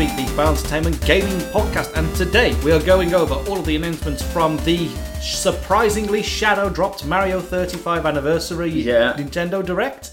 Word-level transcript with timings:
Suite, 0.00 0.16
the 0.16 0.42
Entertainment 0.42 0.98
Gaming 1.04 1.38
Podcast, 1.50 1.94
and 1.94 2.16
today 2.16 2.58
we 2.64 2.72
are 2.72 2.80
going 2.80 3.12
over 3.12 3.34
all 3.34 3.58
of 3.58 3.66
the 3.66 3.76
announcements 3.76 4.22
from 4.22 4.56
the 4.64 4.88
surprisingly 5.20 6.22
shadow 6.22 6.70
dropped 6.70 7.04
Mario 7.04 7.38
35 7.38 8.06
anniversary 8.06 8.70
Yeah. 8.70 9.12
Nintendo 9.18 9.62
Direct 9.62 10.12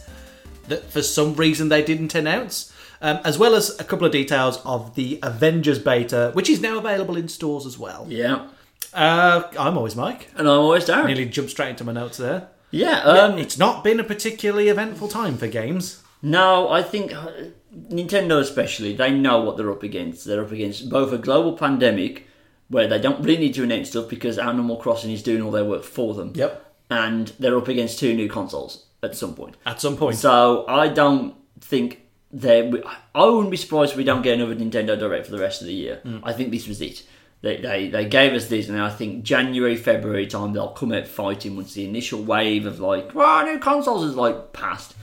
that 0.67 0.91
for 0.91 1.01
some 1.01 1.35
reason 1.35 1.69
they 1.69 1.81
didn't 1.81 2.15
announce, 2.15 2.69
um, 3.01 3.19
as 3.23 3.39
well 3.39 3.55
as 3.55 3.79
a 3.79 3.85
couple 3.85 4.05
of 4.05 4.11
details 4.11 4.59
of 4.65 4.93
the 4.95 5.19
Avengers 5.23 5.79
beta, 5.79 6.31
which 6.33 6.49
is 6.49 6.59
now 6.59 6.77
available 6.77 7.15
in 7.15 7.29
stores 7.29 7.65
as 7.65 7.77
well. 7.79 8.07
Yeah. 8.09 8.47
Uh, 8.93 9.43
I'm 9.57 9.77
always 9.77 9.95
Mike. 9.95 10.27
And 10.35 10.49
I'm 10.49 10.59
always 10.59 10.83
Darren. 10.83 11.05
Nearly 11.07 11.27
jumped 11.27 11.51
straight 11.51 11.69
into 11.69 11.85
my 11.85 11.93
notes 11.93 12.17
there. 12.17 12.49
Yeah. 12.71 12.99
Um, 13.03 13.37
it's 13.37 13.57
not 13.57 13.85
been 13.85 14.01
a 14.01 14.03
particularly 14.03 14.67
eventful 14.67 15.07
time 15.07 15.37
for 15.37 15.47
games. 15.47 16.03
No, 16.21 16.67
I 16.69 16.83
think 16.83 17.13
uh, 17.13 17.27
Nintendo 17.75 18.39
especially, 18.39 18.95
they 18.95 19.11
know 19.11 19.41
what 19.41 19.57
they're 19.57 19.71
up 19.71 19.83
against. 19.83 20.25
They're 20.25 20.43
up 20.43 20.51
against 20.51 20.89
both 20.89 21.11
a 21.11 21.17
global 21.17 21.57
pandemic, 21.57 22.27
where 22.69 22.87
they 22.87 22.99
don't 22.99 23.23
really 23.23 23.37
need 23.37 23.53
to 23.55 23.63
announce 23.63 23.89
stuff 23.89 24.09
because 24.09 24.37
Animal 24.37 24.77
Crossing 24.77 25.11
is 25.11 25.23
doing 25.23 25.41
all 25.41 25.51
their 25.51 25.65
work 25.65 25.83
for 25.83 26.13
them. 26.13 26.33
Yep. 26.35 26.65
And 26.89 27.27
they're 27.39 27.57
up 27.57 27.67
against 27.67 27.99
two 27.99 28.13
new 28.13 28.29
consoles 28.29 28.85
at 29.03 29.15
some 29.15 29.35
point. 29.35 29.57
At 29.65 29.81
some 29.81 29.97
point. 29.97 30.17
So 30.17 30.65
I 30.67 30.87
don't 30.87 31.35
think 31.59 32.01
they. 32.31 32.71
I 33.13 33.25
wouldn't 33.25 33.51
be 33.51 33.57
surprised 33.57 33.91
if 33.91 33.97
we 33.97 34.03
don't 34.03 34.21
get 34.21 34.39
another 34.39 34.55
Nintendo 34.55 34.97
Direct 34.97 35.25
for 35.25 35.31
the 35.31 35.39
rest 35.39 35.61
of 35.61 35.67
the 35.67 35.73
year. 35.73 36.01
Mm. 36.05 36.21
I 36.23 36.33
think 36.33 36.51
this 36.51 36.67
was 36.67 36.81
it. 36.81 37.03
They, 37.41 37.57
they, 37.57 37.87
they 37.89 38.05
gave 38.05 38.33
us 38.33 38.47
this, 38.47 38.67
and 38.67 38.81
I 38.81 38.89
think 38.89 39.23
January, 39.23 39.75
February 39.75 40.25
time 40.25 40.53
they'll 40.53 40.69
come 40.69 40.91
out 40.91 41.07
fighting 41.07 41.55
once 41.55 41.73
the 41.73 41.87
initial 41.87 42.23
wave 42.23 42.65
of 42.65 42.79
like, 42.79 43.13
well, 43.13 43.45
new 43.45 43.59
consoles 43.59 44.03
is 44.03 44.15
like 44.15 44.53
past. 44.53 44.95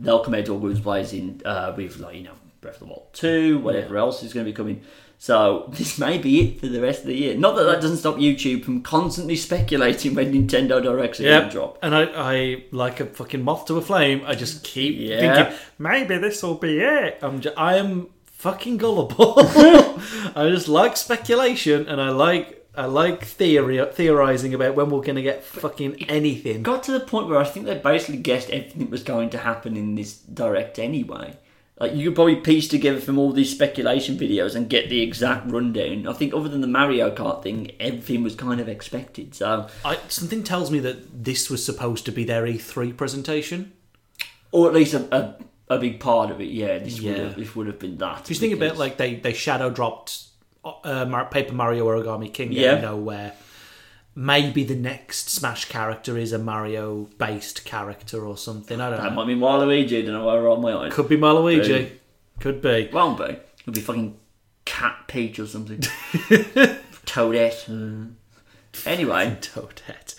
They'll 0.00 0.24
come 0.24 0.34
out 0.34 0.48
all 0.48 0.58
guns 0.58 0.80
blazing 0.80 1.42
uh, 1.44 1.72
with 1.76 1.98
like 1.98 2.16
you 2.16 2.22
know 2.24 2.32
Breath 2.60 2.74
of 2.74 2.80
the 2.80 2.86
Wild 2.86 3.06
two, 3.12 3.58
whatever 3.60 3.96
else 3.98 4.22
is 4.22 4.32
going 4.32 4.44
to 4.46 4.50
be 4.50 4.56
coming. 4.56 4.82
So 5.18 5.66
this 5.72 5.98
may 5.98 6.16
be 6.16 6.40
it 6.40 6.60
for 6.60 6.66
the 6.68 6.80
rest 6.80 7.00
of 7.02 7.06
the 7.08 7.14
year. 7.14 7.36
Not 7.36 7.54
that 7.56 7.64
that 7.64 7.80
doesn't 7.82 7.98
stop 7.98 8.16
YouTube 8.16 8.64
from 8.64 8.80
constantly 8.82 9.36
speculating 9.36 10.14
when 10.14 10.32
Nintendo 10.32 10.82
Directs 10.82 11.20
are 11.20 11.24
going 11.24 11.44
to 11.44 11.50
drop. 11.50 11.78
And 11.82 11.94
I, 11.94 12.04
I, 12.14 12.64
like 12.70 13.00
a 13.00 13.06
fucking 13.06 13.42
moth 13.42 13.66
to 13.66 13.76
a 13.76 13.82
flame, 13.82 14.22
I 14.26 14.34
just 14.34 14.64
keep 14.64 14.96
Yeah. 14.98 15.34
thinking, 15.34 15.58
maybe 15.78 16.16
this 16.16 16.42
will 16.42 16.54
be 16.54 16.80
it. 16.80 17.18
I'm 17.20 17.40
just, 17.42 17.58
I 17.58 17.76
am 17.76 18.08
fucking 18.24 18.78
gullible. 18.78 19.34
I 20.34 20.48
just 20.50 20.68
like 20.68 20.96
speculation 20.96 21.86
and 21.86 22.00
I 22.00 22.08
like 22.08 22.59
I 22.76 22.86
like 22.86 23.24
theory 23.24 23.84
theorizing 23.92 24.54
about 24.54 24.74
when 24.76 24.90
we're 24.90 25.00
going 25.02 25.16
to 25.16 25.22
get 25.22 25.42
fucking 25.44 26.04
anything. 26.08 26.62
got 26.62 26.82
to 26.84 26.92
the 26.92 27.00
point 27.00 27.28
where 27.28 27.38
I 27.38 27.44
think 27.44 27.66
they 27.66 27.74
basically 27.78 28.18
guessed 28.18 28.48
everything 28.50 28.78
that 28.80 28.90
was 28.90 29.02
going 29.02 29.30
to 29.30 29.38
happen 29.38 29.76
in 29.76 29.96
this 29.96 30.14
direct 30.18 30.78
anyway. 30.78 31.36
Like 31.80 31.94
you 31.94 32.08
could 32.08 32.14
probably 32.14 32.36
piece 32.36 32.68
together 32.68 33.00
from 33.00 33.18
all 33.18 33.32
these 33.32 33.50
speculation 33.50 34.16
videos 34.18 34.54
and 34.54 34.68
get 34.68 34.88
the 34.90 35.00
exact 35.00 35.50
rundown. 35.50 36.06
I 36.06 36.12
think 36.12 36.32
other 36.34 36.48
than 36.48 36.60
the 36.60 36.66
Mario 36.66 37.12
Kart 37.14 37.42
thing, 37.42 37.72
everything 37.80 38.22
was 38.22 38.34
kind 38.34 38.60
of 38.60 38.68
expected. 38.68 39.34
So, 39.34 39.66
I, 39.84 39.98
something 40.08 40.42
tells 40.44 40.70
me 40.70 40.78
that 40.80 41.24
this 41.24 41.48
was 41.50 41.64
supposed 41.64 42.04
to 42.04 42.12
be 42.12 42.22
their 42.24 42.44
E3 42.44 42.96
presentation. 42.96 43.72
or 44.52 44.68
at 44.68 44.74
least 44.74 44.92
a, 44.94 45.16
a, 45.16 45.74
a 45.76 45.78
big 45.78 46.00
part 46.00 46.30
of 46.30 46.40
it. 46.40 46.50
Yeah, 46.50 46.78
this 46.78 47.00
would 47.00 47.16
Yeah. 47.16 47.22
have, 47.24 47.36
this 47.36 47.56
would 47.56 47.66
have 47.66 47.78
been 47.78 47.96
that. 47.98 48.26
Just 48.26 48.40
think 48.40 48.52
about 48.52 48.64
because- 48.66 48.78
like 48.78 48.96
they 48.98 49.14
they 49.16 49.32
shadow 49.32 49.70
dropped 49.70 50.24
uh, 50.64 51.24
Paper 51.24 51.54
Mario 51.54 51.86
Origami 51.86 52.32
King 52.32 52.48
out 52.50 52.54
Yeah. 52.54 52.72
of 52.72 52.82
nowhere. 52.82 53.32
Maybe 54.14 54.64
the 54.64 54.74
next 54.74 55.30
Smash 55.30 55.66
character 55.66 56.18
is 56.18 56.32
a 56.32 56.38
Mario 56.38 57.08
based 57.18 57.64
character 57.64 58.26
or 58.26 58.36
something. 58.36 58.80
I 58.80 58.90
don't 58.90 58.98
that 59.00 59.10
know. 59.10 59.16
might 59.16 59.26
be 59.26 59.36
Waluigi. 59.36 60.04
Don't 60.04 60.14
know 60.14 60.26
where 60.26 60.36
I 60.36 60.40
roll 60.40 60.56
my 60.58 60.72
eyes. 60.74 60.92
Could 60.92 61.08
be 61.08 61.16
Waluigi. 61.16 61.88
Boom. 61.88 61.98
Could 62.40 62.60
be. 62.62 62.90
Won't 62.92 63.18
be. 63.18 63.36
It'll 63.60 63.72
be 63.72 63.80
fucking 63.80 64.16
Cat 64.64 64.96
Peach 65.06 65.38
or 65.38 65.46
something. 65.46 65.78
Toadette. 67.06 67.68
Uh, 67.68 68.06
Anyway, 68.86 69.36
Toadette. 69.40 70.14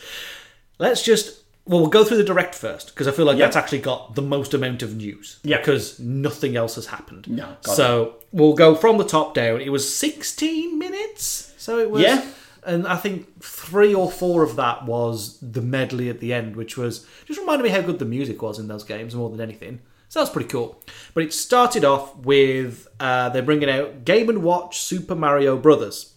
Let's 0.77 1.01
just 1.03 1.40
well, 1.65 1.79
we'll 1.81 1.89
go 1.89 2.03
through 2.03 2.17
the 2.17 2.23
direct 2.23 2.55
first 2.55 2.87
because 2.89 3.07
I 3.07 3.11
feel 3.11 3.25
like 3.25 3.37
Yeah. 3.37 3.45
that's 3.45 3.55
actually 3.55 3.79
got 3.79 4.15
the 4.15 4.21
most 4.21 4.53
amount 4.53 4.81
of 4.83 4.95
news. 4.95 5.39
Yeah. 5.43 5.57
Because 5.57 5.99
nothing 5.99 6.55
else 6.55 6.75
has 6.75 6.87
happened. 6.87 7.27
No, 7.29 7.55
got 7.63 7.75
So 7.75 8.15
we'll 8.31 8.53
go 8.53 8.75
from 8.75 8.97
the 8.97 9.03
top 9.05 9.33
down. 9.33 9.61
It 9.61 9.69
was 9.69 9.93
16 9.95 10.77
minutes. 10.79 11.53
So 11.57 11.79
it 11.79 11.89
was. 11.91 12.01
Yeah. 12.03 12.25
And 12.63 12.87
I 12.87 12.95
think 12.95 13.41
three 13.43 13.93
or 13.93 14.11
four 14.11 14.43
of 14.43 14.55
that 14.55 14.85
was 14.85 15.39
the 15.41 15.61
medley 15.61 16.09
at 16.09 16.19
the 16.19 16.31
end, 16.33 16.55
which 16.55 16.77
was 16.77 17.05
just 17.25 17.39
reminded 17.39 17.63
me 17.63 17.69
how 17.69 17.81
good 17.81 17.97
the 17.99 18.05
music 18.05 18.41
was 18.41 18.59
in 18.59 18.67
those 18.67 18.83
games 18.83 19.15
more 19.15 19.29
than 19.29 19.41
anything. 19.41 19.79
So 20.09 20.19
that's 20.19 20.29
pretty 20.31 20.49
cool. 20.49 20.79
But 21.13 21.23
it 21.23 21.33
started 21.33 21.85
off 21.85 22.15
with 22.17 22.87
uh, 22.99 23.29
they're 23.29 23.41
bringing 23.41 23.69
out 23.69 24.03
Game 24.05 24.29
and 24.29 24.43
Watch 24.43 24.79
Super 24.81 25.15
Mario 25.15 25.57
Brothers. 25.57 26.13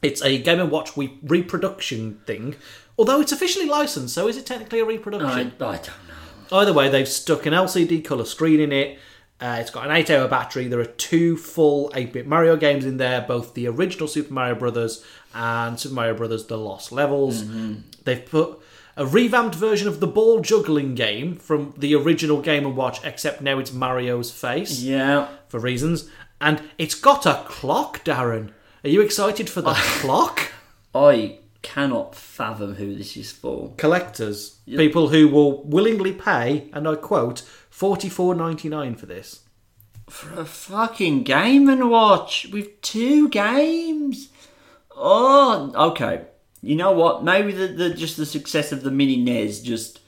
It's 0.00 0.22
a 0.22 0.38
Game 0.38 0.60
and 0.60 0.70
Watch 0.70 0.96
we- 0.96 1.18
reproduction 1.22 2.20
thing, 2.26 2.54
although 2.98 3.20
it's 3.20 3.32
officially 3.32 3.66
licensed. 3.66 4.14
So 4.14 4.28
is 4.28 4.36
it 4.36 4.46
technically 4.46 4.80
a 4.80 4.84
reproduction? 4.84 5.28
I 5.30 5.42
don't 5.44 5.60
know. 5.60 5.80
Either 6.52 6.72
way, 6.72 6.88
they've 6.88 7.08
stuck 7.08 7.44
an 7.46 7.52
LCD 7.52 8.04
colour 8.04 8.24
screen 8.24 8.60
in 8.60 8.72
it. 8.72 8.98
Uh, 9.40 9.58
it's 9.60 9.70
got 9.70 9.84
an 9.84 9.94
8 9.94 10.10
hour 10.10 10.28
battery. 10.28 10.66
There 10.68 10.80
are 10.80 10.84
two 10.86 11.36
full 11.36 11.90
8 11.94 12.12
bit 12.12 12.26
Mario 12.26 12.56
games 12.56 12.86
in 12.86 12.96
there, 12.96 13.20
both 13.20 13.52
the 13.54 13.66
original 13.68 14.08
Super 14.08 14.32
Mario 14.32 14.54
Brothers 14.54 15.04
and 15.34 15.78
Super 15.78 15.94
Mario 15.94 16.14
Brothers 16.14 16.46
The 16.46 16.56
Lost 16.56 16.90
Levels. 16.92 17.44
They've 18.04 18.24
put 18.24 18.60
a 18.96 19.04
revamped 19.04 19.54
version 19.56 19.88
of 19.88 20.00
the 20.00 20.06
ball 20.06 20.40
juggling 20.40 20.94
game 20.94 21.36
from 21.36 21.74
the 21.76 21.94
original 21.94 22.40
Game 22.40 22.74
& 22.74 22.76
Watch, 22.76 23.04
except 23.04 23.42
now 23.42 23.58
it's 23.58 23.72
Mario's 23.74 24.30
face 24.30 24.80
Yeah. 24.80 25.28
for 25.48 25.60
reasons. 25.60 26.08
And 26.40 26.62
it's 26.78 26.94
got 26.94 27.26
a 27.26 27.42
clock, 27.46 28.04
Darren. 28.04 28.52
Are 28.84 28.88
you 28.88 29.02
excited 29.02 29.50
for 29.50 29.60
the 29.60 29.74
clock? 29.74 30.50
I 30.94 31.40
cannot 31.66 32.14
fathom 32.14 32.76
who 32.76 32.94
this 32.94 33.16
is 33.16 33.32
for. 33.32 33.72
Collectors, 33.76 34.60
people 34.66 35.08
who 35.08 35.26
will 35.28 35.64
willingly 35.64 36.12
pay, 36.12 36.70
and 36.72 36.86
I 36.86 36.94
quote, 36.94 37.40
forty 37.70 38.08
four 38.08 38.34
ninety 38.36 38.68
nine 38.68 38.94
for 38.94 39.06
this. 39.06 39.40
For 40.08 40.32
a 40.38 40.44
fucking 40.44 41.24
game 41.24 41.68
and 41.68 41.90
watch 41.90 42.46
with 42.52 42.80
two 42.80 43.28
games. 43.28 44.28
Oh, 44.96 45.72
okay. 45.90 46.26
You 46.62 46.76
know 46.76 46.92
what? 46.92 47.24
Maybe 47.24 47.50
the, 47.52 47.66
the 47.66 47.90
just 47.90 48.16
the 48.16 48.26
success 48.26 48.70
of 48.70 48.82
the 48.84 48.92
mini 48.92 49.16
NES 49.16 49.60
just 49.60 49.98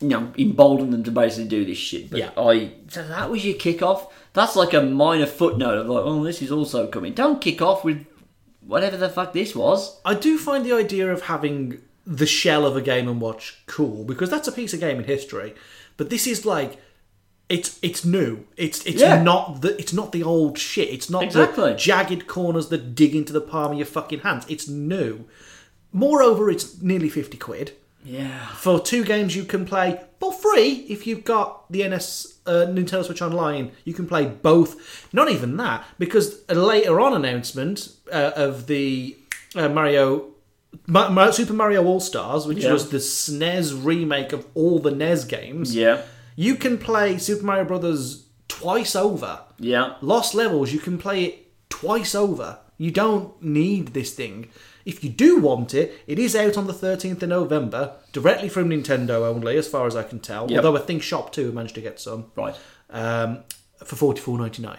you 0.00 0.08
know 0.08 0.32
emboldened 0.38 0.92
them 0.92 1.04
to 1.04 1.10
basically 1.10 1.48
do 1.48 1.64
this 1.66 1.78
shit. 1.78 2.10
But 2.10 2.20
Yeah. 2.20 2.30
I 2.38 2.72
so 2.88 3.06
that 3.06 3.30
was 3.30 3.44
your 3.44 3.56
kickoff. 3.56 4.10
That's 4.32 4.56
like 4.56 4.72
a 4.72 4.80
minor 4.82 5.26
footnote 5.26 5.78
of 5.78 5.86
like, 5.88 6.04
oh, 6.04 6.24
this 6.24 6.40
is 6.40 6.50
also 6.50 6.86
coming. 6.88 7.12
Don't 7.12 7.40
kick 7.40 7.60
off 7.60 7.84
with 7.84 8.06
whatever 8.66 8.96
the 8.96 9.08
fuck 9.08 9.32
this 9.32 9.54
was. 9.54 10.00
I 10.04 10.14
do 10.14 10.38
find 10.38 10.64
the 10.64 10.72
idea 10.72 11.10
of 11.12 11.22
having 11.22 11.80
the 12.06 12.26
shell 12.26 12.66
of 12.66 12.76
a 12.76 12.82
game 12.82 13.08
and 13.08 13.20
watch 13.20 13.62
cool 13.66 14.04
because 14.04 14.28
that's 14.30 14.48
a 14.48 14.52
piece 14.52 14.74
of 14.74 14.80
game 14.80 14.96
gaming 14.96 15.06
history. 15.06 15.54
But 15.96 16.10
this 16.10 16.26
is 16.26 16.44
like 16.44 16.78
it's 17.48 17.78
it's 17.82 18.04
new. 18.04 18.46
It's 18.56 18.84
it's 18.86 19.00
Yeah. 19.00 19.22
not 19.22 19.62
the 19.62 19.78
it's 19.78 19.92
not 19.92 20.12
the 20.12 20.22
old 20.22 20.58
shit. 20.58 20.88
It's 20.88 21.08
not 21.10 21.22
Exactly. 21.24 21.70
the 21.72 21.76
jagged 21.76 22.26
corners 22.26 22.68
that 22.68 22.94
dig 22.94 23.14
into 23.14 23.32
the 23.32 23.40
palm 23.40 23.72
of 23.72 23.78
your 23.78 23.86
fucking 23.86 24.20
hands. 24.20 24.44
It's 24.48 24.68
new. 24.68 25.24
Moreover, 25.92 26.50
it's 26.50 26.80
nearly 26.82 27.08
fifty 27.08 27.36
quid 27.38 27.72
Yeah. 28.04 28.46
for 28.56 28.80
two 28.80 29.04
games 29.04 29.34
you 29.34 29.44
can 29.44 29.64
play 29.64 30.00
for 30.20 30.32
free 30.32 30.86
if 30.88 31.06
you've 31.06 31.24
got 31.24 31.70
the 31.72 31.88
NS 31.88 32.38
uh, 32.46 32.66
Nintendo 32.68 33.04
Switch 33.04 33.22
Online. 33.22 33.72
You 33.84 33.94
can 33.94 34.06
play 34.06 34.26
both. 34.26 35.08
Not 35.12 35.30
even 35.30 35.56
that, 35.56 35.84
because 35.98 36.42
a 36.48 36.54
later 36.54 37.00
on 37.00 37.14
announcement 37.14 37.88
uh, 38.12 38.32
of 38.36 38.66
the 38.66 39.16
uh, 39.56 39.68
Mario. 39.68 40.30
Ma- 40.88 41.08
Ma- 41.08 41.30
Super 41.30 41.52
Mario 41.54 41.84
All 41.86 42.00
Stars, 42.00 42.46
which 42.46 42.58
Yeah. 42.64 42.72
was 42.72 42.90
the 42.90 42.98
SNES 42.98 43.84
remake 43.84 44.32
of 44.32 44.44
all 44.54 44.80
the 44.80 44.90
NES 44.90 45.24
games, 45.24 45.74
Yeah. 45.74 46.02
you 46.36 46.56
can 46.56 46.78
play 46.78 47.16
Super 47.16 47.46
Mario 47.46 47.64
Brothers 47.64 48.26
twice 48.48 48.96
over. 48.96 49.38
Yeah. 49.58 49.94
Lost 50.02 50.34
Levels, 50.34 50.72
you 50.72 50.80
can 50.80 50.98
play 50.98 51.24
it 51.24 51.46
twice 51.70 52.14
over. 52.14 52.58
You 52.76 52.90
don't 52.90 53.40
need 53.40 53.94
this 53.94 54.12
thing. 54.14 54.48
If 54.84 55.02
you 55.02 55.10
do 55.10 55.38
want 55.40 55.72
it, 55.74 55.98
it 56.06 56.18
is 56.18 56.36
out 56.36 56.58
on 56.58 56.66
the 56.66 56.72
13th 56.74 57.22
of 57.22 57.28
November, 57.28 57.96
directly 58.12 58.48
from 58.50 58.68
Nintendo 58.68 59.26
only, 59.26 59.56
as 59.56 59.66
far 59.66 59.86
as 59.86 59.96
I 59.96 60.02
can 60.02 60.20
tell. 60.20 60.50
Yep. 60.50 60.62
Although 60.64 60.76
I 60.78 60.84
think 60.84 61.02
ShopTo 61.02 61.52
managed 61.52 61.74
to 61.76 61.80
get 61.80 61.98
some 62.00 62.26
Right. 62.36 62.54
um, 62.90 63.44
for 63.84 63.96
forty 63.96 64.20
four 64.20 64.36
ninety 64.38 64.62
nine. 64.62 64.78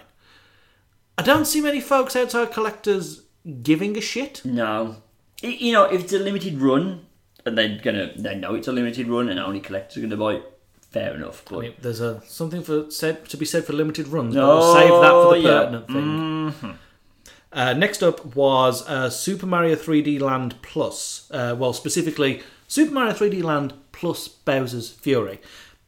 I 1.18 1.22
don't 1.22 1.44
see 1.46 1.60
many 1.60 1.80
folks 1.80 2.14
outside 2.14 2.52
collectors 2.52 3.22
giving 3.62 3.96
a 3.96 4.00
shit. 4.00 4.42
No. 4.44 4.96
You 5.42 5.72
know, 5.72 5.84
if 5.84 6.04
it's 6.04 6.12
a 6.12 6.18
limited 6.18 6.60
run, 6.60 7.06
and 7.44 7.56
they're 7.58 7.78
gonna, 7.82 8.12
they 8.16 8.34
know 8.36 8.54
it's 8.54 8.68
a 8.68 8.72
limited 8.72 9.08
run, 9.08 9.28
and 9.28 9.38
only 9.40 9.60
collectors 9.60 9.98
are 9.98 10.02
gonna 10.06 10.16
buy 10.16 10.34
it. 10.34 10.52
Fair 10.90 11.14
enough, 11.14 11.42
but 11.50 11.58
I 11.58 11.60
mean, 11.62 11.74
there's 11.82 12.00
a 12.00 12.22
something 12.26 12.62
for 12.62 12.90
said 12.90 13.28
to 13.28 13.36
be 13.36 13.44
said 13.44 13.64
for 13.64 13.72
limited 13.74 14.08
runs, 14.08 14.34
but 14.34 14.46
we'll 14.46 14.72
save 14.74 14.88
that 14.88 15.10
for 15.10 15.24
the 15.24 15.28
Oh, 15.30 15.34
yeah. 15.34 15.58
pertinent 15.82 15.86
thing. 16.62 16.78
Uh, 17.56 17.72
next 17.72 18.02
up 18.02 18.36
was 18.36 18.86
uh, 18.86 19.08
Super 19.08 19.46
Mario 19.46 19.76
3D 19.76 20.20
Land 20.20 20.60
Plus. 20.60 21.26
Uh, 21.30 21.56
well, 21.58 21.72
specifically 21.72 22.42
Super 22.68 22.92
Mario 22.92 23.14
3D 23.14 23.42
Land 23.42 23.72
plus 23.92 24.28
Bowser's 24.28 24.90
Fury. 24.90 25.40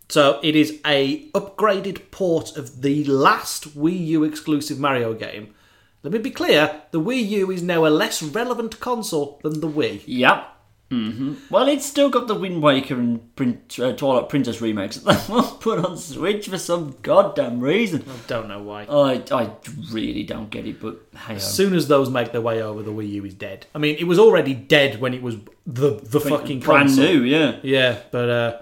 So 0.08 0.40
it 0.42 0.56
is 0.56 0.80
a 0.86 1.28
upgraded 1.32 2.10
port 2.10 2.56
of 2.56 2.80
the 2.80 3.04
last 3.04 3.76
Wii 3.76 4.06
U 4.06 4.24
exclusive 4.24 4.78
Mario 4.78 5.12
game. 5.12 5.54
Let 6.02 6.14
me 6.14 6.18
be 6.20 6.30
clear: 6.30 6.80
the 6.90 7.02
Wii 7.02 7.28
U 7.28 7.50
is 7.50 7.62
now 7.62 7.84
a 7.84 7.88
less 7.88 8.22
relevant 8.22 8.80
console 8.80 9.38
than 9.42 9.60
the 9.60 9.68
Wii. 9.68 10.02
Yep. 10.06 10.57
Hmm 10.90 11.34
Well, 11.50 11.68
it's 11.68 11.84
still 11.84 12.08
got 12.08 12.28
the 12.28 12.34
Wind 12.34 12.62
Waker 12.62 12.94
and 12.94 13.34
Print, 13.36 13.78
uh, 13.78 13.92
Twilight 13.92 14.28
Princess 14.28 14.60
remakes 14.60 14.96
that 15.04 15.28
won't 15.28 15.60
put 15.60 15.84
on 15.84 15.98
Switch 15.98 16.48
for 16.48 16.56
some 16.58 16.96
goddamn 17.02 17.60
reason. 17.60 18.04
I 18.08 18.26
don't 18.26 18.48
know 18.48 18.62
why. 18.62 18.84
I, 18.84 19.22
I 19.30 19.50
really 19.90 20.22
don't 20.24 20.48
get 20.50 20.66
it, 20.66 20.80
but 20.80 21.00
hey, 21.26 21.34
As 21.34 21.54
soon 21.54 21.74
as 21.74 21.88
those 21.88 22.08
make 22.08 22.32
their 22.32 22.40
way 22.40 22.62
over, 22.62 22.82
the 22.82 22.90
Wii 22.90 23.10
U 23.10 23.24
is 23.26 23.34
dead. 23.34 23.66
I 23.74 23.78
mean, 23.78 23.96
it 23.98 24.04
was 24.04 24.18
already 24.18 24.54
dead 24.54 25.00
when 25.00 25.12
it 25.12 25.22
was 25.22 25.36
the 25.66 26.00
the 26.02 26.20
fucking 26.20 26.60
brand 26.60 26.88
console. 26.88 27.04
new, 27.04 27.22
yeah. 27.22 27.56
Yeah, 27.62 27.98
but 28.10 28.30
uh, 28.30 28.60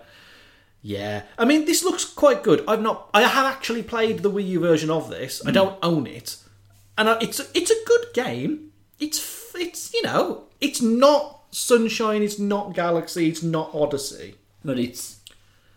yeah. 0.82 1.22
I 1.38 1.44
mean, 1.44 1.64
this 1.64 1.84
looks 1.84 2.05
quite 2.05 2.43
good. 2.43 2.64
I've 2.67 2.82
not. 2.82 3.08
I 3.14 3.22
have 3.22 3.46
actually 3.46 3.82
played 3.84 4.20
the 4.20 4.31
Wii 4.31 4.49
U 4.49 4.61
version 4.61 4.90
of 4.90 5.11
this. 5.11 5.46
I 5.46 5.52
don't 5.52 5.79
own 5.82 6.06
it, 6.06 6.37
and 6.99 7.08
I, 7.08 7.19
it's 7.20 7.38
it's 7.55 7.70
a 7.70 7.84
good 7.87 8.06
game. 8.14 8.72
It's 8.99 9.55
it's 9.55 9.93
you 9.94 10.02
know 10.02 10.44
it's 10.61 10.82
not 10.82 11.35
Sunshine. 11.56 12.23
It's 12.23 12.38
not 12.38 12.75
Galaxy. 12.75 13.29
It's 13.29 13.43
not 13.43 13.70
Odyssey. 13.75 14.35
But 14.64 14.79
it's 14.79 15.20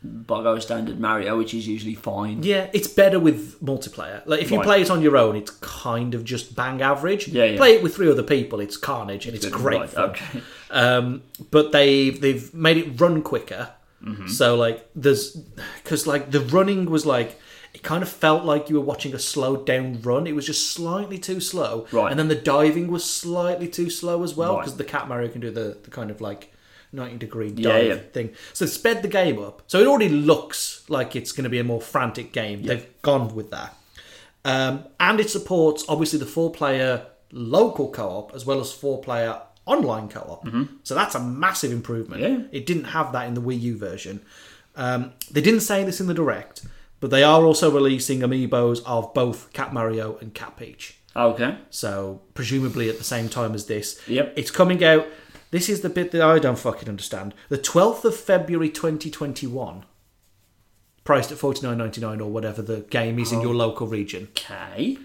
Bogo 0.06 0.62
standard 0.62 1.00
Mario, 1.00 1.38
which 1.38 1.54
is 1.54 1.68
usually 1.68 1.96
fine. 1.96 2.44
Yeah, 2.44 2.70
it's 2.74 2.88
better 2.88 3.20
with 3.20 3.62
multiplayer. 3.64 4.22
Like 4.26 4.42
if 4.42 4.50
you 4.52 4.58
Right. 4.58 4.66
play 4.66 4.82
it 4.82 4.90
on 4.90 5.02
your 5.02 5.16
own, 5.18 5.36
it's 5.36 5.52
kind 5.52 6.14
of 6.16 6.24
just 6.24 6.56
bang 6.56 6.82
average. 6.82 7.28
Yeah, 7.28 7.46
yeah. 7.46 7.58
Play 7.58 7.76
it 7.76 7.84
with 7.84 7.96
three 7.96 8.10
other 8.10 8.24
people, 8.24 8.60
it's 8.60 8.78
carnage 8.78 9.26
and 9.26 9.36
it's 9.36 9.46
great 9.48 9.80
Right, 9.80 9.90
fun. 9.90 10.10
okay. 10.12 10.42
Um, 10.72 11.22
but 11.52 11.72
they 11.72 12.10
they've 12.12 12.54
made 12.54 12.78
it 12.78 13.00
run 13.00 13.22
quicker. 13.22 13.70
Mm-hmm. 14.04 14.28
So 14.28 14.56
like 14.56 14.90
there's 14.96 15.36
because 15.84 16.08
like 16.08 16.32
the 16.32 16.40
running 16.42 16.90
was 16.90 17.06
like 17.06 17.40
it 17.80 17.84
kind 17.84 18.04
of 18.04 18.10
felt 18.10 18.44
like 18.44 18.70
you 18.70 18.76
were 18.76 18.86
watching 18.86 19.14
a 19.16 19.20
slowed 19.20 19.66
down 19.66 20.02
run. 20.02 20.28
It 20.28 20.36
was 20.36 20.46
just 20.46 20.72
slightly 20.72 21.18
too 21.18 21.40
slow, 21.40 21.88
Right. 21.92 22.12
And 22.12 22.20
then 22.20 22.28
the 22.28 22.36
diving 22.36 22.90
was 22.92 23.04
slightly 23.04 23.68
too 23.70 23.90
slow 23.90 24.22
as 24.24 24.36
well 24.36 24.56
Right. 24.56 24.62
because 24.66 24.78
the 24.78 24.84
cat 24.84 25.08
Mario 25.08 25.30
can 25.30 25.42
do 25.42 25.50
the, 25.50 25.78
the 25.84 25.90
kind 25.90 26.12
of 26.12 26.20
like 26.22 26.54
ninety 26.92 27.18
degree 27.18 27.52
dive 27.52 27.64
Yeah, 27.64 27.78
yeah. 27.94 27.96
thing. 28.12 28.30
So 28.54 28.66
sped 28.66 29.02
the 29.02 29.08
game 29.08 29.40
up. 29.40 29.62
So 29.68 29.80
it 29.80 29.88
already 29.88 30.10
looks 30.10 30.84
like 30.90 31.16
it's 31.16 31.32
going 31.32 31.46
to 31.46 31.50
be 31.50 31.60
a 31.60 31.64
more 31.64 31.80
frantic 31.82 32.32
game. 32.34 32.64
They've 32.64 32.88
gone 33.02 33.34
with 33.34 33.50
that. 33.52 33.76
Um, 34.46 34.86
and 35.00 35.20
it 35.20 35.30
supports 35.30 35.84
obviously 35.88 36.20
the 36.20 36.26
four 36.26 36.52
player 36.52 37.06
local 37.32 37.90
co 37.92 38.08
op 38.10 38.36
as 38.36 38.46
well 38.46 38.60
as 38.60 38.72
four 38.72 39.02
player 39.02 39.40
online 39.66 40.10
co 40.10 40.20
op. 40.22 40.48
So 40.84 40.96
that's 40.96 41.16
a 41.16 41.20
massive 41.20 41.72
improvement. 41.72 42.22
Mm-hmm. 42.24 42.42
Yeah. 42.42 42.48
It 42.52 42.66
didn't 42.66 42.86
have 42.86 43.12
that 43.14 43.28
in 43.28 43.36
the 43.36 43.42
Wii 43.42 43.60
U 43.62 43.78
version. 43.78 44.22
Um, 44.76 45.12
they 45.32 45.42
didn't 45.42 45.60
say 45.62 45.84
this 45.84 46.00
in 46.02 46.08
the 46.08 46.14
direct, 46.14 46.66
but 47.00 47.10
they 47.10 47.24
are 47.24 47.44
also 47.44 47.72
releasing 47.72 48.20
amiibos 48.20 48.82
of 48.86 49.14
both 49.14 49.52
Cat 49.54 49.74
Mario 49.74 50.18
and 50.18 50.34
Cat 50.34 50.58
Peach. 50.58 50.98
Okay. 51.16 51.58
So 51.70 52.22
presumably 52.34 52.90
at 52.90 52.98
the 52.98 53.04
same 53.04 53.30
time 53.30 53.54
as 53.54 53.66
this. 53.66 54.00
Yep. 54.08 54.34
It's 54.36 54.52
coming 54.52 54.84
out. 54.84 55.08
This 55.52 55.68
is 55.70 55.82
the 55.82 55.90
bit 55.90 56.12
that 56.12 56.22
I 56.22 56.38
don't 56.40 56.60
fucking 56.60 56.88
understand. 56.88 57.34
The 57.50 57.58
twelfth 57.58 58.06
of 58.06 58.16
February, 58.16 58.70
twenty 58.70 59.10
twenty 59.10 59.48
one. 59.48 59.86
Priced 61.04 61.32
at 61.32 61.40
forty 61.40 61.66
nine 61.66 61.80
ninety 61.80 62.00
nine 62.02 62.22
or 62.22 62.30
whatever 62.30 62.62
the 62.62 62.82
game 62.82 63.18
is 63.18 63.32
in 63.32 63.42
your 63.42 63.56
local 63.56 63.88
region. 63.88 64.28
Okay. 64.32 64.98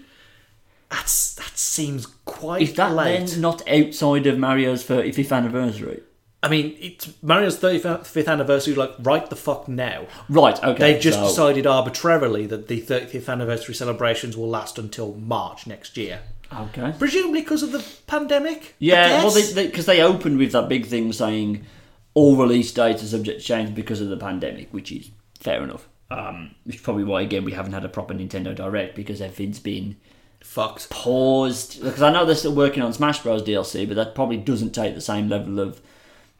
That's 0.91 1.33
that 1.35 1.57
seems 1.57 2.05
quite 2.05 2.61
Is 2.61 2.73
that 2.75 2.93
late. 2.93 3.27
then 3.27 3.41
not 3.41 3.67
outside 3.67 4.27
of 4.27 4.37
Mario's 4.37 4.83
35th 4.83 5.35
anniversary? 5.35 6.03
I 6.43 6.47
mean, 6.47 6.77
it's 6.79 7.11
Mario's 7.23 7.57
thirty 7.57 7.79
fifth 7.79 8.27
anniversary. 8.27 8.75
Like, 8.75 8.91
right 8.99 9.27
the 9.27 9.35
fuck 9.35 9.67
now. 9.67 10.05
Right, 10.29 10.61
okay. 10.63 10.93
They've 10.93 11.01
just 11.01 11.17
so- 11.17 11.27
decided 11.27 11.65
arbitrarily 11.65 12.45
that 12.47 12.67
the 12.67 12.81
30th 12.81 13.27
anniversary 13.27 13.73
celebrations 13.73 14.37
will 14.37 14.49
last 14.49 14.77
until 14.77 15.15
March 15.15 15.65
next 15.65 15.97
year. 15.97 16.19
Okay. 16.53 16.93
Presumably 16.97 17.41
because 17.41 17.63
of 17.63 17.71
the 17.71 17.83
pandemic. 18.07 18.75
Yeah, 18.79 19.23
well, 19.23 19.33
guess? 19.33 19.53
they 19.53 19.65
because 19.65 19.85
they, 19.85 20.01
opened 20.01 20.37
with 20.37 20.51
that 20.51 20.69
big 20.69 20.85
thing 20.85 21.11
saying 21.11 21.65
all 22.13 22.35
release 22.35 22.71
dates 22.71 23.03
are 23.03 23.07
subject 23.07 23.41
to 23.41 23.45
change 23.45 23.73
because 23.73 23.99
of 24.01 24.09
the 24.09 24.17
pandemic, 24.17 24.71
which 24.71 24.91
is 24.91 25.09
fair 25.39 25.63
enough. 25.63 25.87
Um, 26.11 26.53
which 26.65 26.75
is 26.75 26.81
probably 26.81 27.03
why 27.03 27.23
again 27.23 27.43
we 27.43 27.53
haven't 27.53 27.73
had 27.73 27.83
a 27.83 27.89
proper 27.89 28.13
Nintendo 28.13 28.55
Direct 28.55 28.95
because 28.95 29.21
everything's 29.21 29.59
been 29.59 29.95
fucked. 30.41 30.89
paused. 30.91 31.81
Because 31.81 32.03
I 32.03 32.11
know 32.11 32.25
they're 32.25 32.35
still 32.35 32.53
working 32.55 32.83
on 32.83 32.93
Smash 32.93 33.23
Bros 33.23 33.41
DLC, 33.41 33.87
but 33.87 33.95
that 33.95 34.13
probably 34.13 34.37
doesn't 34.37 34.71
take 34.71 34.93
the 34.93 35.01
same 35.01 35.27
level 35.27 35.59
of 35.59 35.81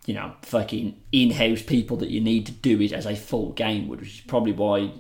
you 0.06 0.14
know 0.14 0.34
fucking 0.42 0.96
in-house 1.12 1.62
people 1.62 1.98
that 1.98 2.10
you 2.10 2.22
need 2.22 2.46
to 2.46 2.52
do 2.52 2.82
it 2.82 2.94
as 2.94 3.06
a 3.06 3.16
full 3.16 3.52
game 3.54 3.88
would, 3.88 4.00
which 4.00 4.20
is 4.20 4.22
probably 4.22 4.54
why. 4.54 4.92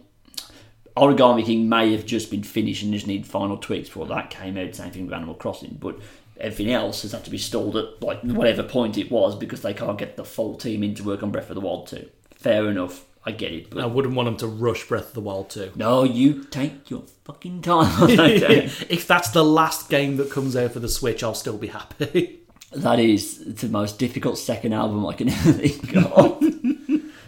Origami 0.98 1.46
King 1.46 1.68
may 1.68 1.92
have 1.92 2.06
just 2.06 2.32
been 2.32 2.44
finished 2.44 2.82
and 2.82 2.94
just 2.94 3.06
need 3.06 3.28
final 3.28 3.58
tweaks 3.58 3.90
before 3.90 4.08
that 4.08 4.30
came 4.30 4.58
out. 4.58 4.74
Same 4.74 4.92
thing 4.92 5.06
with 5.06 5.14
Animal 5.14 5.36
Crossing, 5.36 5.78
but 5.78 6.00
everything 6.40 6.72
else 6.72 7.02
has 7.04 7.12
had 7.12 7.24
to 7.26 7.32
be 7.32 7.38
stalled 7.38 7.78
at 7.78 8.02
like 8.02 8.22
whatever 8.22 8.64
point 8.64 8.98
it 8.98 9.12
was 9.12 9.36
because 9.36 9.62
they 9.62 9.74
can't 9.74 9.98
get 9.98 10.18
the 10.18 10.26
full 10.26 10.56
team 10.56 10.84
in 10.84 10.96
to 10.96 11.04
work 11.04 11.24
on 11.24 11.32
Breath 11.32 11.50
of 11.50 11.56
the 11.56 11.62
Wild 11.62 11.88
2. 11.88 12.10
Fair 12.36 12.70
enough, 12.70 13.06
I 13.26 13.32
get 13.32 13.52
it, 13.52 13.70
but 13.70 13.84
I 13.84 13.88
wouldn't 13.88 14.16
want 14.16 14.28
them 14.28 14.38
to 14.38 14.48
rush 14.48 14.88
Breath 14.88 15.10
of 15.10 15.14
the 15.14 15.22
Wild 15.22 15.50
2. 15.50 15.74
no, 15.76 16.04
you 16.04 16.44
take 16.46 16.90
your 16.90 17.04
fucking 17.24 17.62
time. 17.62 18.08
that 18.16 18.86
if 18.90 19.08
that's 19.08 19.30
the 19.30 19.44
last 19.44 19.90
game 19.90 20.18
that 20.18 20.32
comes 20.32 20.56
out 20.56 20.72
for 20.72 20.80
the 20.80 20.90
Switch, 20.90 21.24
I'll 21.24 21.34
still 21.34 21.58
be 21.58 21.68
happy. 21.68 22.42
That 22.72 23.00
is 23.00 23.56
the 23.56 23.70
most 23.70 24.00
difficult 24.00 24.38
second 24.38 24.74
album 24.74 25.06
I 25.06 25.14
can 25.14 25.30
ever 25.30 25.52
think 25.54 25.96
of. 25.96 26.44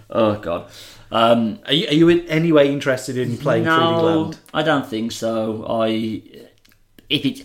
oh 0.09 0.35
god. 0.39 0.69
Um, 1.09 1.59
are, 1.65 1.73
you, 1.73 1.87
are 1.87 1.93
you 1.93 2.09
in 2.09 2.27
any 2.27 2.51
way 2.51 2.71
interested 2.71 3.17
in 3.17 3.37
playing 3.37 3.63
3D 3.63 3.77
no, 3.77 4.01
Land? 4.03 4.39
I 4.53 4.61
don't 4.61 4.85
think 4.85 5.11
so. 5.13 5.65
I 5.69 6.21
if 7.09 7.25
it 7.25 7.43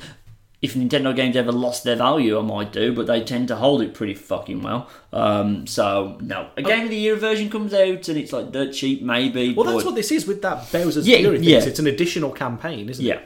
if 0.62 0.74
Nintendo 0.74 1.14
games 1.14 1.34
ever 1.34 1.50
lost 1.50 1.82
their 1.82 1.96
value, 1.96 2.38
I 2.38 2.42
might 2.42 2.72
do, 2.72 2.94
but 2.94 3.08
they 3.08 3.22
tend 3.24 3.48
to 3.48 3.56
hold 3.56 3.82
it 3.82 3.94
pretty 3.94 4.14
fucking 4.14 4.62
well. 4.62 4.88
Um, 5.12 5.66
so 5.66 6.16
no, 6.20 6.50
a 6.56 6.62
game 6.62 6.84
of 6.84 6.90
the 6.90 6.96
year 6.96 7.16
version 7.16 7.50
comes 7.50 7.74
out 7.74 8.08
and 8.08 8.16
it's 8.16 8.32
like 8.32 8.52
dirt 8.52 8.72
cheap, 8.72 9.02
maybe. 9.02 9.54
Well, 9.54 9.66
that's 9.66 9.84
what 9.84 9.96
this 9.96 10.12
is 10.12 10.24
with 10.24 10.40
that 10.42 10.70
Bowser's 10.70 11.06
Yeah, 11.06 11.18
Fury 11.18 11.40
yeah. 11.40 11.58
It's 11.64 11.80
an 11.80 11.88
additional 11.88 12.30
campaign, 12.30 12.88
isn't 12.88 13.04
it? 13.04 13.08
Yeah. 13.08 13.20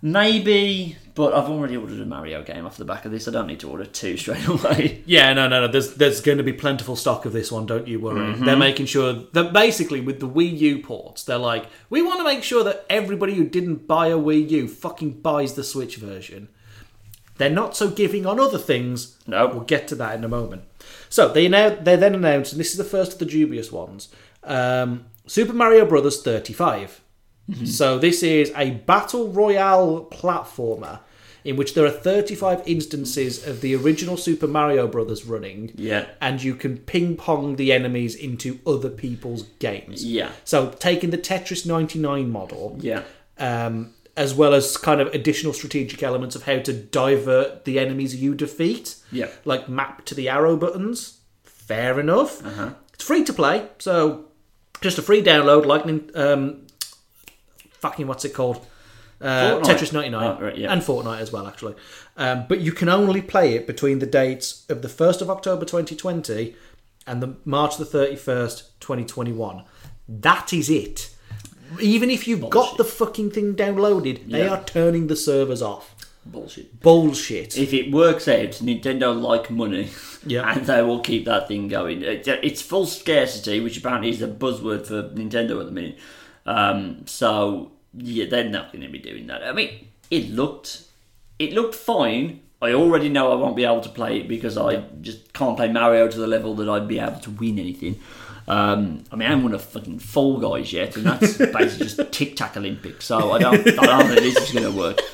Maybe, 0.00 0.96
but 1.14 1.32
I've 1.32 1.48
already 1.48 1.76
ordered 1.76 2.00
a 2.00 2.04
Mario 2.04 2.42
game 2.42 2.66
off 2.66 2.76
the 2.76 2.84
back 2.84 3.04
of 3.04 3.12
this. 3.12 3.28
I 3.28 3.30
don't 3.30 3.46
need 3.46 3.60
to 3.60 3.70
order 3.70 3.84
two 3.84 4.16
straight 4.18 4.46
away. 4.46 5.02
Yeah, 5.06 5.32
no, 5.32 5.48
no, 5.48 5.60
no. 5.60 5.68
There's 5.68 5.94
there's 5.94 6.20
going 6.20 6.38
to 6.38 6.44
be 6.44 6.52
plentiful 6.52 6.96
stock 6.96 7.24
of 7.24 7.32
this 7.32 7.52
one. 7.52 7.66
Don't 7.66 7.86
you 7.86 8.00
worry. 8.00 8.20
Mm-hmm. 8.20 8.44
They're 8.44 8.56
making 8.56 8.86
sure 8.86 9.12
that 9.12 9.52
basically 9.52 10.00
with 10.00 10.20
the 10.20 10.28
Wii 10.28 10.58
U 10.58 10.78
ports, 10.80 11.22
they're 11.22 11.38
like, 11.38 11.66
we 11.88 12.02
want 12.02 12.18
to 12.18 12.24
make 12.24 12.42
sure 12.42 12.64
that 12.64 12.84
everybody 12.90 13.34
who 13.34 13.44
didn't 13.44 13.86
buy 13.86 14.08
a 14.08 14.18
Wii 14.18 14.50
U 14.50 14.68
fucking 14.68 15.20
buys 15.20 15.54
the 15.54 15.64
Switch 15.64 15.96
version. 15.96 16.48
They're 17.36 17.50
not 17.50 17.76
so 17.76 17.90
giving 17.90 18.26
on 18.26 18.38
other 18.38 18.58
things. 18.58 19.16
No. 19.26 19.46
we'll 19.48 19.60
get 19.60 19.88
to 19.88 19.94
that 19.96 20.16
in 20.16 20.24
a 20.24 20.28
moment. 20.28 20.62
So 21.08 21.28
they 21.28 21.48
now 21.48 21.70
they 21.70 21.96
then 21.96 22.14
announced, 22.14 22.52
and 22.52 22.60
this 22.60 22.72
is 22.72 22.78
the 22.78 22.84
first 22.84 23.14
of 23.14 23.18
the 23.20 23.26
dubious 23.26 23.70
ones. 23.70 24.08
Um, 24.42 25.06
Super 25.26 25.52
Mario 25.52 25.86
Brothers 25.86 26.22
35. 26.22 27.00
Mm-hmm. 27.50 27.66
So 27.66 27.98
this 27.98 28.22
is 28.22 28.52
a 28.56 28.70
battle 28.72 29.28
royale 29.28 30.08
platformer 30.10 31.00
in 31.44 31.56
which 31.56 31.74
there 31.74 31.84
are 31.84 31.90
35 31.90 32.62
instances 32.66 33.46
of 33.46 33.60
the 33.60 33.74
original 33.76 34.16
Super 34.16 34.46
Mario 34.46 34.86
Brothers 34.88 35.26
running. 35.26 35.70
Yeah. 35.74 36.06
And 36.20 36.42
you 36.42 36.54
can 36.54 36.78
ping 36.78 37.16
pong 37.16 37.56
the 37.56 37.70
enemies 37.70 38.14
into 38.14 38.60
other 38.66 38.88
people's 38.88 39.42
games. 39.58 40.04
Yeah. 40.06 40.30
So 40.44 40.70
taking 40.70 41.10
the 41.10 41.18
Tetris 41.18 41.66
99 41.66 42.30
model, 42.30 42.78
Yeah. 42.80 43.02
um, 43.38 43.92
as 44.16 44.32
well 44.32 44.54
as 44.54 44.78
kind 44.78 45.02
of 45.02 45.08
additional 45.08 45.52
strategic 45.52 46.02
elements 46.02 46.34
of 46.34 46.44
how 46.44 46.60
to 46.60 46.72
divert 46.72 47.66
the 47.66 47.78
enemies 47.78 48.16
you 48.16 48.34
defeat. 48.34 48.96
Yeah. 49.12 49.28
Like 49.44 49.68
map 49.68 50.06
to 50.06 50.14
the 50.14 50.30
arrow 50.30 50.56
buttons. 50.56 51.18
Fair 51.42 52.00
enough. 52.00 52.42
Uh-huh. 52.44 52.70
It's 52.94 53.04
free 53.04 53.24
to 53.24 53.32
play, 53.34 53.68
so 53.78 54.26
just 54.80 54.96
a 54.98 55.02
free 55.02 55.22
download, 55.22 55.66
like 55.66 55.84
um, 56.16 56.66
fucking 57.84 58.06
what's 58.06 58.24
it 58.24 58.32
called? 58.34 58.64
Uh, 59.20 59.60
Tetris 59.60 59.92
99 59.92 60.22
Oh, 60.22 60.40
right, 60.44 60.56
yeah. 60.58 60.72
and 60.72 60.82
Fortnite 60.82 61.20
as 61.20 61.30
well, 61.32 61.46
actually. 61.46 61.74
Um, 62.16 62.46
but 62.48 62.60
you 62.60 62.72
can 62.72 62.88
only 62.88 63.20
play 63.22 63.54
it 63.54 63.66
between 63.66 63.98
the 63.98 64.06
dates 64.06 64.64
of 64.68 64.80
the 64.82 64.88
1st 64.88 65.20
of 65.22 65.28
October 65.30 65.64
2020 65.64 66.54
and 67.06 67.22
the 67.22 67.36
March 67.44 67.76
the 67.76 67.84
31st, 67.84 68.62
2021. 68.80 69.64
That 70.08 70.52
is 70.52 70.68
it. 70.70 71.14
Even 71.80 72.10
if 72.10 72.26
you've 72.26 72.48
got 72.50 72.76
the 72.76 72.84
fucking 72.84 73.30
thing 73.30 73.54
downloaded, 73.54 74.30
they 74.30 74.44
Yeah. 74.44 74.54
are 74.54 74.64
turning 74.64 75.06
the 75.08 75.16
servers 75.16 75.62
off. 75.62 75.94
Bullshit. 76.26 76.80
Bullshit. 76.80 77.56
If 77.58 77.72
it 77.74 77.90
works 77.92 78.26
out, 78.28 78.52
Nintendo 78.68 79.08
like 79.30 79.50
money, 79.50 79.90
Yeah. 80.26 80.50
and 80.56 80.66
they 80.66 80.80
will 80.82 81.00
keep 81.00 81.24
that 81.26 81.48
thing 81.48 81.68
going. 81.68 82.02
It's 82.02 82.62
full 82.62 82.86
scarcity, 82.86 83.60
which 83.60 83.76
apparently 83.78 84.08
is 84.10 84.22
a 84.22 84.28
buzzword 84.28 84.86
for 84.86 85.02
Nintendo 85.14 85.60
at 85.60 85.66
the 85.66 85.72
minute. 85.72 85.98
Um, 86.46 87.06
so 87.06 87.72
yeah, 87.96 88.26
they're 88.26 88.48
not 88.48 88.72
going 88.72 88.82
to 88.82 88.88
be 88.88 88.98
doing 88.98 89.26
that. 89.28 89.42
I 89.44 89.52
mean, 89.52 89.88
it 90.10 90.30
looked, 90.30 90.82
it 91.38 91.52
looked 91.52 91.74
fine. 91.74 92.40
I 92.62 92.72
already 92.72 93.08
know 93.08 93.32
I 93.32 93.34
won't 93.34 93.56
be 93.56 93.64
able 93.64 93.82
to 93.82 93.88
play 93.88 94.20
it 94.20 94.28
because 94.28 94.56
I 94.56 94.76
just 95.00 95.32
can't 95.32 95.56
play 95.56 95.70
Mario 95.70 96.08
to 96.08 96.18
the 96.18 96.26
level 96.26 96.54
that 96.56 96.68
I'd 96.68 96.88
be 96.88 96.98
able 96.98 97.20
to 97.20 97.30
win 97.30 97.58
anything. 97.58 98.00
Um, 98.46 99.04
I 99.10 99.16
mean, 99.16 99.26
I 99.26 99.30
haven't 99.30 99.44
won 99.44 99.54
a 99.54 99.58
fucking 99.58 99.98
Fall 100.00 100.38
Guys 100.38 100.72
yet, 100.72 100.96
and 100.96 101.06
that's 101.06 101.36
basically 101.38 101.86
just 101.86 102.12
Tic 102.12 102.36
Tac 102.36 102.56
Olympics. 102.56 103.06
So 103.06 103.32
I 103.32 103.38
don't, 103.38 103.66
I 103.66 103.86
don't 103.86 104.06
think 104.08 104.20
this 104.20 104.36
is 104.36 104.52
going 104.52 104.70
to 104.72 104.78
work. 104.78 105.00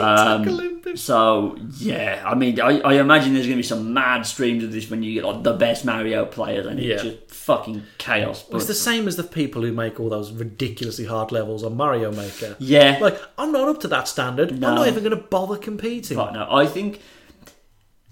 Um, 0.00 0.48
Olympics. 0.48 1.02
so 1.02 1.58
yeah, 1.76 2.22
I 2.24 2.34
mean, 2.34 2.58
I, 2.58 2.80
I 2.80 2.94
imagine 2.94 3.34
there's 3.34 3.44
going 3.44 3.56
to 3.58 3.62
be 3.62 3.62
some 3.62 3.92
mad 3.92 4.22
streams 4.24 4.64
of 4.64 4.72
this 4.72 4.88
when 4.88 5.02
you 5.02 5.12
get 5.12 5.24
like 5.26 5.42
the 5.42 5.52
best 5.52 5.84
Mario 5.84 6.24
players, 6.24 6.64
and 6.64 6.80
Yeah. 6.80 6.94
it's 6.94 7.02
just 7.02 7.30
fucking 7.30 7.82
chaos. 7.98 8.46
It's 8.50 8.64
the 8.66 8.72
same 8.72 9.06
as 9.06 9.16
the 9.16 9.24
people 9.24 9.60
who 9.60 9.72
make 9.72 10.00
all 10.00 10.08
those 10.08 10.32
ridiculously 10.32 11.04
hard 11.04 11.32
levels 11.32 11.62
on 11.64 11.76
Mario 11.76 12.10
Maker. 12.12 12.56
yeah, 12.58 12.96
Like, 12.98 13.20
I'm 13.36 13.52
not 13.52 13.68
up 13.68 13.80
to 13.80 13.88
that 13.88 14.08
standard. 14.08 14.58
No. 14.58 14.68
I'm 14.70 14.74
not 14.76 14.88
even 14.88 15.04
going 15.04 15.14
to 15.16 15.22
bother 15.22 15.58
competing. 15.58 16.16
Right 16.16 16.32
now, 16.32 16.48
I 16.50 16.66
think. 16.66 17.00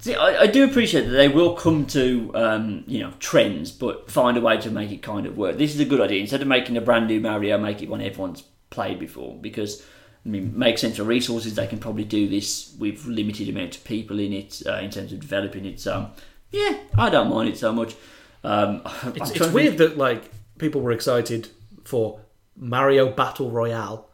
See, 0.02 0.16
I, 0.16 0.42
I 0.42 0.46
do 0.48 0.64
appreciate 0.64 1.02
that 1.02 1.10
they 1.10 1.28
will 1.28 1.54
come 1.54 1.86
to 1.86 2.32
um, 2.34 2.82
you 2.88 2.98
know 2.98 3.12
trends, 3.20 3.70
but 3.70 4.10
find 4.10 4.36
a 4.36 4.40
way 4.40 4.60
to 4.60 4.70
make 4.70 4.90
it 4.90 5.00
kind 5.00 5.26
of 5.26 5.36
work. 5.36 5.58
This 5.58 5.74
is 5.74 5.80
a 5.80 5.84
good 5.84 6.00
idea. 6.00 6.20
Instead 6.20 6.42
of 6.42 6.48
making 6.48 6.76
a 6.76 6.80
brand 6.80 7.06
new 7.06 7.20
Mario, 7.20 7.56
make 7.56 7.82
it 7.82 7.88
one 7.88 8.00
everyone's 8.00 8.42
played 8.70 8.98
before. 8.98 9.36
Because 9.40 9.80
I 10.26 10.28
mean, 10.28 10.58
makes 10.58 10.80
sense 10.80 10.96
for 10.96 11.04
resources. 11.04 11.54
They 11.54 11.68
can 11.68 11.78
probably 11.78 12.02
do 12.02 12.28
this 12.28 12.74
with 12.80 13.06
limited 13.06 13.48
amount 13.48 13.76
of 13.76 13.84
people 13.84 14.18
in 14.18 14.32
it 14.32 14.60
uh, 14.66 14.74
in 14.74 14.90
terms 14.90 15.12
of 15.12 15.20
developing 15.20 15.66
it. 15.66 15.78
So 15.78 16.10
yeah, 16.50 16.78
I 16.98 17.08
don't 17.08 17.30
mind 17.30 17.48
it 17.50 17.56
so 17.56 17.72
much. 17.72 17.94
Um, 18.42 18.82
It's, 19.14 19.30
it's 19.30 19.52
weird 19.52 19.78
that 19.78 19.96
like 19.96 20.32
people 20.58 20.80
were 20.80 20.90
excited 20.90 21.48
for 21.84 22.18
Mario 22.56 23.08
Battle 23.08 23.52
Royale. 23.52 24.08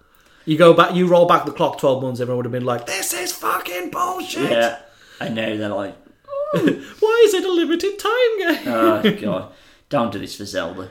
You 0.44 0.58
go 0.58 0.74
back, 0.74 0.94
you 0.94 1.06
roll 1.06 1.24
back 1.26 1.46
the 1.46 1.52
clock 1.52 1.78
twelve 1.78 2.02
months. 2.02 2.20
Everyone 2.20 2.38
would 2.38 2.44
have 2.44 2.52
been 2.52 2.66
like, 2.66 2.84
"This 2.84 3.14
is 3.14 3.32
fucking 3.32 3.90
bullshit. 3.90 4.50
Yeah, 4.50 4.78
and 5.20 5.34
now 5.34 5.56
they're 5.56 5.68
like, 5.68 5.96
Why 6.52 7.22
is 7.26 7.34
it 7.34 7.44
a 7.44 7.52
limited 7.52 7.98
time 7.98 8.38
game?" 8.38 8.62
oh 8.66 9.16
god, 9.20 9.52
don't 9.88 10.12
do 10.12 10.18
this 10.18 10.36
for 10.36 10.44
Zelda. 10.44 10.88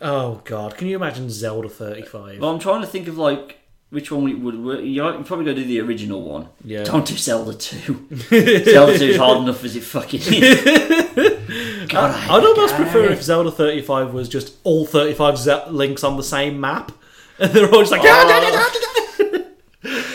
oh 0.00 0.40
god, 0.44 0.76
can 0.76 0.86
you 0.88 0.96
imagine 0.96 1.30
Zelda 1.30 1.68
thirty 1.68 2.02
five? 2.02 2.40
Well, 2.40 2.50
I'm 2.50 2.60
trying 2.60 2.80
to 2.82 2.86
think 2.86 3.08
of 3.08 3.18
like 3.18 3.58
which 3.90 4.10
one 4.12 4.22
we 4.22 4.34
would. 4.34 4.56
would 4.56 4.84
you 4.84 5.02
are 5.02 5.22
probably 5.24 5.44
go 5.44 5.52
do 5.52 5.64
the 5.64 5.80
original 5.80 6.22
one. 6.22 6.48
Yeah. 6.64 6.84
Don't 6.84 7.04
do 7.04 7.16
Zelda 7.16 7.54
two. 7.54 8.06
Zelda 8.30 8.96
two 8.98 9.06
is 9.06 9.16
hard 9.16 9.38
enough 9.42 9.64
as 9.64 9.74
it 9.76 9.82
fucking 9.82 10.20
is. 10.24 10.60
God, 11.88 12.14
I, 12.14 12.36
I'd 12.36 12.44
almost 12.44 12.76
prefer 12.76 13.06
if 13.10 13.22
Zelda 13.22 13.50
thirty 13.50 13.82
five 13.82 14.14
was 14.14 14.28
just 14.28 14.54
all 14.62 14.86
thirty 14.86 15.14
five 15.14 15.38
Ze- 15.38 15.68
links 15.70 16.04
on 16.04 16.16
the 16.16 16.22
same 16.22 16.60
map, 16.60 16.92
and 17.40 17.50
they're 17.52 17.68
all 17.68 17.80
just 17.80 17.90
like, 17.90 18.02
oh. 18.04 19.46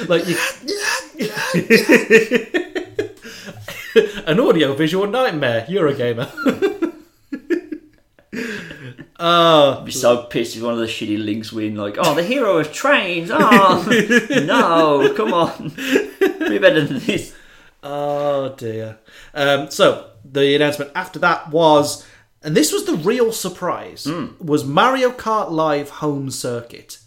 like 0.08 0.26
you, 0.26 0.38
an 4.26 4.40
audio 4.40 4.74
visual 4.74 5.08
nightmare. 5.08 5.66
You're 5.70 5.88
a 5.88 5.94
gamer. 5.94 6.30
Oh, 9.18 9.78
I'd 9.80 9.86
be 9.86 9.92
so 9.92 10.24
pissed 10.24 10.58
if 10.58 10.64
one 10.64 10.74
of 10.74 10.80
the 10.80 10.86
shitty 10.86 11.24
links 11.24 11.54
win. 11.54 11.76
Like, 11.76 11.96
oh, 11.98 12.14
the 12.14 12.24
hero 12.24 12.58
of 12.58 12.74
trains. 12.74 13.30
Oh 13.32 13.88
no, 14.46 15.14
come 15.16 15.34
on, 15.34 15.70
be 16.20 16.58
better 16.58 16.82
than 16.86 17.00
this. 17.00 17.34
oh 17.84 18.54
dear. 18.56 18.98
Um, 19.34 19.72
so 19.72 20.10
the 20.24 20.56
announcement 20.56 20.92
after 20.96 21.20
that 21.20 21.50
was, 21.50 22.06
and 22.44 22.56
this 22.56 22.74
was 22.74 22.86
the 22.86 22.96
real 22.96 23.32
surprise, 23.32 24.08
was 24.40 24.66
Mario 24.66 25.12
Kart 25.12 25.52
Live 25.52 25.90
Home 25.90 26.30
Circuit. 26.30 27.00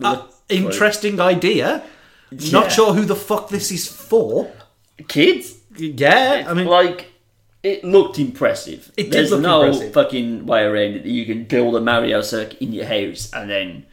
Uh, 0.00 0.26
interesting 0.48 1.20
idea. 1.20 1.84
Yeah. 2.30 2.52
Not 2.52 2.72
sure 2.72 2.92
who 2.94 3.04
the 3.04 3.16
fuck 3.16 3.50
this 3.50 3.70
is 3.70 3.86
for. 3.86 4.50
Kids, 5.08 5.55
Yeah, 5.78 6.46
I 6.48 6.54
mean, 6.54 6.66
like. 6.66 7.12
It 7.62 7.82
looked 7.82 8.20
impressive. 8.20 8.92
It 8.96 9.04
did 9.04 9.12
There's 9.12 9.30
look 9.32 9.40
no 9.40 9.62
impressive. 9.62 9.92
fucking 9.92 10.46
way 10.46 10.62
around 10.62 10.94
it 10.94 11.02
that 11.02 11.10
you 11.10 11.26
can 11.26 11.44
build 11.44 11.74
a 11.74 11.80
Mario 11.80 12.20
circuit 12.20 12.58
in 12.62 12.72
your 12.72 12.84
house 12.86 13.28
and 13.32 13.50
then 13.50 13.86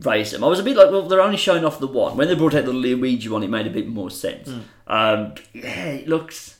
race 0.00 0.32
them. 0.32 0.44
I 0.44 0.48
was 0.48 0.58
a 0.58 0.62
bit 0.62 0.76
like, 0.76 0.90
well, 0.90 1.08
they're 1.08 1.22
only 1.22 1.38
showing 1.38 1.64
off 1.64 1.78
the 1.78 1.86
one. 1.86 2.18
When 2.18 2.28
they 2.28 2.34
brought 2.34 2.54
out 2.54 2.66
the 2.66 2.74
Luigi 2.74 3.30
one, 3.30 3.42
it 3.42 3.48
made 3.48 3.66
a 3.66 3.70
bit 3.70 3.86
more 3.86 4.10
sense. 4.10 4.50
Hmm. 4.50 4.60
Um, 4.86 5.34
yeah, 5.54 5.84
it 5.86 6.08
looks. 6.08 6.55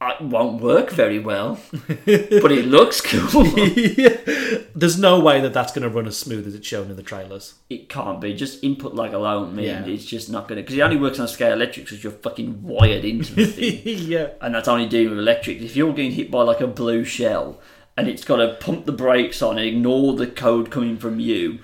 It 0.00 0.20
won't 0.20 0.62
work 0.62 0.90
very 0.90 1.18
well, 1.18 1.58
but 1.72 2.52
it 2.52 2.66
looks 2.66 3.00
cool. 3.00 3.42
there's 4.74 4.98
no 4.98 5.18
way 5.18 5.40
that 5.40 5.52
that's 5.52 5.72
going 5.72 5.82
to 5.82 5.88
run 5.88 6.06
as 6.06 6.16
smooth 6.16 6.46
as 6.46 6.54
it's 6.54 6.66
shown 6.66 6.88
in 6.90 6.96
the 6.96 7.02
trailers. 7.02 7.54
it 7.68 7.88
can't 7.88 8.20
be. 8.20 8.32
Just 8.34 8.62
input 8.62 8.94
lag 8.94 9.12
alone, 9.12 9.56
mean 9.56 9.66
Yeah. 9.66 9.84
it's 9.86 10.04
just 10.04 10.30
not 10.30 10.46
going 10.46 10.56
to. 10.56 10.62
Because 10.62 10.76
it 10.76 10.80
only 10.82 10.96
works 10.96 11.18
on 11.18 11.26
scale 11.26 11.52
electric 11.52 11.86
because 11.86 12.02
you're 12.04 12.12
fucking 12.12 12.62
wired 12.62 13.04
into 13.04 13.34
the 13.34 13.46
thing. 13.46 13.80
yeah. 13.84 14.28
and 14.40 14.54
that's 14.54 14.68
only 14.68 14.86
dealing 14.86 15.10
with 15.10 15.18
electric. 15.18 15.60
If 15.60 15.74
you're 15.74 15.92
getting 15.92 16.12
hit 16.12 16.30
by 16.30 16.42
like 16.42 16.60
a 16.60 16.68
blue 16.68 17.04
shell 17.04 17.60
and 17.96 18.06
it's 18.06 18.24
got 18.24 18.36
to 18.36 18.54
pump 18.60 18.86
the 18.86 18.92
brakes 18.92 19.42
on 19.42 19.58
and 19.58 19.66
ignore 19.66 20.14
the 20.14 20.28
code 20.28 20.70
coming 20.70 20.96
from 20.96 21.18
you, 21.18 21.58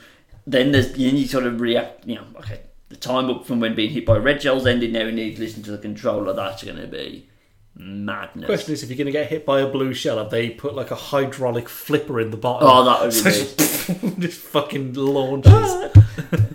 then 0.46 0.72
there's 0.72 0.92
then 0.92 1.16
you 1.16 1.26
sort 1.26 1.46
of 1.46 1.60
react. 1.60 2.04
You 2.06 2.16
know, 2.16 2.24
okay, 2.38 2.62
the 2.88 2.96
time 2.96 3.30
up 3.30 3.46
from 3.46 3.60
when 3.60 3.76
being 3.76 3.90
hit 3.90 4.04
by 4.04 4.16
red 4.16 4.42
shells 4.42 4.66
ended. 4.66 4.92
Now 4.92 5.04
you 5.04 5.12
need 5.12 5.36
to 5.36 5.40
listen 5.42 5.62
to 5.62 5.70
the 5.70 5.78
controller. 5.78 6.32
That's 6.32 6.64
going 6.64 6.78
to 6.78 6.88
be 6.88 7.28
madness. 7.76 8.46
Question 8.46 8.74
is, 8.74 8.82
if 8.82 8.88
you're 8.88 8.96
going 8.96 9.06
to 9.06 9.12
get 9.12 9.28
hit 9.28 9.44
by 9.44 9.60
a 9.60 9.66
blue 9.66 9.94
shell, 9.94 10.18
have 10.18 10.30
they 10.30 10.50
put 10.50 10.74
like 10.74 10.90
a 10.90 10.94
hydraulic 10.96 11.68
flipper 11.68 12.20
in 12.20 12.30
the 12.30 12.36
bottom? 12.36 12.68
Oh, 12.70 12.84
that 12.84 13.00
would 13.00 13.10
be 13.10 13.16
So 13.20 13.30
just, 13.30 14.18
just 14.20 14.40
fucking 14.40 14.94
launches. 14.94 15.92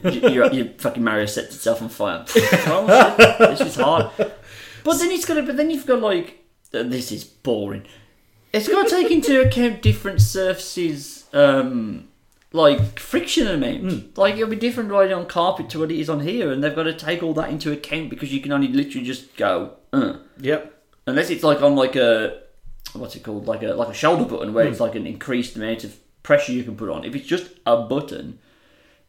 you, 0.04 0.30
your, 0.30 0.54
your 0.54 0.66
fucking 0.78 1.04
Mario 1.04 1.26
sets 1.26 1.56
itself 1.56 1.82
on 1.82 1.90
fire. 1.90 2.26
oh, 2.36 3.16
this 3.40 3.62
is 3.62 3.76
hard. 3.76 4.12
But 4.18 4.98
then 4.98 5.12
it's 5.12 5.26
got 5.26 5.36
to. 5.36 5.44
But 5.44 5.58
then 5.58 5.70
you've 5.70 5.86
got 5.86 6.02
like 6.02 6.40
uh, 6.74 6.84
this 6.84 7.12
is 7.12 7.24
boring. 7.24 7.86
It's 8.54 8.68
got 8.68 8.88
to 8.88 8.90
take 8.90 9.12
into 9.12 9.42
account 9.42 9.84
different 9.84 10.22
surfaces, 10.22 11.26
um, 11.34 12.08
like 12.52 12.98
friction 12.98 13.48
amount. 13.48 14.18
Like 14.18 14.36
it'll 14.36 14.50
be 14.50 14.56
different 14.56 14.90
riding 14.90 15.16
on 15.16 15.28
carpet 15.28 15.70
to 15.72 15.80
what 15.80 15.92
it 15.92 16.00
is 16.00 16.10
on 16.10 16.22
here, 16.22 16.52
and 16.52 16.64
they've 16.64 16.76
got 16.76 16.84
to 16.84 16.94
take 16.94 17.22
all 17.22 17.34
that 17.36 17.50
into 17.50 17.72
account 17.72 18.10
because 18.10 18.34
you 18.34 18.42
can 18.42 18.52
only 18.52 18.70
literally 18.70 19.06
just 19.06 19.36
go. 19.36 19.74
Uh. 19.94 20.18
Yep. 20.40 20.79
Unless 21.10 21.30
it's 21.30 21.44
like 21.44 21.62
on 21.62 21.76
like 21.76 21.96
a 21.96 22.42
what's 22.94 23.16
it 23.16 23.24
called, 23.24 23.48
like 23.48 23.64
a 23.64 23.74
like 23.74 23.90
a 23.90 23.94
shoulder 23.94 24.26
button 24.26 24.54
where 24.54 24.66
hmm. 24.66 24.72
it's 24.72 24.80
like 24.80 24.96
an 24.96 25.08
increased 25.08 25.56
amount 25.56 25.84
of 25.84 25.98
pressure 26.24 26.52
you 26.52 26.64
can 26.64 26.76
put 26.76 26.90
on. 26.90 27.04
If 27.04 27.16
it's 27.16 27.28
just 27.28 27.50
a 27.66 27.82
button, 27.82 28.40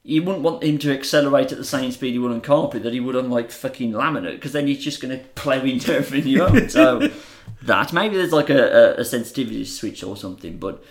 you 0.03 0.23
wouldn't 0.23 0.43
want 0.43 0.63
him 0.63 0.79
to 0.79 0.93
accelerate 0.93 1.53
at 1.53 1.59
the 1.59 1.65
same 1.65 1.91
speed 1.91 2.13
he 2.13 2.19
would 2.19 2.33
on 2.33 2.41
carpet 2.41 2.83
that 2.83 2.93
he 2.93 3.01
would 3.01 3.17
on 3.17 3.31
like 3.31 3.51
fucking 3.51 3.93
laminate 3.93 4.33
because 4.33 4.53
then 4.53 4.67
he's 4.67 4.83
just 4.83 5.01
going 5.01 5.17
to 5.19 5.25
plow 5.35 5.61
into 5.61 5.95
everything 5.95 6.31
you 6.31 6.43
own. 6.43 6.69
So 6.69 7.11
that 7.63 7.93
maybe 7.93 8.17
there's 8.17 8.33
like 8.33 8.51
a, 8.51 8.95
a, 8.99 9.05
sensitivity 9.05 9.65
switch 9.65 10.03
or 10.03 10.17
something. 10.17 10.59
But 10.59 10.83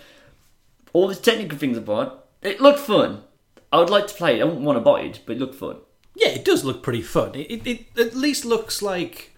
all 0.92 1.08
these 1.08 1.18
technical 1.18 1.58
things 1.58 1.76
apart, 1.76 2.12
it, 2.42 2.56
it 2.56 2.60
looked 2.60 2.80
fun. 2.80 3.24
I 3.72 3.78
would 3.78 3.90
like 3.90 4.08
to 4.08 4.14
play 4.14 4.38
it. 4.38 4.42
I 4.42 4.44
wouldn't 4.44 4.64
want 4.64 4.76
to 4.76 4.80
buy 4.80 5.02
it, 5.02 5.20
but 5.26 5.36
it 5.36 5.38
looked 5.38 5.54
fun. 5.54 5.78
Yeah, 6.14 6.28
it 6.28 6.44
does 6.44 6.64
look 6.64 6.82
pretty 6.82 7.02
fun. 7.02 7.34
It, 7.34 7.50
it, 7.50 7.66
it 7.66 7.98
at 7.98 8.14
least 8.14 8.44
looks 8.44 8.82
like. 8.82 9.29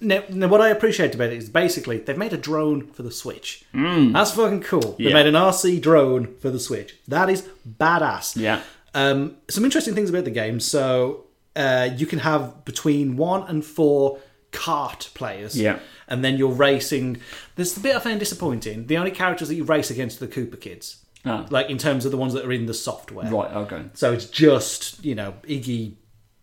Now, 0.00 0.22
now, 0.28 0.48
what 0.48 0.60
I 0.60 0.68
appreciate 0.68 1.14
about 1.14 1.28
it 1.32 1.38
is 1.38 1.48
basically 1.48 1.98
they've 1.98 2.18
made 2.18 2.32
a 2.34 2.36
drone 2.36 2.86
for 2.88 3.02
the 3.02 3.10
Switch. 3.10 3.64
Mm. 3.74 4.12
That's 4.12 4.32
fucking 4.32 4.60
cool. 4.62 4.94
They 4.98 5.04
Yeah. 5.04 5.14
made 5.14 5.26
an 5.26 5.34
RC 5.36 5.80
drone 5.80 6.34
for 6.40 6.50
the 6.50 6.60
Switch. 6.60 6.96
That 7.08 7.30
is 7.30 7.48
badass. 7.66 8.36
Yeah. 8.36 8.60
Um, 8.94 9.36
some 9.48 9.64
interesting 9.64 9.94
things 9.94 10.10
about 10.10 10.24
the 10.24 10.30
game. 10.30 10.60
So 10.60 11.24
uh, 11.54 11.88
you 11.96 12.06
can 12.06 12.18
have 12.18 12.64
between 12.66 13.16
one 13.16 13.44
and 13.48 13.64
four 13.64 14.18
kart 14.52 15.12
players. 15.14 15.58
Yeah. 15.58 15.78
And 16.08 16.22
then 16.24 16.36
you're 16.36 16.52
racing. 16.52 17.18
There's 17.56 17.72
the 17.74 17.80
bit 17.80 17.96
I 17.96 17.98
found 17.98 18.20
disappointing. 18.20 18.86
The 18.86 18.96
only 18.98 19.10
characters 19.10 19.48
that 19.48 19.54
you 19.54 19.64
race 19.64 19.90
against 19.90 20.20
are 20.20 20.26
the 20.26 20.32
Koopa 20.32 20.60
kids. 20.60 20.98
Ah. 21.24 21.46
Like 21.50 21.68
in 21.70 21.78
terms 21.78 22.04
of 22.04 22.10
the 22.12 22.16
ones 22.18 22.34
that 22.34 22.44
are 22.44 22.52
in 22.52 22.66
the 22.66 22.74
software. 22.74 23.30
Right. 23.30 23.50
Okay. 23.50 23.82
So 23.94 24.12
it's 24.12 24.26
just, 24.26 25.04
you 25.04 25.14
know, 25.14 25.34
Iggy, 25.48 25.94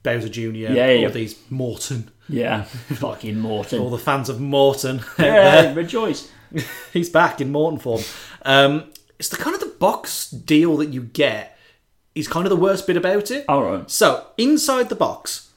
Bowser 0.04 0.28
Jr., 0.30 0.42
Yeah, 0.42 0.74
yeah, 0.74 0.84
all 0.84 1.02
yeah. 1.04 1.08
these 1.10 1.36
Morton, 1.50 2.12
Yeah. 2.30 2.64
Fucking 2.64 3.40
Morton. 3.40 3.80
all 3.80 3.90
the 3.90 3.98
fans 3.98 4.30
of 4.30 4.40
Morton. 4.40 5.02
yeah, 5.20 5.74
rejoice. 5.74 6.32
He's 6.94 7.10
back 7.10 7.42
in 7.42 7.52
Morton 7.52 7.80
form. 7.80 8.02
Um, 8.44 8.86
it's 9.20 9.30
the 9.30 9.38
kind 9.38 9.54
of 9.56 9.60
the 9.60 9.74
box 9.80 10.30
deal 10.30 10.78
that 10.78 10.90
you 10.90 11.02
get 11.02 11.58
is 12.16 12.28
kind 12.28 12.46
of 12.46 12.50
the 12.52 12.56
worst 12.56 12.86
bit 12.88 12.98
about 12.98 13.32
it. 13.32 13.46
All 13.50 13.64
right. 13.64 13.90
So 13.90 14.28
inside 14.38 14.90
the 14.90 14.96
box, 14.96 15.50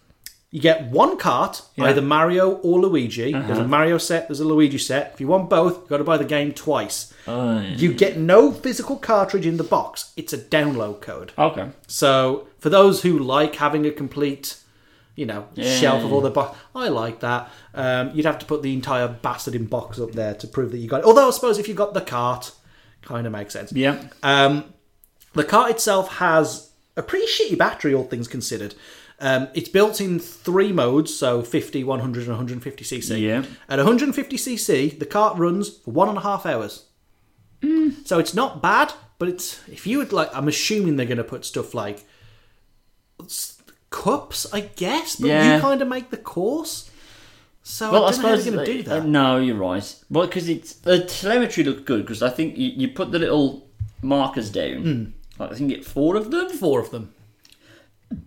you 0.50 0.60
get 0.60 0.86
one 0.86 1.18
cart, 1.18 1.62
either 1.78 2.00
Mario 2.00 2.52
or 2.58 2.80
Luigi. 2.80 3.32
There's 3.32 3.50
Uh-huh. 3.50 3.62
a 3.62 3.68
Mario 3.68 3.98
set, 3.98 4.28
there's 4.28 4.40
a 4.40 4.44
Luigi 4.44 4.78
set. 4.78 5.10
If 5.12 5.20
you 5.20 5.26
want 5.26 5.50
both, 5.50 5.80
you've 5.80 5.88
got 5.88 5.98
to 5.98 6.04
buy 6.04 6.16
the 6.16 6.24
game 6.24 6.52
twice. 6.52 7.12
Oh, 7.26 7.60
You 7.60 7.92
get 7.92 8.16
no 8.16 8.52
physical 8.52 8.96
cartridge 8.96 9.44
in 9.46 9.56
the 9.58 9.64
box. 9.64 10.12
It's 10.16 10.32
a 10.32 10.38
download 10.38 11.00
code. 11.02 11.32
Okay. 11.36 11.68
So 11.88 12.46
for 12.58 12.70
those 12.70 13.02
who 13.02 13.18
like 13.18 13.56
having 13.56 13.84
a 13.84 13.90
complete, 13.90 14.56
you 15.16 15.26
know, 15.26 15.48
shelf 15.56 16.04
of 16.04 16.12
all 16.12 16.20
the 16.20 16.30
box, 16.30 16.56
I 16.74 16.88
like 16.88 17.20
that. 17.20 17.50
Um, 17.74 18.12
you'd 18.14 18.26
have 18.26 18.38
to 18.38 18.46
put 18.46 18.62
the 18.62 18.72
entire 18.72 19.08
bastard 19.08 19.54
in 19.54 19.64
box 19.64 19.98
up 19.98 20.12
there 20.12 20.34
to 20.34 20.46
prove 20.46 20.70
that 20.70 20.78
you 20.78 20.88
got 20.88 21.00
it. 21.00 21.06
Although 21.06 21.28
I 21.28 21.30
suppose 21.30 21.58
if 21.58 21.66
you 21.66 21.74
got 21.74 21.94
the 21.94 22.02
cart, 22.02 22.52
kind 23.02 23.26
of 23.26 23.32
makes 23.32 23.54
sense. 23.54 23.72
Yeah. 23.72 24.02
Um, 24.22 24.74
the 25.32 25.44
cart 25.44 25.70
itself 25.70 26.16
has 26.16 26.70
a 26.96 27.02
pretty 27.02 27.26
shitty 27.26 27.58
battery, 27.58 27.94
all 27.94 28.04
things 28.04 28.28
considered. 28.28 28.74
Um, 29.18 29.48
it's 29.54 29.70
built 29.70 30.00
in 30.00 30.18
three 30.18 30.72
modes, 30.72 31.16
so 31.16 31.42
50, 31.42 31.82
100, 31.84 32.28
and 32.28 32.48
150cc. 32.48 33.20
Yeah. 33.20 33.44
At 33.68 33.78
150cc, 33.78 34.98
the 34.98 35.06
cart 35.06 35.38
runs 35.38 35.78
for 35.78 35.90
one 35.90 36.08
and 36.10 36.18
a 36.18 36.20
half 36.20 36.44
hours. 36.44 36.84
So 38.04 38.18
it's 38.18 38.34
not 38.34 38.60
bad, 38.62 38.92
but 39.18 39.28
it's 39.28 39.66
if 39.68 39.86
you 39.86 39.98
would 39.98 40.12
like, 40.12 40.28
I'm 40.34 40.48
assuming 40.48 40.96
they're 40.96 41.06
going 41.06 41.16
to 41.16 41.24
put 41.24 41.44
stuff 41.44 41.72
like 41.72 42.04
cups, 44.02 44.46
I 44.52 44.60
guess. 44.60 45.16
But 45.16 45.28
Yeah. 45.28 45.56
you 45.56 45.60
kind 45.60 45.80
of 45.82 45.88
make 45.88 46.10
the 46.10 46.16
course. 46.16 46.90
So 47.62 47.90
Well, 47.90 48.04
I, 48.04 48.08
I, 48.08 48.10
don't 48.12 48.22
know 48.22 48.28
how 48.28 48.36
suppose 48.36 48.44
they're 48.44 48.54
going 48.54 48.66
to 48.66 48.82
do 48.82 48.90
uh, 48.90 48.94
that. 48.94 49.06
no, 49.08 49.38
you're 49.38 49.56
right. 49.56 49.94
Well, 50.10 50.26
because 50.26 50.48
it's 50.48 50.74
the 50.74 51.04
telemetry 51.04 51.64
looked 51.64 51.84
good 51.86 52.02
because 52.02 52.22
I 52.22 52.30
think 52.30 52.56
you, 52.56 52.68
you 52.76 52.88
put 52.88 53.10
the 53.10 53.18
little 53.18 53.66
markers 54.02 54.50
down. 54.50 54.82
Hmm. 54.82 55.04
Like, 55.40 55.52
I 55.52 55.54
think 55.54 55.70
you 55.70 55.76
get 55.76 55.84
four 55.84 56.16
of 56.16 56.30
them, 56.30 56.48
Four 56.50 56.80
of 56.80 56.90
them. 56.90 57.12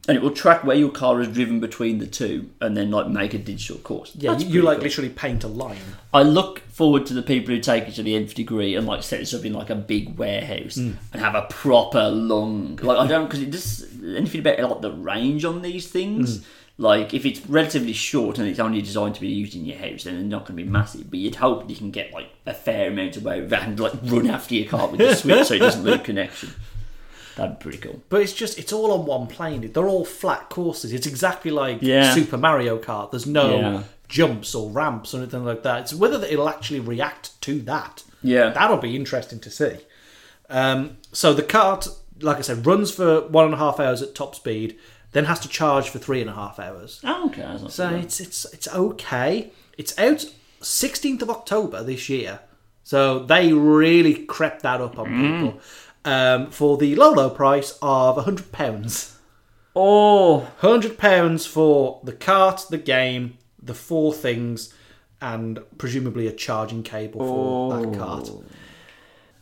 And 0.07 0.17
it 0.17 0.21
will 0.21 0.31
track 0.31 0.63
where 0.63 0.75
your 0.75 0.89
car 0.91 1.21
is 1.21 1.27
driven 1.29 1.59
between 1.59 1.99
the 1.99 2.07
two, 2.07 2.49
and 2.59 2.75
then 2.75 2.91
like 2.91 3.07
make 3.07 3.33
a 3.33 3.37
digital 3.37 3.77
course. 3.77 4.11
Yeah, 4.15 4.31
That's 4.31 4.43
you, 4.43 4.49
you 4.55 4.61
like 4.61 4.77
cool. 4.77 4.83
literally 4.83 5.09
paint 5.09 5.43
a 5.43 5.47
line. 5.47 5.77
I 6.13 6.23
look 6.23 6.59
forward 6.69 7.05
to 7.07 7.13
the 7.13 7.21
people 7.21 7.53
who 7.53 7.61
take 7.61 7.87
it 7.87 7.93
to 7.95 8.03
the 8.03 8.15
nth 8.15 8.33
degree 8.35 8.75
and 8.75 8.85
like 8.87 9.03
set 9.03 9.19
this 9.19 9.33
up 9.33 9.45
in 9.45 9.53
like 9.53 9.69
a 9.69 9.75
big 9.75 10.17
warehouse 10.17 10.75
Hmm. 10.75 10.91
and 11.13 11.21
have 11.21 11.35
a 11.35 11.43
proper 11.49 12.09
long. 12.09 12.77
Like 12.81 12.97
I 12.97 13.07
don't 13.07 13.25
because 13.25 13.41
it 13.41 13.51
just 13.51 13.85
anything 14.15 14.41
about 14.41 14.59
like 14.59 14.81
the 14.81 14.91
range 14.91 15.45
on 15.45 15.61
these 15.61 15.87
things. 15.87 16.37
Hmm. 16.39 16.43
Like 16.81 17.13
if 17.13 17.25
it's 17.25 17.45
relatively 17.45 17.91
short 17.91 18.37
and 18.39 18.47
it's 18.47 18.59
only 18.59 18.81
designed 18.81 19.15
to 19.15 19.21
be 19.21 19.27
used 19.27 19.53
in 19.53 19.65
your 19.65 19.77
house, 19.77 20.05
then 20.05 20.13
they're 20.15 20.23
not 20.23 20.45
going 20.45 20.57
to 20.57 20.63
be 20.63 20.69
massive. 20.69 21.09
But 21.09 21.19
you'd 21.19 21.35
hope 21.35 21.69
you 21.69 21.75
can 21.75 21.91
get 21.91 22.13
like 22.13 22.29
a 22.45 22.53
fair 22.53 22.87
amount 22.89 23.17
of 23.17 23.25
way 23.25 23.39
and 23.51 23.77
like 23.77 23.93
run 24.05 24.29
after 24.29 24.55
your 24.55 24.69
car 24.69 24.87
with 24.87 24.99
the 25.01 25.13
switch 25.13 25.47
so 25.47 25.55
it 25.55 25.59
doesn't 25.59 25.83
lose 25.83 25.99
connection. 26.01 26.51
That'd 27.39 27.59
be 27.59 27.63
pretty 27.63 27.77
cool. 27.79 28.01
But 28.09 28.21
it's 28.21 28.33
just 28.33 28.59
it's 28.59 28.71
all 28.73 28.91
on 28.91 29.05
one 29.05 29.27
plane. 29.27 29.71
They're 29.71 29.87
all 29.87 30.05
flat 30.05 30.49
courses. 30.49 30.93
It's 30.93 31.07
exactly 31.07 31.51
like 31.51 31.79
Yeah. 31.81 32.13
Super 32.13 32.37
Mario 32.37 32.77
Kart. 32.77 33.11
There's 33.11 33.25
no 33.25 33.59
Yeah. 33.59 33.83
jumps 34.07 34.53
or 34.55 34.69
ramps 34.69 35.13
or 35.13 35.17
anything 35.19 35.45
like 35.45 35.63
that. 35.63 35.81
It's 35.81 35.93
whether 35.93 36.23
it'll 36.25 36.49
actually 36.49 36.79
react 36.79 37.39
to 37.41 37.61
that. 37.61 38.03
Yeah. 38.21 38.49
That'll 38.49 38.77
be 38.77 38.95
interesting 38.95 39.39
to 39.39 39.49
see. 39.49 39.77
Um, 40.49 40.97
so 41.11 41.33
the 41.33 41.43
cart, 41.43 41.87
like 42.21 42.37
I 42.37 42.41
said, 42.41 42.65
runs 42.65 42.91
for 42.91 43.21
one 43.27 43.45
and 43.45 43.53
a 43.53 43.57
half 43.57 43.79
hours 43.79 44.01
at 44.01 44.15
top 44.15 44.35
speed, 44.35 44.77
then 45.11 45.25
has 45.25 45.39
to 45.41 45.47
charge 45.47 45.89
for 45.89 45.99
three 45.99 46.21
and 46.21 46.29
a 46.29 46.33
half 46.33 46.59
hours. 46.59 46.99
Oh, 47.03 47.27
okay. 47.27 47.41
That's 47.41 47.73
So 47.73 47.89
it's 47.89 48.19
it's 48.19 48.45
it's 48.53 48.67
okay. 48.67 49.51
It's 49.77 49.97
out 49.97 50.25
16th 50.61 51.21
of 51.21 51.29
October 51.29 51.83
this 51.83 52.09
year. 52.09 52.39
So 52.83 53.19
they 53.19 53.53
really 53.53 54.25
crept 54.25 54.63
that 54.63 54.81
up 54.81 54.97
on 54.97 55.05
people 55.05 55.61
um, 56.05 56.51
for 56.51 56.77
the 56.77 56.95
low 56.95 57.11
low 57.11 57.29
price 57.29 57.77
of 57.81 58.23
hundred 58.23 58.51
pounds. 58.51 59.17
oh, 59.75 60.47
Hundred 60.59 60.97
pounds 60.97 61.45
for 61.45 61.99
the 62.03 62.13
cart, 62.13 62.65
the 62.69 62.77
game, 62.77 63.37
the 63.61 63.73
four 63.73 64.13
things, 64.13 64.73
and 65.21 65.59
presumably 65.77 66.27
a 66.27 66.31
charging 66.31 66.83
cable 66.83 67.19
for 67.25 67.77
that 67.81 67.97
cart. 67.97 68.29